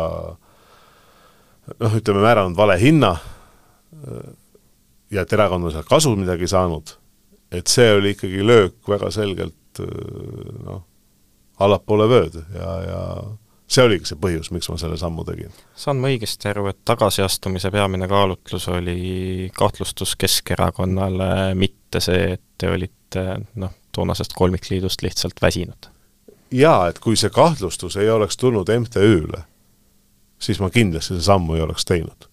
noh, 1.80 1.96
ütleme, 2.00 2.24
määranud 2.24 2.58
vale 2.58 2.78
hinna 2.82 3.16
ja 5.14 5.24
et 5.24 5.34
erakond 5.34 5.68
on 5.68 5.74
sealt 5.74 5.90
kasu 5.90 6.16
midagi 6.18 6.48
saanud, 6.50 6.96
et 7.54 7.70
see 7.72 7.92
oli 7.94 8.16
ikkagi 8.16 8.42
löök 8.46 8.90
väga 8.90 9.12
selgelt 9.14 9.82
noh, 10.66 10.84
allapoole 11.64 12.10
vööd 12.10 12.42
ja, 12.56 12.74
ja 12.88 13.00
see 13.74 13.86
oligi 13.86 14.10
see 14.10 14.20
põhjus, 14.22 14.52
miks 14.54 14.70
ma 14.70 14.78
selle 14.82 14.98
sammu 15.00 15.26
tegin. 15.28 15.54
saan 15.76 16.02
ma 16.02 16.12
õigesti 16.12 16.50
aru, 16.52 16.68
et 16.72 16.82
tagasiastumise 16.86 17.72
peamine 17.74 18.10
kaalutlus 18.12 18.68
oli 18.74 19.50
kahtlustus 19.56 20.16
Keskerakonnale, 20.20 21.54
mitte 21.58 22.02
see, 22.04 22.34
et 22.38 22.44
te 22.58 22.70
olite 22.74 23.26
noh, 23.62 23.74
toonasest 23.96 24.36
kolmikliidust 24.38 25.06
lihtsalt 25.06 25.42
väsinud? 25.42 25.90
jaa, 26.54 26.88
et 26.90 27.00
kui 27.02 27.18
see 27.18 27.34
kahtlustus 27.34 27.98
ei 27.98 28.10
oleks 28.14 28.38
tulnud 28.38 28.70
MTÜ-le, 28.70 29.44
siis 30.44 30.60
ma 30.60 30.70
kindlasti 30.74 31.14
seda 31.14 31.26
sammu 31.32 31.58
ei 31.58 31.66
oleks 31.66 31.86
teinud. 31.88 32.30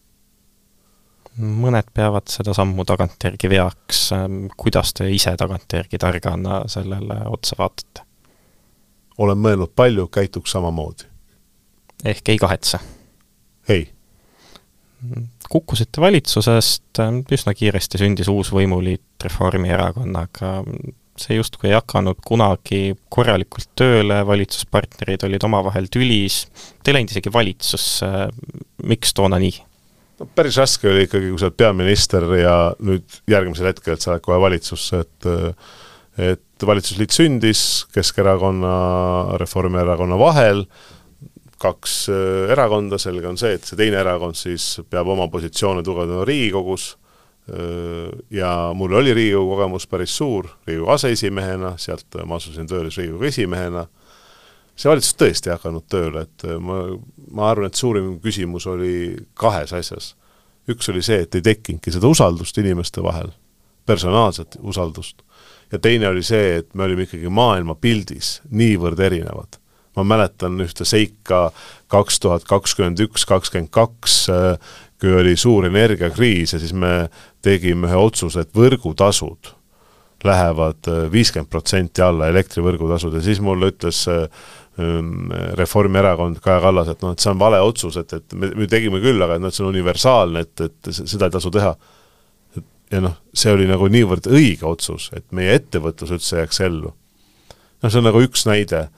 mõned 1.40 1.92
peavad 1.94 2.26
seda 2.28 2.52
sammu 2.56 2.84
tagantjärgi 2.84 3.48
veaks, 3.48 4.00
kuidas 4.56 4.92
te 4.94 5.06
ise 5.14 5.36
tagantjärgi 5.38 5.98
targana 5.98 6.64
sellele 6.66 7.22
otsa 7.30 7.56
vaatate? 7.58 8.06
olen 9.18 9.38
mõelnud 9.38 9.72
palju, 9.76 10.08
käituks 10.08 10.56
samamoodi. 10.56 11.08
ehk 12.04 12.28
ei 12.28 12.38
kahetse? 12.38 12.82
ei 13.68 13.88
kukkusite 15.50 16.00
valitsusest, 16.00 17.00
üsna 17.32 17.54
kiiresti 17.56 17.98
sündis 17.98 18.28
uus 18.28 18.52
võimuliit 18.54 19.24
Reformierakonnaga, 19.24 20.60
see 21.20 21.38
justkui 21.38 21.70
ei 21.70 21.76
hakanud 21.76 22.20
kunagi 22.26 22.94
korralikult 23.12 23.70
tööle, 23.78 24.22
valitsuspartnerid 24.28 25.24
olid 25.28 25.46
omavahel 25.46 25.90
tülis, 25.92 26.44
te 26.80 26.92
ei 26.92 26.98
läinud 26.98 27.14
isegi 27.14 27.32
valitsusse, 27.34 28.10
miks 28.90 29.14
toona 29.16 29.40
nii? 29.42 29.58
no 30.20 30.28
päris 30.36 30.58
raske 30.60 30.88
oli 30.90 31.06
ikkagi, 31.06 31.30
kui 31.32 31.40
sa 31.40 31.48
oled 31.48 31.58
peaminister 31.60 32.26
ja 32.36 32.56
nüüd 32.84 33.20
järgmisel 33.30 33.70
hetkel, 33.70 33.96
et 33.96 34.04
sa 34.04 34.14
lähed 34.14 34.26
kohe 34.26 34.40
valitsusse, 34.42 35.04
et 35.04 35.30
et 36.20 36.66
valitsusliit 36.66 37.14
sündis 37.14 37.60
Keskerakonna, 37.94 38.72
Reformierakonna 39.40 40.18
vahel, 40.20 40.64
kaks 41.60 41.94
äh, 42.12 42.50
erakonda, 42.52 42.98
selge 43.00 43.28
on 43.30 43.38
see, 43.40 43.54
et 43.56 43.64
see 43.64 43.78
teine 43.78 44.00
erakond 44.00 44.36
siis 44.36 44.80
peab 44.90 45.08
oma 45.12 45.28
positsioone 45.32 45.84
tugevdama 45.86 46.26
Riigikogus 46.28 46.94
ja 48.30 48.50
mul 48.74 48.92
oli 49.00 49.14
Riigikogu 49.14 49.54
kogemus 49.54 49.86
päris 49.90 50.16
suur, 50.16 50.48
Riigikogu 50.66 50.92
aseesimehena, 50.94 51.74
sealt 51.78 52.20
ma 52.26 52.38
asusin 52.38 52.68
tööle 52.70 52.92
Riigikogu 52.92 53.26
esimehena, 53.30 53.86
see 54.76 54.90
valitsus 54.90 55.16
tõesti 55.20 55.50
ei 55.50 55.56
hakanud 55.56 55.86
tööle, 55.90 56.24
et 56.28 56.46
ma, 56.62 56.80
ma 57.30 57.50
arvan, 57.50 57.70
et 57.70 57.78
suurim 57.78 58.14
küsimus 58.22 58.68
oli 58.70 58.94
kahes 59.34 59.74
asjas. 59.76 60.14
üks 60.70 60.88
oli 60.92 61.02
see, 61.02 61.24
et 61.24 61.34
ei 61.34 61.42
tekkinudki 61.42 61.90
seda 61.90 62.06
usaldust 62.06 62.58
inimeste 62.62 63.02
vahel, 63.02 63.32
personaalset 63.86 64.56
usaldust, 64.60 65.24
ja 65.72 65.78
teine 65.78 66.08
oli 66.08 66.22
see, 66.22 66.60
et 66.60 66.74
me 66.74 66.84
olime 66.86 67.06
ikkagi 67.06 67.28
maailmapildis 67.28 68.40
niivõrd 68.50 69.00
erinevad. 69.00 69.58
ma 69.96 70.04
mäletan 70.06 70.54
ühte 70.62 70.84
seika 70.86 71.50
kaks 71.90 72.20
tuhat 72.22 72.44
kakskümmend 72.46 73.00
üks, 73.02 73.24
kakskümmend 73.26 73.72
kaks, 73.74 74.28
kui 75.00 75.14
oli 75.16 75.36
suur 75.36 75.66
energiakriis 75.66 76.54
ja 76.54 76.60
siis 76.60 76.74
me 76.76 77.08
tegime 77.42 77.88
ühe 77.88 77.98
otsuse, 78.00 78.44
et 78.44 78.54
võrgutasud 78.56 79.54
lähevad 80.24 80.88
äh, 80.88 81.04
viiskümmend 81.12 81.48
protsenti 81.50 82.02
alla, 82.04 82.28
elektrivõrgutasud, 82.28 83.14
ja 83.16 83.22
siis 83.24 83.40
mulle 83.44 83.72
ütles 83.72 84.02
äh, 84.12 84.26
Reformierakond, 85.58 86.38
Kaja 86.40 86.60
Kallas, 86.62 86.88
et 86.92 87.02
noh, 87.04 87.12
et 87.12 87.20
see 87.20 87.32
on 87.32 87.40
vale 87.40 87.58
otsus, 87.64 87.98
et, 88.00 88.12
et 88.16 88.36
me, 88.36 88.48
me 88.56 88.68
tegime 88.70 89.00
küll, 89.02 89.20
aga 89.20 89.36
et 89.36 89.42
noh, 89.42 89.52
et 89.52 89.56
see 89.56 89.64
on 89.64 89.72
universaalne, 89.72 90.44
et, 90.46 90.62
et 90.66 90.92
seda 91.00 91.28
ei 91.28 91.34
tasu 91.34 91.52
teha. 91.52 91.74
ja 92.90 93.02
noh, 93.04 93.18
see 93.36 93.52
oli 93.52 93.68
nagu 93.68 93.88
niivõrd 93.92 94.28
õige 94.30 94.66
otsus, 94.68 95.10
et 95.16 95.26
meie 95.36 95.52
ettevõtlus 95.58 96.14
üldse 96.16 96.40
jääks 96.40 96.60
ellu. 96.66 96.94
noh, 97.82 97.90
see 97.90 98.00
on 98.00 98.08
nagu 98.08 98.22
üks 98.24 98.46
näide 98.48 98.88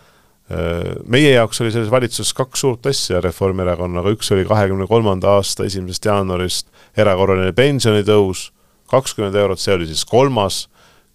meie 1.08 1.30
jaoks 1.34 1.60
oli 1.62 1.72
selles 1.72 1.90
valitsuses 1.90 2.34
kaks 2.36 2.64
suurt 2.64 2.86
asja 2.90 3.20
Reformierakonnaga, 3.24 4.12
üks 4.16 4.32
oli 4.34 4.44
kahekümne 4.48 4.86
kolmanda 4.90 5.36
aasta 5.38 5.64
esimesest 5.68 6.08
jaanuarist 6.08 6.68
erakorraline 6.98 7.54
pensionitõus, 7.56 8.50
kakskümmend 8.92 9.38
eurot, 9.38 9.62
see 9.62 9.74
oli 9.76 9.88
siis 9.88 10.04
kolmas 10.08 10.66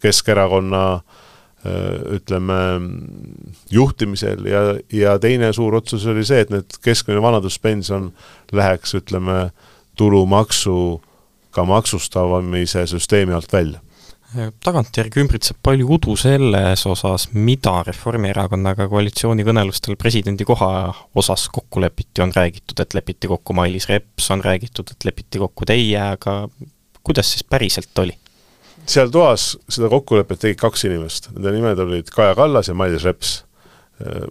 Keskerakonna 0.01 0.83
äh, 0.93 1.01
ütleme, 2.17 2.57
juhtimisel. 3.73 4.45
Ja, 4.45 4.61
ja 4.93 5.17
teine 5.21 5.49
suur 5.53 5.79
otsus 5.79 6.05
oli 6.05 6.25
see, 6.25 6.43
et 6.45 6.53
nüüd 6.53 6.77
keskmine 6.85 7.21
vanaduspension 7.21 8.11
läheks, 8.53 8.93
ütleme, 8.99 9.49
tulumaksuga 9.97 11.65
maksustavamise 11.65 12.85
süsteemi 12.93 13.33
alt 13.33 13.53
välja 13.53 13.81
tagantjärgi 14.35 15.21
ümbritseb 15.23 15.59
palju 15.63 15.87
udu 15.97 16.15
selles 16.19 16.83
osas, 16.89 17.29
mida 17.33 17.79
Reformierakonnaga 17.87 18.89
koalitsioonikõnelustel 18.91 19.95
presidendi 19.99 20.45
koha 20.47 20.69
osas 21.17 21.47
kokku 21.53 21.81
lepiti, 21.81 22.21
on 22.25 22.33
räägitud, 22.35 22.79
et 22.83 22.95
lepiti 22.97 23.29
kokku 23.31 23.55
Mailis 23.55 23.87
Reps, 23.89 24.29
on 24.35 24.43
räägitud, 24.43 24.91
et 24.91 25.07
lepiti 25.07 25.39
kokku 25.39 25.67
teie, 25.69 25.99
aga 26.01 26.41
kuidas 27.03 27.31
siis 27.33 27.47
päriselt 27.47 28.03
oli? 28.03 28.17
seal 28.87 29.09
toas 29.11 29.49
seda 29.67 29.89
kokkulepet 29.91 30.39
tegid 30.43 30.59
kaks 30.61 30.85
inimest, 30.87 31.31
nende 31.33 31.51
nimed 31.55 31.79
olid 31.83 32.11
Kaja 32.13 32.35
Kallas 32.37 32.69
ja 32.71 32.75
Mailis 32.77 33.03
Reps. 33.07 33.33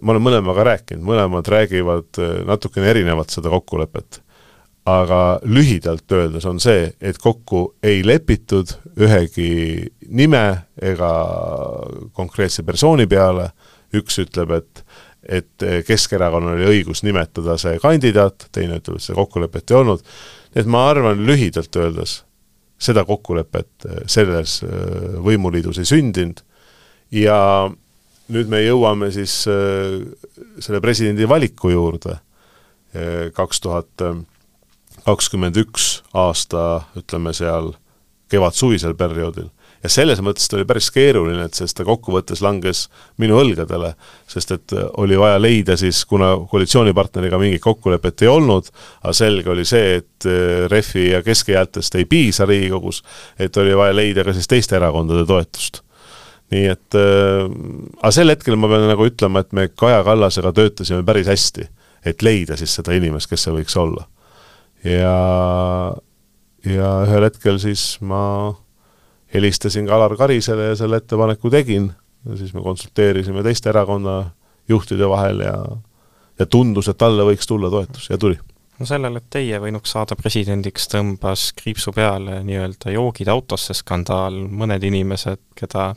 ma 0.01 0.13
olen 0.13 0.23
mõlemaga 0.23 0.63
rääkinud, 0.63 1.03
mõlemad 1.05 1.49
räägivad 1.51 2.21
natukene 2.47 2.87
erinevalt 2.93 3.33
seda 3.33 3.51
kokkulepet. 3.51 4.21
Aga 4.87 5.21
lühidalt 5.43 6.11
öeldes 6.15 6.45
on 6.47 6.61
see, 6.63 6.87
et 7.03 7.17
kokku 7.19 7.73
ei 7.83 8.03
lepitud 8.07 8.71
ühegi 9.03 9.49
nime 10.07 10.43
ega 10.79 11.11
konkreetse 12.15 12.63
persooni 12.67 13.07
peale, 13.11 13.49
üks 13.97 14.21
ütleb, 14.23 14.55
et 14.61 14.83
et 15.27 15.63
Keskerakonnal 15.83 16.55
oli 16.55 16.67
õigus 16.71 17.01
nimetada 17.03 17.57
see 17.59 17.81
kandidaat, 17.83 18.45
teine 18.55 18.77
ütleb, 18.79 18.95
et 18.95 19.03
seda 19.03 19.17
kokkulepet 19.17 19.73
ei 19.73 19.75
olnud, 19.75 20.05
et 20.55 20.69
ma 20.71 20.85
arvan, 20.87 21.19
lühidalt 21.27 21.75
öeldes, 21.75 22.21
seda 22.79 23.03
kokkulepet 23.03 23.89
selles 24.07 24.61
võimuliidus 25.25 25.81
ei 25.81 25.89
sündinud. 25.89 26.39
Ja 27.11 27.67
nüüd 28.31 28.47
me 28.51 28.61
jõuame 28.61 29.09
siis 29.11 29.35
äh, 29.51 29.99
selle 30.63 30.79
presidendi 30.83 31.27
valiku 31.27 31.73
juurde, 31.73 32.17
kaks 33.35 33.59
tuhat 33.61 34.07
kakskümmend 35.07 35.57
üks 35.61 36.01
aasta, 36.17 36.87
ütleme 36.99 37.33
seal 37.35 37.71
kevad-suvisel 38.31 38.97
perioodil. 38.99 39.47
ja 39.83 39.89
selles 39.93 40.19
mõttes 40.25 40.49
ta 40.49 40.57
oli 40.57 40.65
päris 40.67 40.89
keeruline, 40.91 41.45
et 41.47 41.55
sest 41.55 41.77
ta 41.77 41.85
kokkuvõttes 41.87 42.41
langes 42.41 42.87
minu 43.21 43.37
õlgadele, 43.39 43.93
sest 44.27 44.51
et 44.55 44.73
äh, 44.75 44.87
oli 44.97 45.19
vaja 45.19 45.37
leida 45.39 45.77
siis, 45.77 46.03
kuna 46.09 46.33
koalitsioonipartneriga 46.51 47.39
mingit 47.39 47.63
kokkulepet 47.63 48.25
ei 48.25 48.31
olnud, 48.31 48.71
aga 49.03 49.13
selge 49.15 49.53
oli 49.53 49.65
see, 49.69 50.01
et 50.01 50.29
Refi 50.71 51.11
ja 51.11 51.21
keskehäältest 51.23 51.95
ei 51.95 52.05
piisa 52.09 52.45
Riigikogus, 52.49 53.03
et 53.39 53.57
oli 53.57 53.77
vaja 53.77 53.95
leida 53.95 54.25
ka 54.27 54.33
siis 54.35 54.49
teiste 54.49 54.75
erakondade 54.75 55.27
toetust 55.29 55.83
nii 56.53 56.67
et 56.71 56.95
äh, 56.95 57.47
aga 58.01 58.11
sel 58.15 58.31
hetkel 58.31 58.59
ma 58.59 58.69
pean 58.71 58.87
nagu 58.89 59.07
ütlema, 59.07 59.43
et 59.43 59.55
me 59.55 59.67
Kaja 59.69 60.03
Kallasega 60.07 60.53
töötasime 60.55 61.03
päris 61.07 61.27
hästi, 61.31 61.67
et 62.07 62.23
leida 62.23 62.57
siis 62.59 62.75
seda 62.79 62.95
inimest, 62.95 63.29
kes 63.31 63.47
see 63.47 63.55
võiks 63.55 63.75
olla. 63.79 64.07
Ja, 64.83 65.17
ja 66.65 66.89
ühel 67.07 67.27
hetkel 67.27 67.59
siis 67.61 67.97
ma 68.01 68.53
helistasin 69.33 69.87
ka 69.87 69.95
Alar 69.95 70.15
Karisele 70.19 70.71
ja 70.71 70.75
selle 70.79 71.01
ettepaneku 71.01 71.49
tegin, 71.53 71.91
siis 72.35 72.53
me 72.53 72.63
konsulteerisime 72.65 73.43
teiste 73.43 73.69
erakonna 73.69 74.19
juhtide 74.69 75.09
vahel 75.09 75.43
ja 75.45 75.57
ja 76.37 76.45
tundus, 76.45 76.85
et 76.87 76.97
talle 76.97 77.23
võiks 77.25 77.47
tulla 77.49 77.69
toetus 77.73 78.11
ja 78.11 78.17
tuli 78.21 78.37
no 78.79 78.85
sellele, 78.85 79.21
et 79.21 79.29
teie 79.33 79.59
võinuks 79.61 79.91
saada 79.95 80.15
presidendiks, 80.19 80.87
tõmbas 80.91 81.49
kriipsu 81.57 81.93
peale 81.95 82.41
nii-öelda 82.45 82.93
joogid 82.93 83.29
autosse 83.33 83.75
skandaal, 83.77 84.37
mõned 84.47 84.83
inimesed, 84.87 85.41
keda 85.57 85.89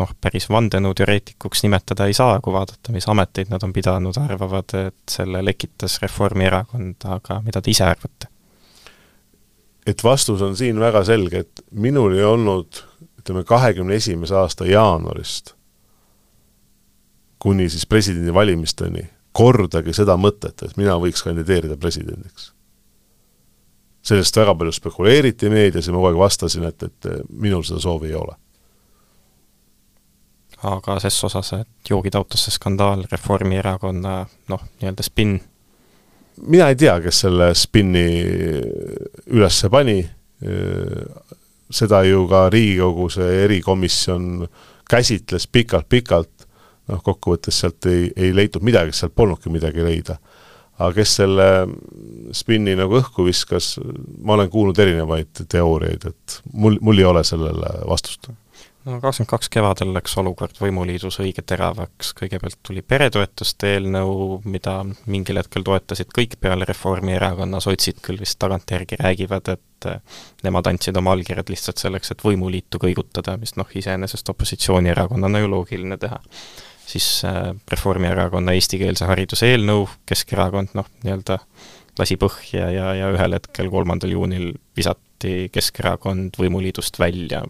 noh, 0.00 0.14
päris 0.20 0.48
vandenõuteoreetikuks 0.52 1.64
nimetada 1.64 2.06
ei 2.06 2.16
saa, 2.16 2.38
kui 2.44 2.54
vaadata, 2.54 2.92
mis 2.92 3.08
ameteid 3.08 3.52
nad 3.52 3.64
on 3.64 3.72
pidanud, 3.76 4.18
arvavad, 4.20 4.76
et 4.88 5.16
selle 5.18 5.42
lekitas 5.44 6.00
Reformierakond, 6.04 7.08
aga 7.18 7.40
mida 7.46 7.62
te 7.62 7.72
ise 7.74 7.86
arvate? 7.88 8.32
et 9.86 10.02
vastus 10.02 10.40
on 10.42 10.56
siin 10.58 10.80
väga 10.82 11.04
selge, 11.06 11.44
et 11.44 11.60
minul 11.70 12.16
ei 12.16 12.24
olnud 12.26 12.80
ütleme, 13.20 13.44
kahekümne 13.46 13.94
esimese 13.94 14.34
aasta 14.34 14.66
jaanuarist 14.66 15.52
kuni 17.38 17.68
siis 17.70 17.86
presidendivalimisteni 17.86 19.04
kordagi 19.36 19.94
seda 19.96 20.16
mõtet, 20.20 20.62
et 20.64 20.76
mina 20.80 20.96
võiks 21.00 21.24
kandideerida 21.24 21.76
presidendiks. 21.80 22.52
sellest 24.06 24.36
väga 24.36 24.54
palju 24.54 24.72
spekuleeriti 24.72 25.48
meedias 25.50 25.86
ja 25.86 25.92
ma 25.92 25.98
kogu 25.98 26.12
aeg 26.12 26.18
vastasin, 26.20 26.64
et, 26.68 26.82
et 26.82 27.08
minul 27.28 27.64
seda 27.66 27.80
soovi 27.82 28.12
ei 28.12 28.14
ole. 28.14 28.36
aga 30.62 30.98
ses 31.00 31.18
osas, 31.24 31.52
et 31.52 31.90
joogid 31.90 32.14
autosse 32.14 32.50
skandaal, 32.50 33.04
Reformierakonna 33.12 34.16
noh, 34.48 34.62
nii-öelda 34.80 35.04
spinn? 35.04 35.40
mina 36.46 36.68
ei 36.68 36.76
tea, 36.76 36.98
kes 37.00 37.20
selle 37.26 37.52
spinni 37.54 38.06
üles 39.26 39.60
pani, 39.70 40.00
seda 41.70 42.02
ju 42.06 42.26
ka 42.30 42.46
Riigikogu 42.52 43.08
see 43.10 43.44
erikomisjon 43.44 44.46
käsitles 44.90 45.48
pikalt-pikalt, 45.50 46.35
noh, 46.90 47.02
kokkuvõttes 47.04 47.60
sealt 47.62 47.86
ei, 47.90 48.10
ei 48.16 48.34
leitud 48.36 48.64
midagi, 48.66 48.94
sealt 48.96 49.14
polnudki 49.16 49.52
midagi 49.52 49.84
leida. 49.86 50.18
aga 50.76 50.92
kes 50.92 51.14
selle 51.22 51.44
spinni 52.36 52.74
nagu 52.76 52.98
õhku 52.98 53.24
viskas, 53.24 53.78
ma 54.20 54.34
olen 54.34 54.50
kuulnud 54.52 54.78
erinevaid 54.78 55.46
teooriaid, 55.48 56.10
et 56.10 56.40
mul, 56.52 56.76
mul 56.84 56.98
ei 57.00 57.06
ole 57.08 57.24
sellele 57.24 57.70
vastust. 57.88 58.28
No 58.86 59.00
kakskümmend 59.02 59.30
kaks 59.32 59.48
kevadel 59.50 59.88
läks 59.96 60.12
olukord 60.20 60.60
võimuliidus 60.62 61.16
õige 61.18 61.42
teravaks, 61.42 62.12
kõigepealt 62.14 62.60
tuli 62.62 62.84
peretoetuste 62.86 63.72
eelnõu, 63.72 64.36
mida 64.46 64.76
mingil 65.10 65.40
hetkel 65.40 65.64
toetasid 65.66 66.12
kõik 66.14 66.36
peale 66.38 66.68
Reformierakonna, 66.68 67.58
sotsid 67.64 67.98
küll 68.04 68.20
vist 68.22 68.38
tagantjärgi 68.38 69.00
räägivad, 69.00 69.50
et 69.56 69.88
nemad 70.46 70.70
andsid 70.70 71.00
oma 71.02 71.16
allkirjad 71.16 71.50
lihtsalt 71.50 71.82
selleks, 71.82 72.14
et 72.14 72.22
võimuliitu 72.22 72.78
kõigutada, 72.84 73.34
mis 73.42 73.56
noh, 73.58 73.74
iseenesest 73.74 74.30
opositsioonierakonnana 74.36 75.42
ju 75.42 75.50
loogiline 75.56 75.98
teha 75.98 76.22
siis 76.86 77.24
äh, 77.24 77.50
Reformierakonna 77.70 78.54
eestikeelse 78.56 79.08
hariduse 79.10 79.50
eelnõu, 79.52 79.88
Keskerakond 80.06 80.76
noh, 80.78 80.88
nii-öelda 81.04 81.40
lasi 81.98 82.18
põhja 82.20 82.70
ja, 82.70 82.92
ja 82.94 83.10
ühel 83.14 83.36
hetkel, 83.36 83.70
kolmandal 83.72 84.12
juunil 84.12 84.52
visati 84.76 85.48
Keskerakond 85.52 86.38
võimuliidust 86.38 87.00
välja. 87.00 87.42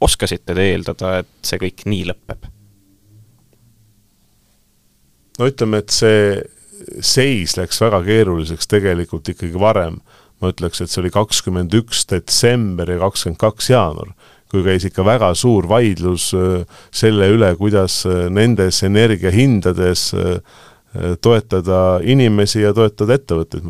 oskasite 0.00 0.54
te 0.54 0.68
eeldada, 0.72 1.18
et 1.22 1.30
see 1.42 1.58
kõik 1.58 1.86
nii 1.86 2.04
lõpeb? 2.10 2.46
no 5.38 5.46
ütleme, 5.46 5.82
et 5.82 5.94
see 5.94 6.42
seis 7.02 7.56
läks 7.58 7.80
väga 7.82 8.02
keeruliseks 8.06 8.70
tegelikult 8.70 9.28
ikkagi 9.28 9.58
varem. 9.60 10.00
ma 10.40 10.52
ütleks, 10.52 10.80
et 10.80 10.90
see 10.90 11.00
oli 11.02 11.10
kakskümmend 11.10 11.72
üks 11.74 12.04
detsember 12.10 12.90
ja 12.90 12.98
kakskümmend 13.02 13.40
kaks 13.42 13.70
jaanuar 13.72 14.12
kui 14.50 14.64
käis 14.64 14.86
ikka 14.88 15.04
väga 15.06 15.32
suur 15.36 15.68
vaidlus 15.68 16.30
äh, 16.36 16.80
selle 16.94 17.28
üle, 17.34 17.52
kuidas 17.58 18.00
äh, 18.08 18.26
nendes 18.32 18.80
energiahindades 18.86 20.08
äh, 20.16 20.38
toetada 21.20 21.98
inimesi 22.00 22.62
ja 22.62 22.70
toetada 22.74 23.18
ettevõtteid. 23.18 23.66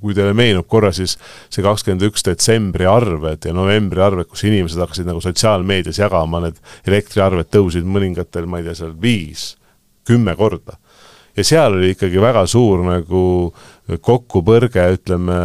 kui 0.00 0.14
teile 0.16 0.32
meenub 0.34 0.64
korra, 0.66 0.94
siis 0.96 1.18
see 1.52 1.62
kakskümmend 1.62 2.06
üks 2.08 2.24
detsembri 2.24 2.88
arved 2.88 3.44
ja 3.44 3.52
novembri 3.52 4.00
arved, 4.00 4.30
kus 4.30 4.46
inimesed 4.48 4.80
hakkasid 4.80 5.06
nagu 5.06 5.20
sotsiaalmeedias 5.20 6.00
jagama, 6.00 6.40
need 6.46 6.56
elektriarved 6.88 7.52
tõusid 7.52 7.84
mõningatel, 7.84 8.48
ma 8.48 8.62
ei 8.62 8.70
tea, 8.70 8.78
seal 8.80 8.96
viis, 9.00 9.50
kümme 10.08 10.32
korda. 10.40 10.80
ja 11.36 11.44
seal 11.44 11.76
oli 11.76 11.92
ikkagi 11.92 12.24
väga 12.24 12.46
suur 12.48 12.80
nagu 12.88 13.22
kokkupõrge, 14.00 14.88
ütleme, 14.96 15.38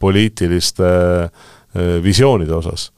poliitiliste 0.00 0.90
visioonide 2.02 2.56
osas 2.56 2.93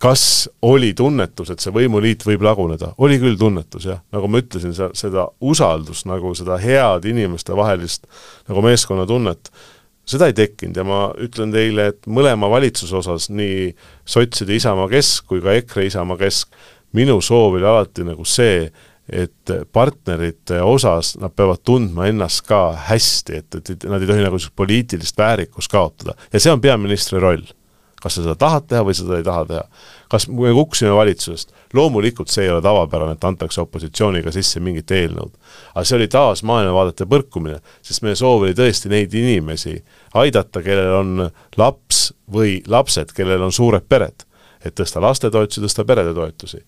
kas 0.00 0.50
oli 0.62 0.94
tunnetus, 0.96 1.50
et 1.52 1.60
see 1.60 1.72
võimuliit 1.74 2.24
võib 2.24 2.44
laguneda? 2.44 2.94
oli 3.04 3.18
küll 3.20 3.36
tunnetus, 3.38 3.84
jah. 3.90 4.00
nagu 4.14 4.30
ma 4.32 4.40
ütlesin, 4.40 4.72
sa, 4.76 4.88
seda 4.96 5.26
usaldust, 5.44 6.06
nagu 6.08 6.32
seda 6.38 6.56
head 6.60 7.04
inimestevahelist 7.10 8.08
nagu 8.48 8.64
meeskonnatunnet, 8.64 9.52
seda 10.08 10.30
ei 10.30 10.36
tekkinud 10.36 10.80
ja 10.80 10.86
ma 10.88 11.02
ütlen 11.20 11.52
teile, 11.52 11.90
et 11.92 12.08
mõlema 12.08 12.48
valitsuse 12.50 12.96
osas, 13.02 13.28
nii 13.28 13.74
sotside 14.08 14.56
Isamaa 14.56 14.88
Kesk 14.90 15.28
kui 15.28 15.44
ka 15.44 15.58
EKRE 15.60 15.90
Isamaa 15.90 16.16
Kesk, 16.24 16.56
minu 16.96 17.20
soov 17.22 17.60
oli 17.60 17.68
alati 17.68 18.06
nagu 18.08 18.24
see, 18.24 18.70
et 19.10 19.52
partnerite 19.74 20.62
osas 20.62 21.16
nad 21.20 21.34
peavad 21.36 21.60
tundma 21.66 22.06
ennast 22.08 22.46
ka 22.46 22.70
hästi, 22.88 23.40
et, 23.42 23.62
et 23.74 23.88
nad 23.90 24.00
ei 24.00 24.08
tohi 24.08 24.24
nagu 24.24 24.38
poliitilist 24.56 25.18
väärikust 25.18 25.70
kaotada 25.72 26.14
ja 26.32 26.40
see 26.40 26.52
on 26.54 26.62
peaministri 26.62 27.20
roll 27.20 27.44
kas 28.00 28.16
sa 28.16 28.24
seda 28.24 28.34
tahad 28.38 28.66
teha 28.70 28.82
või 28.86 28.96
seda 28.96 29.18
ei 29.18 29.26
taha 29.26 29.44
teha. 29.48 29.64
kas 30.10 30.26
me 30.28 30.52
kukkusime 30.56 30.92
valitsusest, 30.96 31.52
loomulikult 31.74 32.32
see 32.32 32.44
ei 32.44 32.50
ole 32.50 32.62
tavapärane, 32.64 33.14
et 33.18 33.24
antakse 33.24 33.60
opositsiooniga 33.62 34.32
sisse 34.34 34.60
mingit 34.60 34.90
eelnõud. 34.90 35.32
aga 35.74 35.84
see 35.84 35.96
oli 35.98 36.08
taas 36.08 36.42
maailmavaadete 36.42 37.06
põrkumine, 37.10 37.60
sest 37.82 38.02
meie 38.02 38.18
soov 38.18 38.46
oli 38.46 38.56
tõesti 38.58 38.90
neid 38.92 39.14
inimesi 39.14 39.76
aidata, 40.14 40.62
kellel 40.62 40.94
on 40.98 41.30
laps 41.56 42.10
või 42.32 42.60
lapsed, 42.66 43.12
kellel 43.16 43.42
on 43.42 43.52
suured 43.52 43.86
pered. 43.88 44.26
et 44.64 44.74
tõsta 44.74 45.00
lastetoetusi, 45.00 45.60
tõsta 45.64 45.84
perede 45.88 46.14
toetusi 46.14 46.64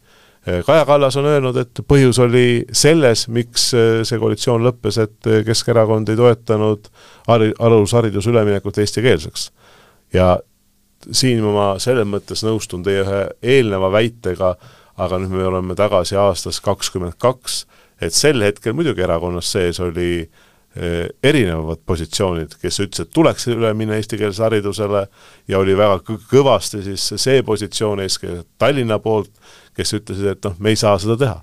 Kaja 0.66 0.84
Kallas 0.84 1.16
on 1.16 1.26
öelnud, 1.30 1.56
et 1.56 1.80
põhjus 1.86 2.18
oli 2.22 2.64
selles, 2.74 3.28
miks 3.30 3.68
see 3.70 4.18
koalitsioon 4.18 4.64
lõppes, 4.66 4.98
et 4.98 5.28
Keskerakond 5.46 6.10
ei 6.10 6.18
toetanud 6.18 6.88
hari-, 7.28 7.52
alushariduse 7.62 8.30
üleminekut 8.30 8.80
eestikeelseks. 8.82 9.52
ja 10.12 10.38
siin 11.10 11.42
ma 11.44 11.74
selles 11.82 12.06
mõttes 12.08 12.44
nõustun 12.46 12.84
teie 12.86 13.02
ühe 13.02 13.20
eelneva 13.42 13.90
väitega, 13.92 14.54
aga 15.00 15.18
nüüd 15.18 15.34
me 15.34 15.44
oleme 15.48 15.76
tagasi 15.78 16.18
aastas 16.20 16.60
kakskümmend 16.62 17.18
kaks, 17.22 17.64
et 18.02 18.14
sel 18.14 18.42
hetkel 18.44 18.76
muidugi 18.76 19.04
erakonnas 19.04 19.50
sees 19.54 19.80
oli 19.82 20.10
eh, 20.22 21.06
erinevad 21.22 21.82
positsioonid, 21.86 22.58
kes 22.62 22.82
ütlesid, 22.84 23.08
et 23.08 23.14
tuleks 23.14 23.48
üle 23.52 23.72
minna 23.78 23.98
eestikeelsele 23.98 24.48
haridusele 24.50 25.06
ja 25.48 25.62
oli 25.62 25.76
väga 25.78 26.18
kõvasti 26.30 26.82
siis 26.86 27.08
see 27.16 27.42
positsioon 27.46 28.04
eeskätt 28.04 28.46
Tallinna 28.58 29.00
poolt, 29.02 29.32
kes 29.76 29.96
ütlesid, 29.98 30.36
et 30.36 30.44
noh, 30.44 30.58
me 30.58 30.74
ei 30.74 30.78
saa 30.78 30.98
seda 31.02 31.18
teha 31.18 31.40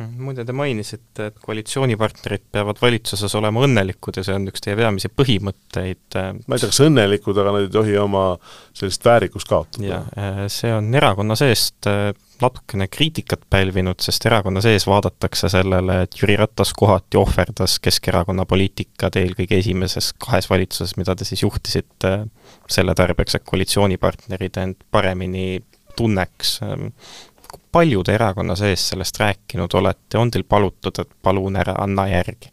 muide, 0.00 0.44
te 0.48 0.54
mainisite, 0.56 1.28
et 1.28 1.38
koalitsioonipartnerid 1.44 2.46
peavad 2.54 2.78
valitsuses 2.80 3.34
olema 3.36 3.64
õnnelikud 3.66 4.16
ja 4.16 4.24
see 4.24 4.36
on 4.38 4.48
üks 4.48 4.64
teie 4.64 4.76
peamisi 4.78 5.10
põhimõtteid. 5.12 6.04
Äh, 6.16 6.30
ma 6.46 6.56
ei 6.56 6.62
tea, 6.62 6.70
kas 6.72 6.80
õnnelikud, 6.86 7.38
aga 7.42 7.54
nad 7.56 7.66
ei 7.66 7.72
tohi 7.72 7.96
oma 8.00 8.24
sellist 8.72 9.04
väärikust 9.04 9.50
kaotada. 9.50 10.02
äh, 10.16 10.44
see 10.52 10.72
on 10.72 10.88
erakonna 10.96 11.36
seest 11.38 11.88
äh, 11.90 12.12
natukene 12.42 12.88
kriitikat 12.90 13.44
pälvinud, 13.52 14.00
sest 14.02 14.24
erakonna 14.26 14.62
sees 14.64 14.86
vaadatakse 14.88 15.50
sellele, 15.52 16.00
et 16.06 16.16
Jüri 16.18 16.38
Ratas 16.40 16.72
kohati 16.76 17.20
ohverdas 17.20 17.76
Keskerakonna 17.84 18.46
poliitikad 18.48 19.18
eelkõige 19.20 19.60
esimeses 19.60 20.12
kahes 20.18 20.48
valitsuses, 20.50 20.96
mida 20.98 21.14
te 21.18 21.28
siis 21.28 21.44
juhtisite, 21.44 22.14
selle 22.72 22.96
tarbeks, 22.98 23.36
et 23.36 23.44
koalitsioonipartnerid 23.46 24.58
end 24.64 24.82
paremini 24.90 25.60
tunneks 25.92 26.56
palju 27.72 28.02
te 28.04 28.14
erakonna 28.14 28.56
sees 28.58 28.88
sellest 28.92 29.20
rääkinud 29.20 29.74
olete, 29.74 30.18
on 30.18 30.30
teil 30.30 30.44
palutud, 30.48 30.98
et 30.98 31.14
palun 31.22 31.56
ära 31.56 31.76
anna 31.82 32.08
järgi? 32.10 32.52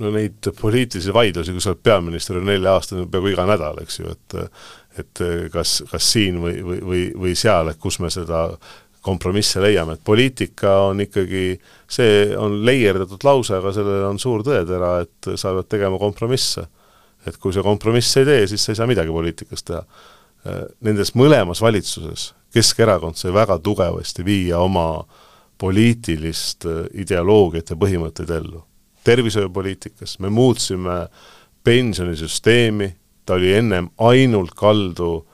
no 0.00 0.10
neid 0.14 0.46
poliitilisi 0.60 1.12
vaidlusi, 1.12 1.52
kui 1.52 1.62
sa 1.62 1.72
oled 1.72 1.82
peaminister 1.84 2.38
nelja 2.44 2.76
aastane 2.76 3.06
peaaegu 3.10 3.32
iga 3.32 3.46
nädal, 3.48 3.80
eks 3.82 3.98
ju, 4.00 4.12
et 4.12 4.36
et 4.98 5.22
kas, 5.52 5.80
kas 5.90 6.06
siin 6.12 6.40
või, 6.42 6.60
või, 6.66 6.78
või, 6.82 7.02
või 7.24 7.34
seal, 7.38 7.70
et 7.70 7.78
kus 7.78 8.00
me 8.02 8.10
seda 8.10 8.48
kompromisse 9.06 9.62
leiame, 9.62 9.96
et 9.96 10.04
poliitika 10.04 10.74
on 10.90 11.00
ikkagi, 11.04 11.44
see 11.88 12.36
on 12.36 12.58
leierdatud 12.66 13.22
lause, 13.24 13.54
aga 13.56 13.72
sellel 13.74 14.06
on 14.10 14.20
suur 14.20 14.44
tõetera, 14.44 14.98
et 15.04 15.30
sa 15.40 15.54
pead 15.56 15.70
tegema 15.76 16.00
kompromisse. 16.00 16.66
et 17.26 17.36
kui 17.36 17.52
sa 17.52 17.60
kompromisse 17.60 18.22
ei 18.22 18.24
tee, 18.24 18.46
siis 18.48 18.62
sa 18.64 18.72
ei 18.72 18.76
saa 18.78 18.86
midagi 18.88 19.12
poliitikas 19.12 19.62
teha. 19.62 19.82
Nendes 20.80 21.10
mõlemas 21.14 21.60
valitsuses 21.60 22.30
Keskerakond 22.54 23.14
sai 23.14 23.32
väga 23.34 23.58
tugevasti 23.62 24.24
viia 24.26 24.58
oma 24.58 25.04
poliitilist 25.60 26.66
äh, 26.66 26.84
ideoloogiat 27.02 27.70
ja 27.70 27.76
põhimõtteid 27.76 28.32
ellu. 28.34 28.64
tervishoiupoliitikas 29.04 30.18
me 30.20 30.28
muutsime 30.28 31.06
pensionisüsteemi, 31.64 32.90
ta 33.24 33.34
oli 33.34 33.52
ennem 33.54 33.88
ainult 33.98 34.52
kaldu 34.54 35.26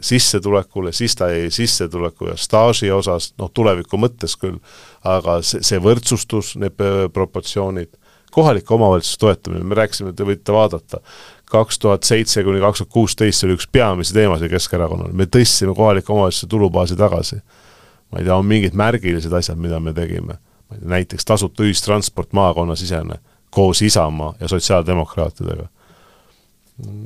sissetulekule, 0.00 0.92
siis 0.92 1.14
ta 1.16 1.28
jäi 1.30 1.50
sissetuleku 1.50 2.26
ja 2.26 2.36
staaži 2.36 2.90
osas, 2.90 3.32
noh 3.38 3.50
tuleviku 3.54 3.98
mõttes 3.98 4.34
küll, 4.38 4.58
aga 5.04 5.38
see, 5.42 5.62
see 5.62 5.78
võrdsustus, 5.78 6.56
need 6.56 6.80
äh, 6.82 7.04
proportsioonid, 7.12 7.92
kohalike 8.32 8.74
omavalitsuste 8.74 9.26
toetamine, 9.26 9.64
me 9.64 9.76
rääkisime, 9.76 10.14
te 10.16 10.24
võite 10.26 10.54
vaadata, 10.56 11.02
kaks 11.52 11.78
tuhat 11.82 12.06
seitse 12.08 12.44
kuni 12.44 12.60
kaks 12.62 12.82
tuhat 12.82 12.92
kuusteist 12.94 13.44
oli 13.44 13.56
üks 13.58 13.68
peamisi 13.72 14.14
teemasid 14.16 14.52
Keskerakonnal, 14.52 15.12
me 15.16 15.26
tõstsime 15.28 15.74
kohalike 15.76 16.12
omavalitsuste 16.12 16.48
tulubaasi 16.52 16.96
tagasi. 16.96 17.42
ma 18.12 18.20
ei 18.20 18.24
tea, 18.24 18.36
on 18.36 18.48
mingid 18.48 18.74
märgilised 18.76 19.32
asjad, 19.32 19.60
mida 19.60 19.80
me 19.80 19.92
tegime. 19.96 20.38
ma 20.38 20.76
ei 20.76 20.80
tea, 20.80 20.88
näiteks 20.96 21.28
tasuta 21.28 21.64
ühistransport 21.66 22.32
maakonnasisene 22.32 23.20
koos 23.50 23.82
Isamaa 23.82 24.34
ja 24.40 24.48
sotsiaaldemokraatidega. 24.48 25.68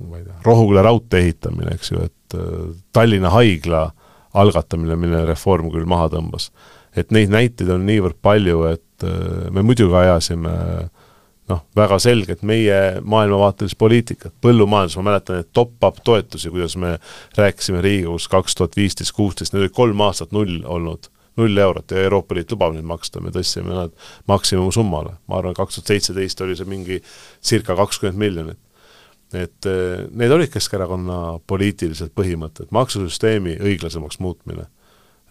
ma 0.09 0.19
ei 0.19 0.25
tea, 0.25 0.35
Rohuküla 0.45 0.83
raudtee 0.83 1.21
ehitamine, 1.21 1.75
eks 1.75 1.93
ju, 1.93 2.03
et 2.07 2.39
äh, 2.39 2.75
Tallinna 2.93 3.31
haigla 3.31 3.91
algatamine, 4.35 4.97
mille 4.97 5.25
reform 5.27 5.71
küll 5.73 5.89
maha 5.89 6.09
tõmbas. 6.13 6.51
et 6.97 7.11
neid 7.11 7.29
näiteid 7.35 7.71
on 7.71 7.83
niivõrd 7.87 8.23
palju, 8.23 8.63
et 8.71 9.05
äh, 9.05 9.51
me 9.51 9.63
muidugi 9.67 9.95
ajasime 9.95 10.55
äh, 10.55 11.06
noh, 11.51 11.63
väga 11.77 11.99
selgelt 12.03 12.43
meie 12.47 12.79
maailmavaatelist 13.07 13.79
poliitikat, 13.79 14.35
põllumajandus, 14.43 14.97
ma 14.99 15.11
mäletan 15.11 15.41
neid 15.41 15.51
top-up 15.57 16.01
toetusi, 16.05 16.51
kuidas 16.51 16.77
me 16.81 16.97
rääkisime 17.39 17.83
Riigikogus 17.85 18.29
kaks 18.33 18.59
tuhat 18.59 18.77
viisteist, 18.79 19.15
kuusteist, 19.17 19.55
need 19.55 19.67
olid 19.67 19.77
kolm 19.77 20.03
aastat 20.07 20.35
null 20.35 20.59
olnud, 20.65 21.11
null 21.39 21.63
eurot 21.63 21.93
ja 21.93 22.05
Euroopa 22.07 22.37
Liit 22.37 22.53
lubab 22.55 22.75
neid 22.75 22.87
maksta, 22.89 23.23
me 23.23 23.33
tõstsime 23.35 23.75
nad 23.75 23.95
maksimumsummale. 24.31 25.17
ma 25.29 25.41
arvan, 25.41 25.57
kaks 25.57 25.79
tuhat 25.79 25.95
seitseteist 25.95 26.41
oli 26.43 26.57
see 26.59 26.69
mingi 26.69 27.03
circa 27.45 27.77
kakskümmend 27.79 28.19
miljonit. 28.19 28.59
et 29.35 29.67
eh, 29.67 30.07
need 30.15 30.33
olid 30.33 30.51
Keskerakonna 30.51 31.39
poliitilised 31.47 32.15
põhimõtted, 32.15 32.73
maksusüsteemi 32.75 33.59
õiglasemaks 33.63 34.19
muutmine 34.23 34.67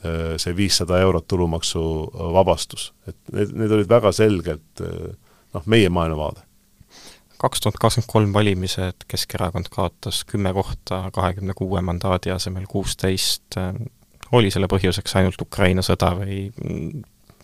eh, 0.04 0.36
see 0.40 0.56
viissada 0.56 1.00
eurot 1.04 1.28
tulumaksuvabastus, 1.28 2.94
et 3.08 3.20
need, 3.34 3.56
need 3.56 3.72
olid 3.80 3.90
väga 3.90 4.12
selgelt 4.16 4.84
äh, 4.84 5.16
noh, 5.56 5.64
meie 5.66 5.90
maailmavaade. 5.90 6.44
kaks 7.38 7.62
tuhat 7.62 7.78
kakskümmend 7.80 8.12
kolm 8.12 8.34
valimised 8.34 9.06
Keskerakond 9.08 9.68
kaotas 9.72 10.24
kümme 10.26 10.54
kohta 10.54 11.10
kahekümne 11.14 11.54
kuue 11.54 11.82
mandaadi 11.82 12.32
asemel 12.32 12.66
kuusteist, 12.68 13.58
oli 14.32 14.52
selle 14.52 14.70
põhjuseks 14.72 15.18
ainult 15.20 15.42
Ukraina 15.42 15.84
sõda 15.86 16.14
või 16.18 16.40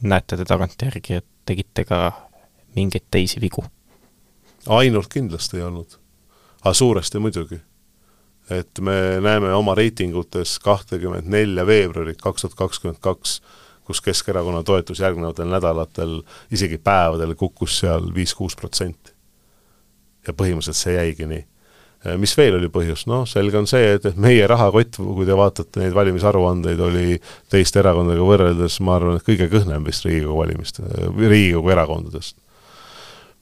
näete 0.02 0.38
te 0.40 0.48
tagantjärgi, 0.48 1.20
et 1.20 1.28
tegite 1.46 1.86
ka 1.86 2.00
mingeid 2.76 3.08
teisi 3.12 3.42
vigu? 3.42 3.64
ainult 4.70 5.10
kindlasti 5.10 5.58
ei 5.58 5.64
olnud, 5.66 5.98
aga 6.62 6.74
suuresti 6.74 7.20
muidugi. 7.20 7.60
et 8.50 8.80
me 8.80 9.22
näeme 9.22 9.54
oma 9.54 9.76
reitingutes 9.76 10.60
kahtekümmet 10.60 11.26
nelja 11.26 11.66
veebruarit 11.66 12.22
kaks 12.22 12.42
tuhat 12.42 12.56
kakskümmend 12.56 13.00
kaks 13.02 13.42
kus 13.92 14.02
Keskerakonna 14.06 14.64
toetus 14.68 15.02
järgnevatel 15.04 15.50
nädalatel, 15.52 16.20
isegi 16.52 16.80
päevadel 16.82 17.36
kukkus 17.36 17.82
seal 17.84 18.12
viis-kuus 18.16 18.58
protsenti. 18.60 19.12
ja 20.28 20.36
põhimõtteliselt 20.38 20.78
see 20.78 20.92
jäigi 20.94 21.26
nii. 21.26 21.44
Äh, 22.06 22.18
mis 22.22 22.36
veel 22.38 22.54
oli 22.60 22.68
põhjus, 22.70 23.08
noh, 23.10 23.24
selge 23.30 23.58
on 23.58 23.66
see, 23.70 23.96
et, 23.96 24.06
et 24.06 24.20
meie 24.22 24.46
rahakott, 24.48 25.00
kui 25.02 25.26
te 25.26 25.38
vaatate 25.38 25.82
neid 25.82 25.96
valimisaruandeid, 25.98 26.84
oli 26.86 27.18
teiste 27.50 27.82
erakondadega 27.82 28.28
võrreldes, 28.28 28.78
ma 28.86 29.00
arvan, 29.00 29.18
et 29.18 29.26
kõige 29.26 29.50
kõhnem 29.50 29.88
vist 29.88 30.06
Riigikogu 30.06 30.38
valimiste, 30.44 30.86
Riigikogu 31.18 31.74
erakondadest 31.74 32.38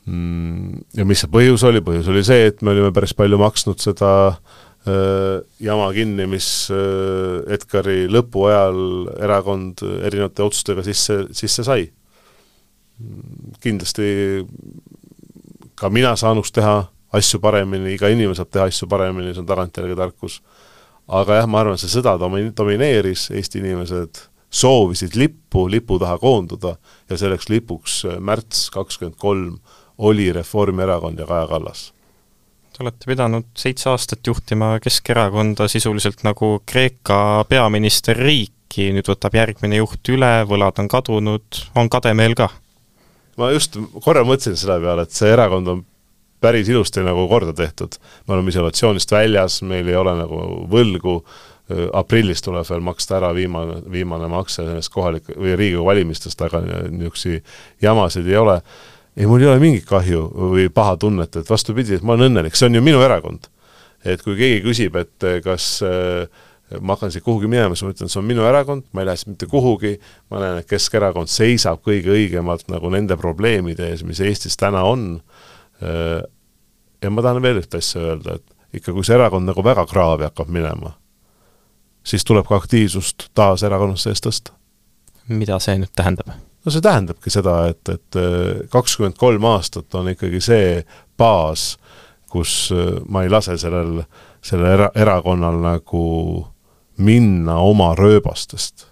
mm, 0.07 0.87
ja 0.95 1.07
mis 1.07 1.25
see 1.25 1.31
põhjus 1.35 1.67
oli, 1.67 1.83
põhjus 1.83 2.07
oli 2.15 2.23
see, 2.23 2.47
et 2.53 2.63
me 2.63 2.71
olime 2.71 2.95
päris 2.95 3.11
palju 3.17 3.41
maksnud 3.43 3.83
seda 3.83 4.13
äh, 4.29 4.39
Äh, 4.39 4.68
jama 4.87 5.89
kinni, 5.93 6.25
mis 6.29 6.69
äh, 6.71 7.53
Edgari 7.53 8.07
lõpu 8.09 8.45
ajal 8.47 9.09
erakond 9.19 9.83
erinevate 9.83 10.45
otsustega 10.45 10.83
sisse, 10.87 11.25
sisse 11.35 11.65
sai. 11.67 11.89
kindlasti 13.63 14.45
ka 15.79 15.89
mina 15.89 16.15
saanuks 16.15 16.51
teha 16.51 16.89
asju 17.15 17.39
paremini, 17.39 17.93
iga 17.95 18.09
inimene 18.11 18.35
saab 18.35 18.49
teha 18.51 18.65
asju 18.69 18.87
paremini, 18.91 19.33
see 19.33 19.43
on 19.43 19.47
tagantjärgi 19.47 19.95
tarkus. 19.95 20.41
aga 21.07 21.39
jah, 21.41 21.47
ma 21.47 21.61
arvan, 21.63 21.77
see 21.77 21.89
sõda 21.89 22.17
domi-, 22.21 22.51
domineeris, 22.55 23.29
Eesti 23.31 23.59
inimesed 23.59 24.25
soovisid 24.49 25.15
lippu, 25.15 25.67
lipu 25.69 25.99
taha 25.99 26.17
koonduda 26.17 26.75
ja 27.09 27.17
selleks 27.17 27.49
lipuks 27.49 28.03
äh, 28.05 28.19
märts 28.19 28.69
kakskümmend 28.73 29.17
kolm 29.17 29.59
oli 29.97 30.31
Reformierakond 30.33 31.19
ja 31.19 31.27
Kaja 31.27 31.47
Kallas 31.47 31.89
Te 32.79 32.85
olete 32.85 33.09
pidanud 33.11 33.47
seitse 33.59 33.89
aastat 33.91 34.23
juhtima 34.23 34.69
Keskerakonda 34.79 35.65
sisuliselt 35.67 36.21
nagu 36.23 36.61
Kreeka 36.63 37.43
peaministerriiki, 37.49 38.85
nüüd 38.95 39.09
võtab 39.11 39.33
järgmine 39.35 39.81
juht 39.81 40.07
üle, 40.13 40.29
võlad 40.47 40.77
on 40.79 40.87
kadunud, 40.87 41.57
on 41.75 41.89
kademeel 41.91 42.37
ka? 42.39 42.45
ma 43.35 43.49
just 43.51 43.75
korra 44.05 44.23
mõtlesin 44.23 44.55
selle 44.61 44.77
peale, 44.79 45.03
et 45.03 45.11
see 45.11 45.27
erakond 45.27 45.67
on 45.73 45.81
päris 46.39 46.71
ilusti 46.71 47.03
nagu 47.03 47.25
korda 47.27 47.51
tehtud. 47.57 47.97
me 48.27 48.37
oleme 48.37 48.53
isolatsioonist 48.55 49.11
väljas, 49.11 49.57
meil 49.67 49.91
ei 49.91 49.99
ole 49.99 50.13
nagu 50.21 50.39
võlgu, 50.71 51.17
aprillis 51.99 52.45
tuleb 52.47 52.63
veel 52.69 52.85
maksta 52.87 53.17
ära 53.19 53.33
viimane, 53.35 53.81
viimane 53.91 54.31
makse 54.31 54.63
nendest 54.63 54.95
kohalike 54.95 55.35
või 55.35 55.59
Riigikogu 55.59 55.91
valimistest, 55.91 56.47
aga 56.47 56.63
niisuguseid 56.63 57.43
jamasid 57.83 58.31
ei 58.31 58.39
ole 58.39 58.61
ei, 59.17 59.25
mul 59.25 59.41
ei 59.41 59.49
ole 59.51 59.61
mingit 59.61 59.87
kahju 59.89 60.25
või 60.53 60.67
paha 60.73 60.97
tunnet, 61.01 61.39
et 61.39 61.49
vastupidi, 61.49 61.97
et 61.97 62.05
ma 62.05 62.15
olen 62.15 62.31
õnnelik, 62.31 62.57
see 62.57 62.69
on 62.69 62.77
ju 62.77 62.83
minu 62.85 63.01
erakond. 63.05 63.49
et 64.05 64.21
kui 64.23 64.37
keegi 64.39 64.61
küsib, 64.63 64.95
et 64.95 65.25
eh, 65.27 65.41
kas 65.43 65.81
äh, 65.83 66.29
ma 66.79 66.95
hakkan 66.95 67.11
siit 67.11 67.23
kuhugi 67.25 67.49
minema, 67.51 67.75
siis 67.75 67.83
ma 67.83 67.91
ütlen, 67.91 68.11
see 68.11 68.21
on 68.21 68.27
minu 68.29 68.45
erakond, 68.47 68.85
ma 68.93 69.01
ei 69.01 69.09
lähe 69.09 69.19
siit 69.19 69.31
mitte 69.33 69.49
kuhugi, 69.51 69.97
ma 70.31 70.39
näen, 70.43 70.61
et 70.61 70.69
Keskerakond 70.69 71.31
seisab 71.31 71.81
kõige 71.85 72.13
õigemalt 72.13 72.69
nagu 72.71 72.91
nende 72.93 73.17
probleemide 73.19 73.89
ees, 73.89 74.05
mis 74.07 74.21
Eestis 74.23 74.55
täna 74.59 74.85
on, 74.87 75.09
eh, 75.81 76.21
ja 77.03 77.11
ma 77.11 77.25
tahan 77.25 77.43
veel 77.43 77.59
ühte 77.63 77.81
asja 77.81 78.05
öelda, 78.13 78.37
et 78.39 78.79
ikka 78.79 78.93
kui 78.95 79.03
see 79.03 79.17
erakond 79.17 79.49
nagu 79.49 79.65
väga 79.65 79.85
kraavi 79.89 80.29
hakkab 80.29 80.51
minema, 80.53 80.93
siis 82.07 82.23
tuleb 82.23 82.47
ka 82.47 82.59
aktiivsust 82.61 83.31
taas 83.35 83.65
erakonna 83.67 83.97
sees 83.99 84.21
tõsta. 84.23 84.55
mida 85.27 85.59
see 85.59 85.77
nüüd 85.77 85.91
tähendab? 85.95 86.31
No 86.65 86.71
see 86.71 86.83
tähendabki 86.83 87.31
seda, 87.33 87.61
et, 87.71 87.81
et 87.89 88.19
äh, 88.19 88.67
kakskümmend 88.71 89.17
kolm 89.19 89.45
aastat 89.49 89.95
on 89.95 90.11
ikkagi 90.11 90.41
see 90.43 90.83
baas, 91.17 91.77
kus 92.31 92.69
äh, 92.75 92.99
ma 93.07 93.23
ei 93.23 93.31
lase 93.31 93.57
sellel, 93.61 94.01
sellel 94.45 94.75
era-, 94.75 94.91
erakonnal 94.95 95.59
nagu 95.63 96.03
minna 96.99 97.59
oma 97.63 97.93
rööbastest 97.95 98.89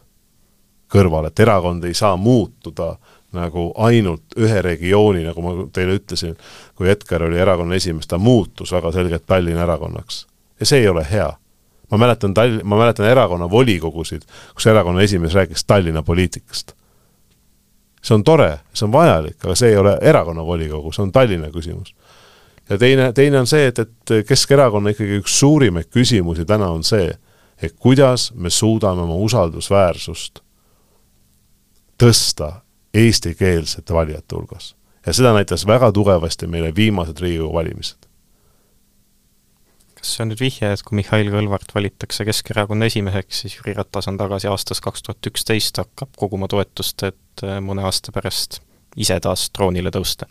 kõrvale, 0.91 1.31
et 1.31 1.43
erakond 1.43 1.83
ei 1.83 1.95
saa 1.97 2.15
muutuda 2.15 2.95
nagu 3.35 3.73
ainult 3.83 4.37
ühe 4.39 4.61
regiooni, 4.63 5.25
nagu 5.27 5.43
ma 5.43 5.51
teile 5.75 5.97
ütlesin, 5.99 6.37
kui 6.79 6.87
Edgar 6.89 7.25
oli 7.27 7.39
erakonna 7.43 7.75
esimees, 7.75 8.07
ta 8.07 8.17
muutus 8.17 8.71
väga 8.71 8.93
selgelt 8.95 9.25
Tallinna 9.27 9.67
erakonnaks. 9.67 10.25
ja 10.59 10.65
see 10.65 10.79
ei 10.79 10.87
ole 10.87 11.05
hea. 11.11 11.33
ma 11.91 11.97
mäletan 11.97 12.33
Tall-, 12.33 12.63
ma 12.63 12.79
mäletan 12.79 13.05
erakonna 13.05 13.49
volikogusid, 13.51 14.23
kus 14.55 14.67
erakonna 14.67 15.01
esimees 15.01 15.33
rääkis 15.33 15.65
Tallinna 15.67 16.03
poliitikast 16.03 16.73
see 18.07 18.15
on 18.15 18.23
tore, 18.23 18.59
see 18.73 18.87
on 18.87 18.93
vajalik, 18.93 19.37
aga 19.43 19.55
see 19.59 19.73
ei 19.73 19.77
ole 19.77 19.97
erakonna 20.01 20.45
volikogu, 20.45 20.93
see 20.95 21.03
on 21.03 21.11
Tallinna 21.11 21.51
küsimus. 21.51 21.93
ja 22.69 22.77
teine, 22.77 23.11
teine 23.13 23.39
on 23.39 23.47
see, 23.47 23.67
et, 23.67 23.79
et 23.79 24.15
Keskerakonna 24.27 24.95
ikkagi 24.95 25.19
üks 25.21 25.39
suurimaid 25.39 25.91
küsimusi 25.91 26.45
täna 26.47 26.69
on 26.71 26.83
see, 26.87 27.11
et 27.61 27.75
kuidas 27.79 28.31
me 28.35 28.49
suudame 28.49 29.03
oma 29.03 29.15
usaldusväärsust 29.27 30.43
tõsta 31.97 32.51
eestikeelsete 32.93 33.93
valijate 33.93 34.35
hulgas. 34.35 34.75
ja 35.05 35.13
seda 35.13 35.33
näitas 35.33 35.67
väga 35.67 35.91
tugevasti 35.91 36.47
meile 36.47 36.75
viimased 36.75 37.19
Riigikogu 37.21 37.53
valimised. 37.53 38.06
See 40.07 40.23
on 40.23 40.31
nüüd 40.31 40.41
vihje, 40.41 40.71
et 40.73 40.83
kui 40.85 40.97
Mihhail 40.99 41.29
Kõlvart 41.33 41.73
valitakse 41.75 42.25
Keskerakonna 42.27 42.87
esimeheks, 42.89 43.43
siis 43.43 43.57
Jüri 43.57 43.75
Ratas 43.77 44.09
on 44.09 44.17
tagasi 44.19 44.49
aastast 44.51 44.83
kaks 44.85 45.05
tuhat 45.05 45.29
üksteist, 45.31 45.81
hakkab 45.81 46.13
koguma 46.19 46.49
toetust, 46.51 47.03
et 47.07 47.43
äh, 47.45 47.59
mõne 47.63 47.85
aasta 47.87 48.13
pärast 48.15 48.61
ise 48.97 49.19
taas 49.23 49.49
troonile 49.53 49.93
tõusta? 49.93 50.29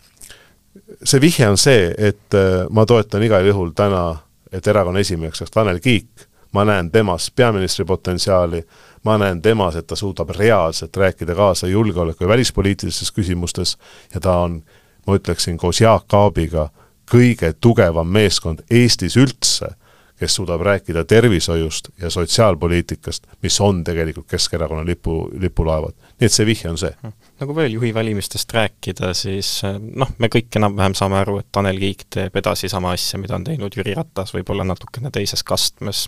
see 1.03 1.21
vihje 1.21 1.47
on 1.49 1.57
see, 1.57 1.89
et 1.97 2.35
äh, 2.37 2.65
ma 2.69 2.85
toetan 2.85 3.23
igal 3.25 3.45
juhul 3.47 3.71
täna, 3.77 4.19
et 4.53 4.67
erakonna 4.67 5.01
esimeheks 5.01 5.41
saaks 5.41 5.53
Tanel 5.55 5.79
Kiik, 5.83 6.27
ma 6.53 6.65
näen 6.65 6.91
temas 6.91 7.31
peaministri 7.35 7.85
potentsiaali, 7.85 8.61
ma 9.03 9.17
näen 9.17 9.41
temas, 9.41 9.75
et 9.75 9.87
ta 9.87 9.95
suudab 9.95 10.29
reaalselt 10.37 10.97
rääkida 10.97 11.35
kaasa 11.35 11.67
julgeoleku- 11.67 12.23
ja 12.23 12.27
välispoliitilistes 12.27 13.11
küsimustes 13.11 13.77
ja 14.13 14.19
ta 14.19 14.37
on, 14.45 14.61
ma 15.07 15.15
ütleksin, 15.15 15.57
koos 15.57 15.81
Jaak 15.81 16.13
Aabiga 16.13 16.69
kõige 17.11 17.53
tugevam 17.61 18.09
meeskond 18.11 18.63
Eestis 18.71 19.17
üldse, 19.17 19.73
kes 20.17 20.35
suudab 20.35 20.63
rääkida 20.65 21.03
tervishoiust 21.05 21.91
ja 22.01 22.09
sotsiaalpoliitikast, 22.09 23.27
mis 23.45 23.59
on 23.61 23.83
tegelikult 23.83 24.27
Keskerakonna 24.27 24.85
lipu, 24.85 25.29
lipulaevad. 25.39 25.93
nii 26.19 26.25
et 26.25 26.33
see 26.33 26.45
vihje 26.45 26.69
on 26.69 26.77
see. 26.77 27.13
nagu 27.39 27.55
veel 27.55 27.77
juhi 27.77 27.93
valimistest 27.93 28.53
rääkida, 28.53 29.13
siis 29.13 29.61
noh, 29.79 30.09
me 30.17 30.29
kõik 30.33 30.57
enam-vähem 30.57 30.97
saame 30.97 31.19
aru, 31.21 31.37
et 31.39 31.51
Tanel 31.51 31.77
Kiik 31.79 32.07
teeb 32.09 32.35
edasi 32.35 32.69
sama 32.69 32.95
asja, 32.97 33.19
mida 33.21 33.37
on 33.37 33.45
teinud 33.45 33.77
Jüri 33.77 33.93
Ratas, 33.93 34.33
võib-olla 34.33 34.65
natukene 34.65 35.13
teises 35.13 35.43
kastmes 35.43 36.07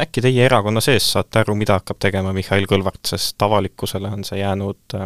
äkki 0.00 0.22
teie 0.24 0.44
erakonna 0.46 0.80
sees 0.80 1.10
saate 1.12 1.42
aru, 1.42 1.54
mida 1.58 1.76
hakkab 1.80 1.98
tegema 2.00 2.32
Mihhail 2.32 2.64
Kõlvart, 2.70 3.02
sest 3.10 3.42
avalikkusele 3.42 4.08
on 4.08 4.24
see 4.24 4.40
jäänud 4.40 4.96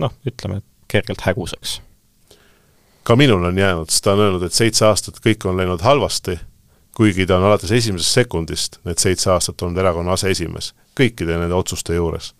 noh, 0.00 0.16
ütleme, 0.26 0.62
kergelt 0.88 1.22
häguseks? 1.28 1.80
Ka 3.02 3.16
minul 3.16 3.44
on 3.44 3.58
jäänud, 3.58 3.90
sest 3.90 4.04
ta 4.04 4.12
on 4.12 4.24
öelnud, 4.26 4.42
et 4.46 4.56
seitse 4.56 4.86
aastat 4.86 5.20
kõik 5.24 5.46
on 5.48 5.56
läinud 5.56 5.82
halvasti, 5.84 6.38
kuigi 6.96 7.26
ta 7.26 7.38
on 7.38 7.46
alates 7.48 7.72
esimesest 7.72 8.18
sekundist 8.20 8.80
need 8.84 9.00
seitse 9.00 9.30
aastat 9.32 9.62
olnud 9.62 9.80
erakonna 9.80 10.16
aseesimees, 10.18 10.72
kõikide 10.98 11.38
nende 11.40 11.56
otsuste 11.56 11.96
juures. 11.96 12.34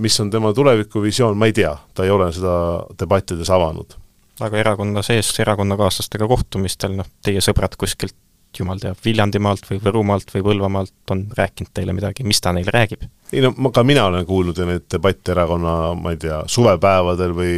Mis 0.00 0.20
on 0.20 0.30
tema 0.32 0.52
tulevikuvisioon, 0.56 1.36
ma 1.36 1.48
ei 1.50 1.52
tea, 1.56 1.72
ta 1.94 2.06
ei 2.06 2.10
ole 2.10 2.30
seda 2.32 2.54
debattides 2.98 3.50
avanud. 3.52 3.98
aga 4.40 4.58
erakonna 4.58 5.02
sees 5.06 5.28
erakonnakaaslastega 5.40 6.26
kohtumistel, 6.26 6.94
noh, 6.96 7.06
teie 7.22 7.40
sõbrad 7.44 7.76
kuskilt 7.78 8.16
jumal 8.58 8.80
teab, 8.80 8.96
Viljandimaalt 9.04 9.68
või 9.68 9.78
Võrumaalt 9.84 10.32
või 10.34 10.42
Põlvamaalt 10.42 11.12
on 11.14 11.26
rääkinud 11.36 11.70
teile 11.74 11.92
midagi, 11.92 12.24
mis 12.24 12.40
ta 12.40 12.52
neile 12.52 12.72
räägib? 12.74 13.04
Ei 13.32 13.42
no 13.44 13.72
ka 13.74 13.84
mina 13.86 14.06
olen 14.10 14.26
kuulnud 14.28 14.58
ju 14.58 14.66
neid 14.68 14.86
debatte 14.92 15.32
erakonna, 15.34 15.92
ma 15.98 16.14
ei 16.14 16.20
tea, 16.20 16.42
suvepäevadel 16.46 17.34
või 17.36 17.54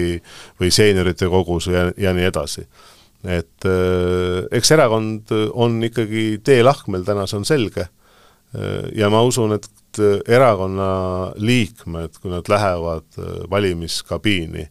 või 0.61 0.73
seeniorite 0.75 1.29
kogus 1.33 1.69
ja, 1.73 1.89
ja 1.99 2.15
nii 2.15 2.29
edasi. 2.31 2.67
et 3.25 3.69
äh, 3.69 4.45
eks 4.53 4.71
erakond 4.77 5.33
on 5.53 5.83
ikkagi 5.85 6.41
teelahkmel 6.45 7.05
täna, 7.05 7.27
see 7.27 7.41
on 7.41 7.49
selge 7.49 7.87
äh,, 7.87 8.91
ja 8.95 9.11
ma 9.11 9.23
usun, 9.25 9.57
et 9.57 9.71
erakonna 10.29 11.33
liikmed, 11.37 12.19
kui 12.21 12.33
nad 12.33 12.49
lähevad 12.51 13.19
äh, 13.19 13.37
valimiskabiini, 13.51 14.69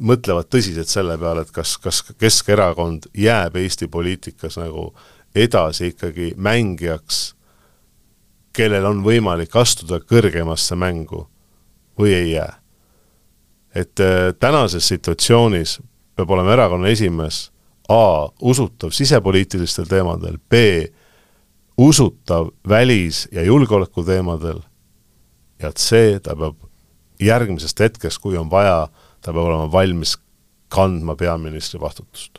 mõtlevad 0.00 0.48
tõsiselt 0.50 0.90
selle 0.90 1.16
peale, 1.18 1.44
et 1.44 1.52
kas, 1.54 1.76
kas 1.78 2.02
Keskerakond 2.18 3.08
jääb 3.14 3.56
Eesti 3.60 3.86
poliitikas 3.88 4.58
nagu 4.58 4.88
edasi 5.34 5.92
ikkagi 5.92 6.32
mängijaks, 6.36 7.34
kellel 8.54 8.86
on 8.86 9.02
võimalik 9.04 9.56
astuda 9.58 10.00
kõrgemasse 10.00 10.76
mängu 10.78 11.26
või 11.98 12.14
ei 12.14 12.30
jää. 12.32 12.52
et 13.74 14.00
äh, 14.00 14.34
tänases 14.38 14.88
situatsioonis 14.88 15.80
peab 16.16 16.30
olema 16.30 16.52
erakonna 16.52 16.88
esimees 16.88 17.50
A 17.88 18.28
usutav 18.40 18.90
sisepoliitilistel 18.90 19.84
teemadel, 19.84 20.38
B 20.48 20.54
usutav 21.78 22.48
välis- 22.68 23.28
ja 23.32 23.42
julgeolekuteemadel 23.42 24.60
ja 25.62 25.72
C 25.72 26.20
ta 26.22 26.36
peab 26.36 26.56
järgmisest 27.20 27.80
hetkest, 27.80 28.18
kui 28.18 28.36
on 28.36 28.50
vaja, 28.50 28.88
ta 29.20 29.32
peab 29.32 29.44
olema 29.44 29.72
valmis 29.72 30.16
kandma 30.68 31.16
peaministri 31.16 31.80
vastutust. 31.80 32.38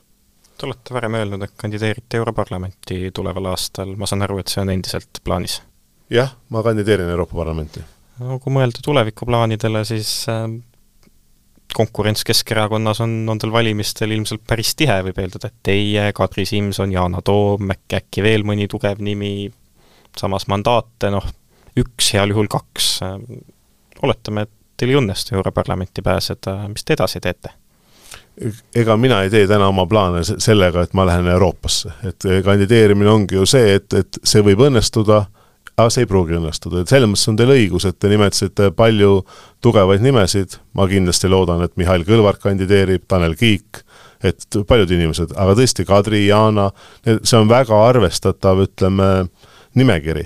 Te 0.58 0.66
olete 0.66 0.94
varem 0.96 1.14
öelnud, 1.14 1.42
et 1.44 1.54
kandideerite 1.58 2.18
Europarlamenti 2.18 3.12
tuleval 3.14 3.52
aastal, 3.52 3.96
ma 4.00 4.08
saan 4.08 4.24
aru, 4.24 4.40
et 4.40 4.52
see 4.52 4.62
on 4.64 4.72
endiselt 4.72 5.22
plaanis? 5.24 5.60
Jah, 6.10 6.36
ma 6.50 6.64
kandideerin 6.64 7.10
Euroopa 7.10 7.38
Parlamenti. 7.38 7.84
no 8.20 8.40
kui 8.40 8.54
mõelda 8.54 8.82
tulevikuplaanidele, 8.84 9.84
siis 9.86 10.12
äh, 10.32 10.48
konkurents 11.76 12.24
Keskerakonnas 12.24 13.02
on, 13.04 13.18
on 13.30 13.40
teil 13.42 13.54
valimistel 13.54 14.14
ilmselt 14.16 14.46
päris 14.48 14.76
tihe, 14.80 15.02
võib 15.10 15.20
eeldada, 15.20 15.52
et 15.52 15.60
teie, 15.64 16.12
Kadri 16.16 16.46
Simson, 16.48 16.94
Yana 16.94 17.22
Toom, 17.26 17.74
äkki, 17.76 18.00
äkki 18.00 18.24
veel 18.26 18.48
mõni 18.48 18.70
tugev 18.72 19.02
nimi, 19.04 19.50
samas 20.18 20.48
mandaate, 20.52 21.12
noh, 21.12 21.28
üks, 21.76 22.14
heal 22.16 22.32
juhul 22.32 22.50
kaks, 22.52 22.94
äh, 23.04 23.20
oletame, 24.06 24.48
et 24.48 24.56
teil 24.78 24.94
ei 24.94 25.00
õnnestu 25.00 25.36
Europarlamenti 25.36 26.04
pääseda, 26.06 26.58
mis 26.72 26.84
te 26.84 26.98
edasi 26.98 27.24
teete? 27.24 27.56
ega 28.76 28.98
mina 29.00 29.22
ei 29.24 29.30
tee 29.32 29.46
täna 29.48 29.70
oma 29.72 29.86
plaane 29.88 30.20
sellega, 30.28 30.82
et 30.84 30.94
ma 30.98 31.06
lähen 31.08 31.28
Euroopasse, 31.32 31.94
et 32.04 32.26
kandideerimine 32.44 33.08
ongi 33.08 33.38
ju 33.38 33.46
see, 33.48 33.78
et, 33.78 33.94
et 33.96 34.20
see 34.28 34.44
võib 34.44 34.66
õnnestuda, 34.68 35.22
aga 35.76 35.92
see 35.92 36.06
ei 36.06 36.10
pruugi 36.10 36.38
õnnestuda, 36.38 36.84
et 36.84 36.92
selles 36.92 37.10
mõttes 37.12 37.28
on 37.32 37.38
teil 37.40 37.52
õigus, 37.52 37.86
et 37.90 37.98
te 38.00 38.10
nimetasite 38.12 38.70
palju 38.76 39.20
tugevaid 39.64 40.04
nimesid, 40.04 40.58
ma 40.78 40.88
kindlasti 40.88 41.32
loodan, 41.32 41.66
et 41.66 41.76
Mihhail 41.80 42.06
Kõlvart 42.08 42.40
kandideerib, 42.44 43.04
Tanel 43.12 43.36
Kiik, 43.40 43.82
et 44.26 44.60
paljud 44.68 44.96
inimesed, 44.96 45.36
aga 45.36 45.56
tõesti, 45.60 45.86
Kadri, 45.88 46.24
Yana, 46.30 46.70
see 47.04 47.38
on 47.38 47.52
väga 47.52 47.82
arvestatav, 47.90 48.64
ütleme, 48.70 49.10
nimekiri. 49.76 50.24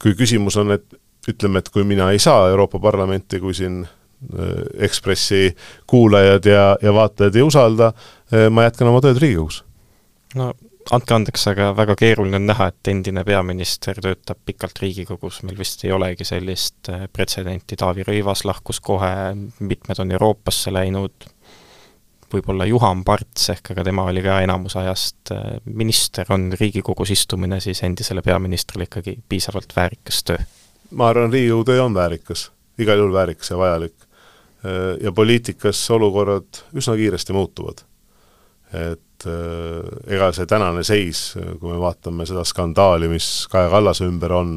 Kui 0.00 0.16
küsimus 0.16 0.56
on, 0.60 0.72
et 0.78 0.86
ütleme, 1.28 1.60
et 1.60 1.68
kui 1.72 1.84
mina 1.88 2.10
ei 2.12 2.20
saa 2.22 2.48
Euroopa 2.50 2.80
Parlamenti, 2.82 3.40
kui 3.40 3.54
siin 3.56 3.82
äh, 3.84 4.50
Ekspressi 4.86 5.54
kuulajad 5.90 6.48
ja, 6.48 6.64
ja 6.82 6.92
vaatajad 6.94 7.36
ei 7.36 7.46
usalda, 7.46 7.92
äh, 8.32 8.48
ma 8.52 8.66
jätkan 8.66 8.90
oma 8.90 9.00
tööd 9.04 9.20
Riigikogus. 9.22 9.62
no 10.36 10.52
andke 10.92 11.14
andeks, 11.16 11.46
aga 11.52 11.70
väga 11.76 11.96
keeruline 11.96 12.36
on 12.36 12.48
näha, 12.50 12.68
et 12.72 12.90
endine 12.92 13.24
peaminister 13.24 14.00
töötab 14.02 14.40
pikalt 14.44 14.82
Riigikogus, 14.82 15.42
meil 15.46 15.58
vist 15.58 15.84
ei 15.86 15.92
olegi 15.96 16.26
sellist 16.28 16.90
äh, 16.92 17.06
pretsedenti, 17.12 17.78
Taavi 17.80 18.04
Rõivas 18.04 18.44
lahkus 18.44 18.82
kohe, 18.84 19.14
mitmed 19.60 20.02
on 20.04 20.12
Euroopasse 20.12 20.72
läinud, 20.74 21.30
võib-olla 22.34 22.66
Juhan 22.66 23.04
Parts 23.06 23.52
ehk 23.52 23.70
aga 23.72 23.84
tema 23.86 24.08
oli 24.10 24.22
ka 24.24 24.40
enamus 24.42 24.74
ajast 24.80 25.30
minister, 25.64 26.26
on 26.34 26.50
Riigikogus 26.58 27.14
istumine 27.14 27.60
siis 27.62 27.84
endisele 27.86 28.24
peaministrile 28.26 28.88
ikkagi 28.88 29.20
piisavalt 29.28 29.76
väärikas 29.76 30.22
töö 30.26 30.42
ma 30.94 31.08
arvan, 31.08 31.32
Riigikogu 31.32 31.64
töö 31.64 31.82
on 31.84 31.94
väärikas, 31.94 32.48
igal 32.78 33.00
juhul 33.00 33.12
väärikas 33.12 33.50
ja 33.50 33.58
vajalik. 33.58 33.94
Ja 35.00 35.12
poliitikas 35.12 35.90
olukorrad 35.90 36.62
üsna 36.72 36.96
kiiresti 36.96 37.32
muutuvad. 37.36 37.82
Et 38.74 39.26
äh, 39.26 40.14
ega 40.16 40.30
see 40.34 40.48
tänane 40.50 40.84
seis, 40.86 41.32
kui 41.60 41.70
me 41.70 41.78
vaatame 41.80 42.26
seda 42.28 42.44
skandaali, 42.46 43.08
mis 43.12 43.46
Kaja 43.50 43.70
Kallase 43.72 44.08
ümber 44.08 44.34
on, 44.36 44.56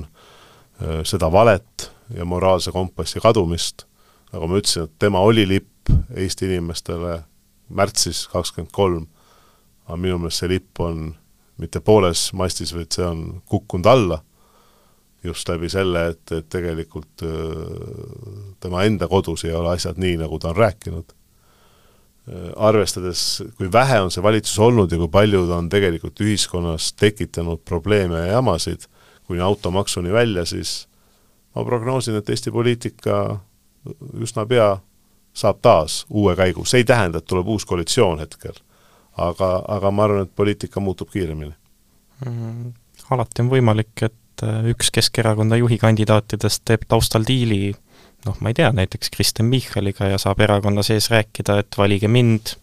äh, 0.82 1.02
seda 1.08 1.30
valet 1.32 1.90
ja 2.16 2.26
moraalse 2.26 2.74
kompassi 2.76 3.22
kadumist, 3.24 3.86
nagu 4.34 4.50
ma 4.50 4.60
ütlesin, 4.62 4.88
et 4.88 5.00
tema 5.00 5.24
oli 5.24 5.48
lipp 5.48 5.92
Eesti 6.16 6.50
inimestele 6.50 7.22
märtsis 7.78 8.26
kakskümmend 8.32 8.74
kolm, 8.76 9.06
aga 9.88 10.00
minu 10.00 10.18
meelest 10.20 10.44
see 10.44 10.52
lipp 10.52 10.82
on 10.84 11.14
mitte 11.62 11.80
pooles 11.80 12.32
mastis, 12.38 12.74
vaid 12.76 12.92
see 12.92 13.06
on 13.08 13.22
kukkunud 13.48 13.88
alla 13.88 14.20
just 15.24 15.50
läbi 15.50 15.70
selle, 15.72 16.04
et, 16.12 16.32
et 16.32 16.50
tegelikult 16.50 17.24
tema 18.64 18.84
enda 18.88 19.08
kodus 19.12 19.44
ei 19.48 19.56
ole 19.56 19.74
asjad 19.74 20.00
nii, 20.00 20.20
nagu 20.22 20.40
ta 20.40 20.52
on 20.52 20.60
rääkinud. 20.60 21.17
Arvestades, 22.56 23.42
kui 23.58 23.70
vähe 23.72 24.02
on 24.04 24.12
see 24.12 24.24
valitsus 24.24 24.60
olnud 24.60 24.92
ja 24.92 25.00
kui 25.00 25.10
palju 25.12 25.46
ta 25.48 25.62
on 25.62 25.70
tegelikult 25.72 26.20
ühiskonnas 26.26 26.92
tekitanud 27.00 27.62
probleeme 27.66 28.20
ja 28.26 28.38
jamasid, 28.38 28.88
kuni 29.28 29.44
automaksuni 29.44 30.12
välja, 30.12 30.46
siis 30.46 30.88
ma 31.56 31.64
prognoosin, 31.64 32.20
et 32.20 32.30
Eesti 32.30 32.52
poliitika 32.52 33.40
üsna 34.20 34.46
pea 34.46 34.74
saab 35.38 35.62
taas 35.62 36.02
uue 36.10 36.36
käigu, 36.36 36.66
see 36.66 36.84
ei 36.84 36.88
tähenda, 36.88 37.22
et 37.22 37.30
tuleb 37.30 37.48
uus 37.48 37.66
koalitsioon 37.66 38.20
hetkel, 38.20 38.60
aga, 39.16 39.62
aga 39.68 39.92
ma 39.92 40.08
arvan, 40.08 40.28
et 40.28 40.36
poliitika 40.36 40.84
muutub 40.84 41.14
kiiremini 41.14 41.54
mm,. 42.26 42.76
Alati 43.14 43.40
on 43.40 43.48
võimalik, 43.48 44.02
et 44.04 44.16
et 44.38 44.46
äh, 44.46 44.70
üks 44.72 44.92
Keskerakonna 44.94 45.58
juhi 45.58 45.78
kandidaatidest 45.82 46.64
teeb 46.66 46.86
taustal 46.88 47.26
diili 47.28 47.74
noh, 48.28 48.38
ma 48.44 48.52
ei 48.52 48.58
tea, 48.58 48.70
näiteks 48.76 49.12
Kristen 49.14 49.50
Michaliga 49.52 50.12
ja 50.12 50.20
saab 50.22 50.42
erakonna 50.44 50.84
sees 50.86 51.10
rääkida, 51.14 51.62
et 51.64 51.80
valige 51.80 52.10
mind, 52.12 52.56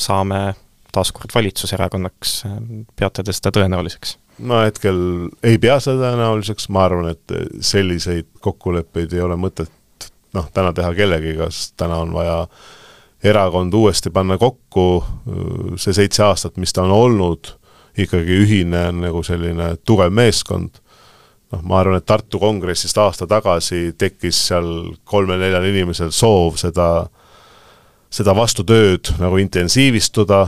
saame 0.00 0.54
taaskord 0.94 1.32
valitsuserakonnaks, 1.34 2.36
peate 2.98 3.24
te 3.24 3.34
seda 3.34 3.54
tõenäoliseks? 3.54 4.18
ma 4.44 4.64
hetkel 4.64 4.96
ei 5.46 5.60
pea 5.62 5.78
seda 5.82 6.08
tõenäoliseks, 6.08 6.66
ma 6.74 6.88
arvan, 6.88 7.12
et 7.14 7.34
selliseid 7.62 8.26
kokkuleppeid 8.42 9.14
ei 9.14 9.22
ole 9.22 9.36
mõtet 9.38 9.70
noh, 10.34 10.48
täna 10.54 10.72
teha 10.74 10.90
kellegiga, 10.96 11.46
sest 11.54 11.76
täna 11.80 12.00
on 12.02 12.10
vaja 12.14 12.40
erakond 13.24 13.74
uuesti 13.74 14.10
panna 14.10 14.36
kokku, 14.38 15.04
see 15.80 15.94
seitse 15.96 16.24
aastat, 16.26 16.58
mis 16.60 16.74
ta 16.74 16.82
on 16.84 16.92
olnud, 16.92 17.54
ikkagi 17.98 18.40
ühine 18.42 18.88
nagu 18.98 19.22
selline 19.24 19.74
tugev 19.86 20.12
meeskond, 20.14 20.82
noh, 21.54 21.62
ma 21.66 21.80
arvan, 21.80 22.00
et 22.00 22.06
Tartu 22.06 22.40
kongressist 22.42 22.98
aasta 22.98 23.28
tagasi 23.30 23.94
tekkis 23.98 24.46
seal 24.50 24.70
kolmel-neljal 25.08 25.70
inimesel 25.70 26.12
soov 26.14 26.58
seda 26.60 26.88
seda 28.14 28.34
vastutööd 28.36 29.10
nagu 29.18 29.38
intensiivistuda, 29.42 30.44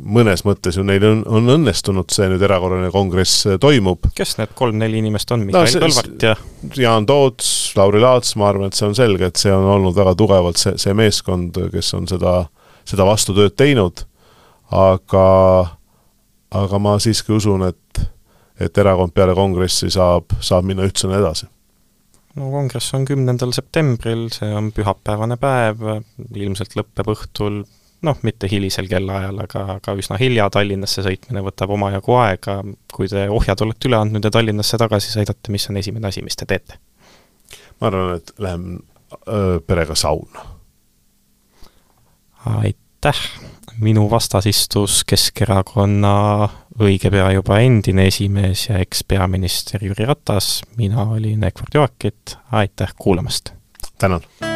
mõnes 0.00 0.42
mõttes 0.46 0.76
ju 0.76 0.84
neil 0.86 1.04
on, 1.08 1.22
on 1.28 1.52
õnnestunud, 1.56 2.08
see 2.12 2.28
nüüd 2.30 2.42
erakorraline 2.44 2.90
kongress 2.92 3.46
toimub. 3.60 4.10
kes 4.16 4.36
need 4.38 4.52
kolm-neli 4.56 5.00
inimest 5.00 5.32
on, 5.36 5.44
Mihhail 5.48 5.68
no, 5.76 5.82
Kõlvart 5.86 6.24
ja? 6.24 6.34
Jaan 6.80 7.08
Toots, 7.08 7.50
Lauri 7.78 8.00
Laats, 8.02 8.34
ma 8.40 8.50
arvan, 8.50 8.68
et 8.68 8.76
see 8.76 8.88
on 8.88 8.96
selge, 8.96 9.30
et 9.30 9.40
see 9.40 9.52
on 9.54 9.68
olnud 9.76 9.96
väga 9.96 10.14
tugevalt 10.20 10.60
see, 10.60 10.76
see 10.80 10.96
meeskond, 10.96 11.56
kes 11.72 11.92
on 11.96 12.08
seda, 12.10 12.34
seda 12.88 13.08
vastutööd 13.08 13.56
teinud, 13.60 14.04
aga, 14.72 15.26
aga 16.60 16.82
ma 16.82 16.96
siiski 17.00 17.36
usun, 17.36 17.68
et, 17.68 18.04
et 18.60 18.78
erakond 18.78 19.14
peale 19.14 19.34
kongressi 19.34 19.90
saab, 19.90 20.36
saab 20.40 20.68
minna 20.68 20.86
ühtsena 20.88 21.18
edasi 21.20 21.48
no 22.38 22.50
kongress 22.52 22.94
on 22.94 23.04
kümnendal 23.08 23.52
septembril, 23.56 24.28
see 24.34 24.50
on 24.54 24.70
pühapäevane 24.74 25.36
päev, 25.40 25.82
ilmselt 26.36 26.76
lõpeb 26.78 27.10
õhtul 27.14 27.62
noh, 28.06 28.20
mitte 28.24 28.48
hilisel 28.50 28.88
kellaajal, 28.90 29.42
aga, 29.44 29.64
aga 29.76 29.94
üsna 29.98 30.18
hilja, 30.20 30.48
Tallinnasse 30.52 31.04
sõitmine 31.04 31.42
võtab 31.44 31.74
omajagu 31.74 32.16
aega, 32.20 32.60
kui 32.92 33.10
te 33.10 33.26
ohjad 33.32 33.64
olete 33.66 33.90
üle 33.90 33.98
andnud 34.00 34.24
ja 34.24 34.32
Tallinnasse 34.32 34.80
tagasi 34.80 35.12
sõidate, 35.12 35.52
mis 35.52 35.68
on 35.70 35.80
esimene 35.80 36.08
asi, 36.08 36.24
mis 36.24 36.38
te 36.38 36.48
teete? 36.48 36.80
ma 37.80 37.88
arvan, 37.88 38.18
et 38.20 38.32
lähen 38.38 38.64
öö, 39.26 39.60
perega 39.66 39.96
sauna. 39.96 40.44
aitäh! 42.44 43.20
Minu 43.80 44.06
vastas 44.10 44.46
istus 44.50 45.00
Keskerakonna 45.08 46.14
õige 46.80 47.10
pea 47.12 47.30
juba 47.36 47.60
endine 47.64 48.06
esimees 48.10 48.68
ja 48.68 48.80
ekspeaminister 48.82 49.84
Jüri 49.84 50.08
Ratas, 50.08 50.60
mina 50.76 51.08
olin 51.08 51.44
Egvard 51.48 51.74
Joakit, 51.74 52.38
aitäh 52.52 52.94
kuulamast! 52.98 53.52
tänan! 53.98 54.49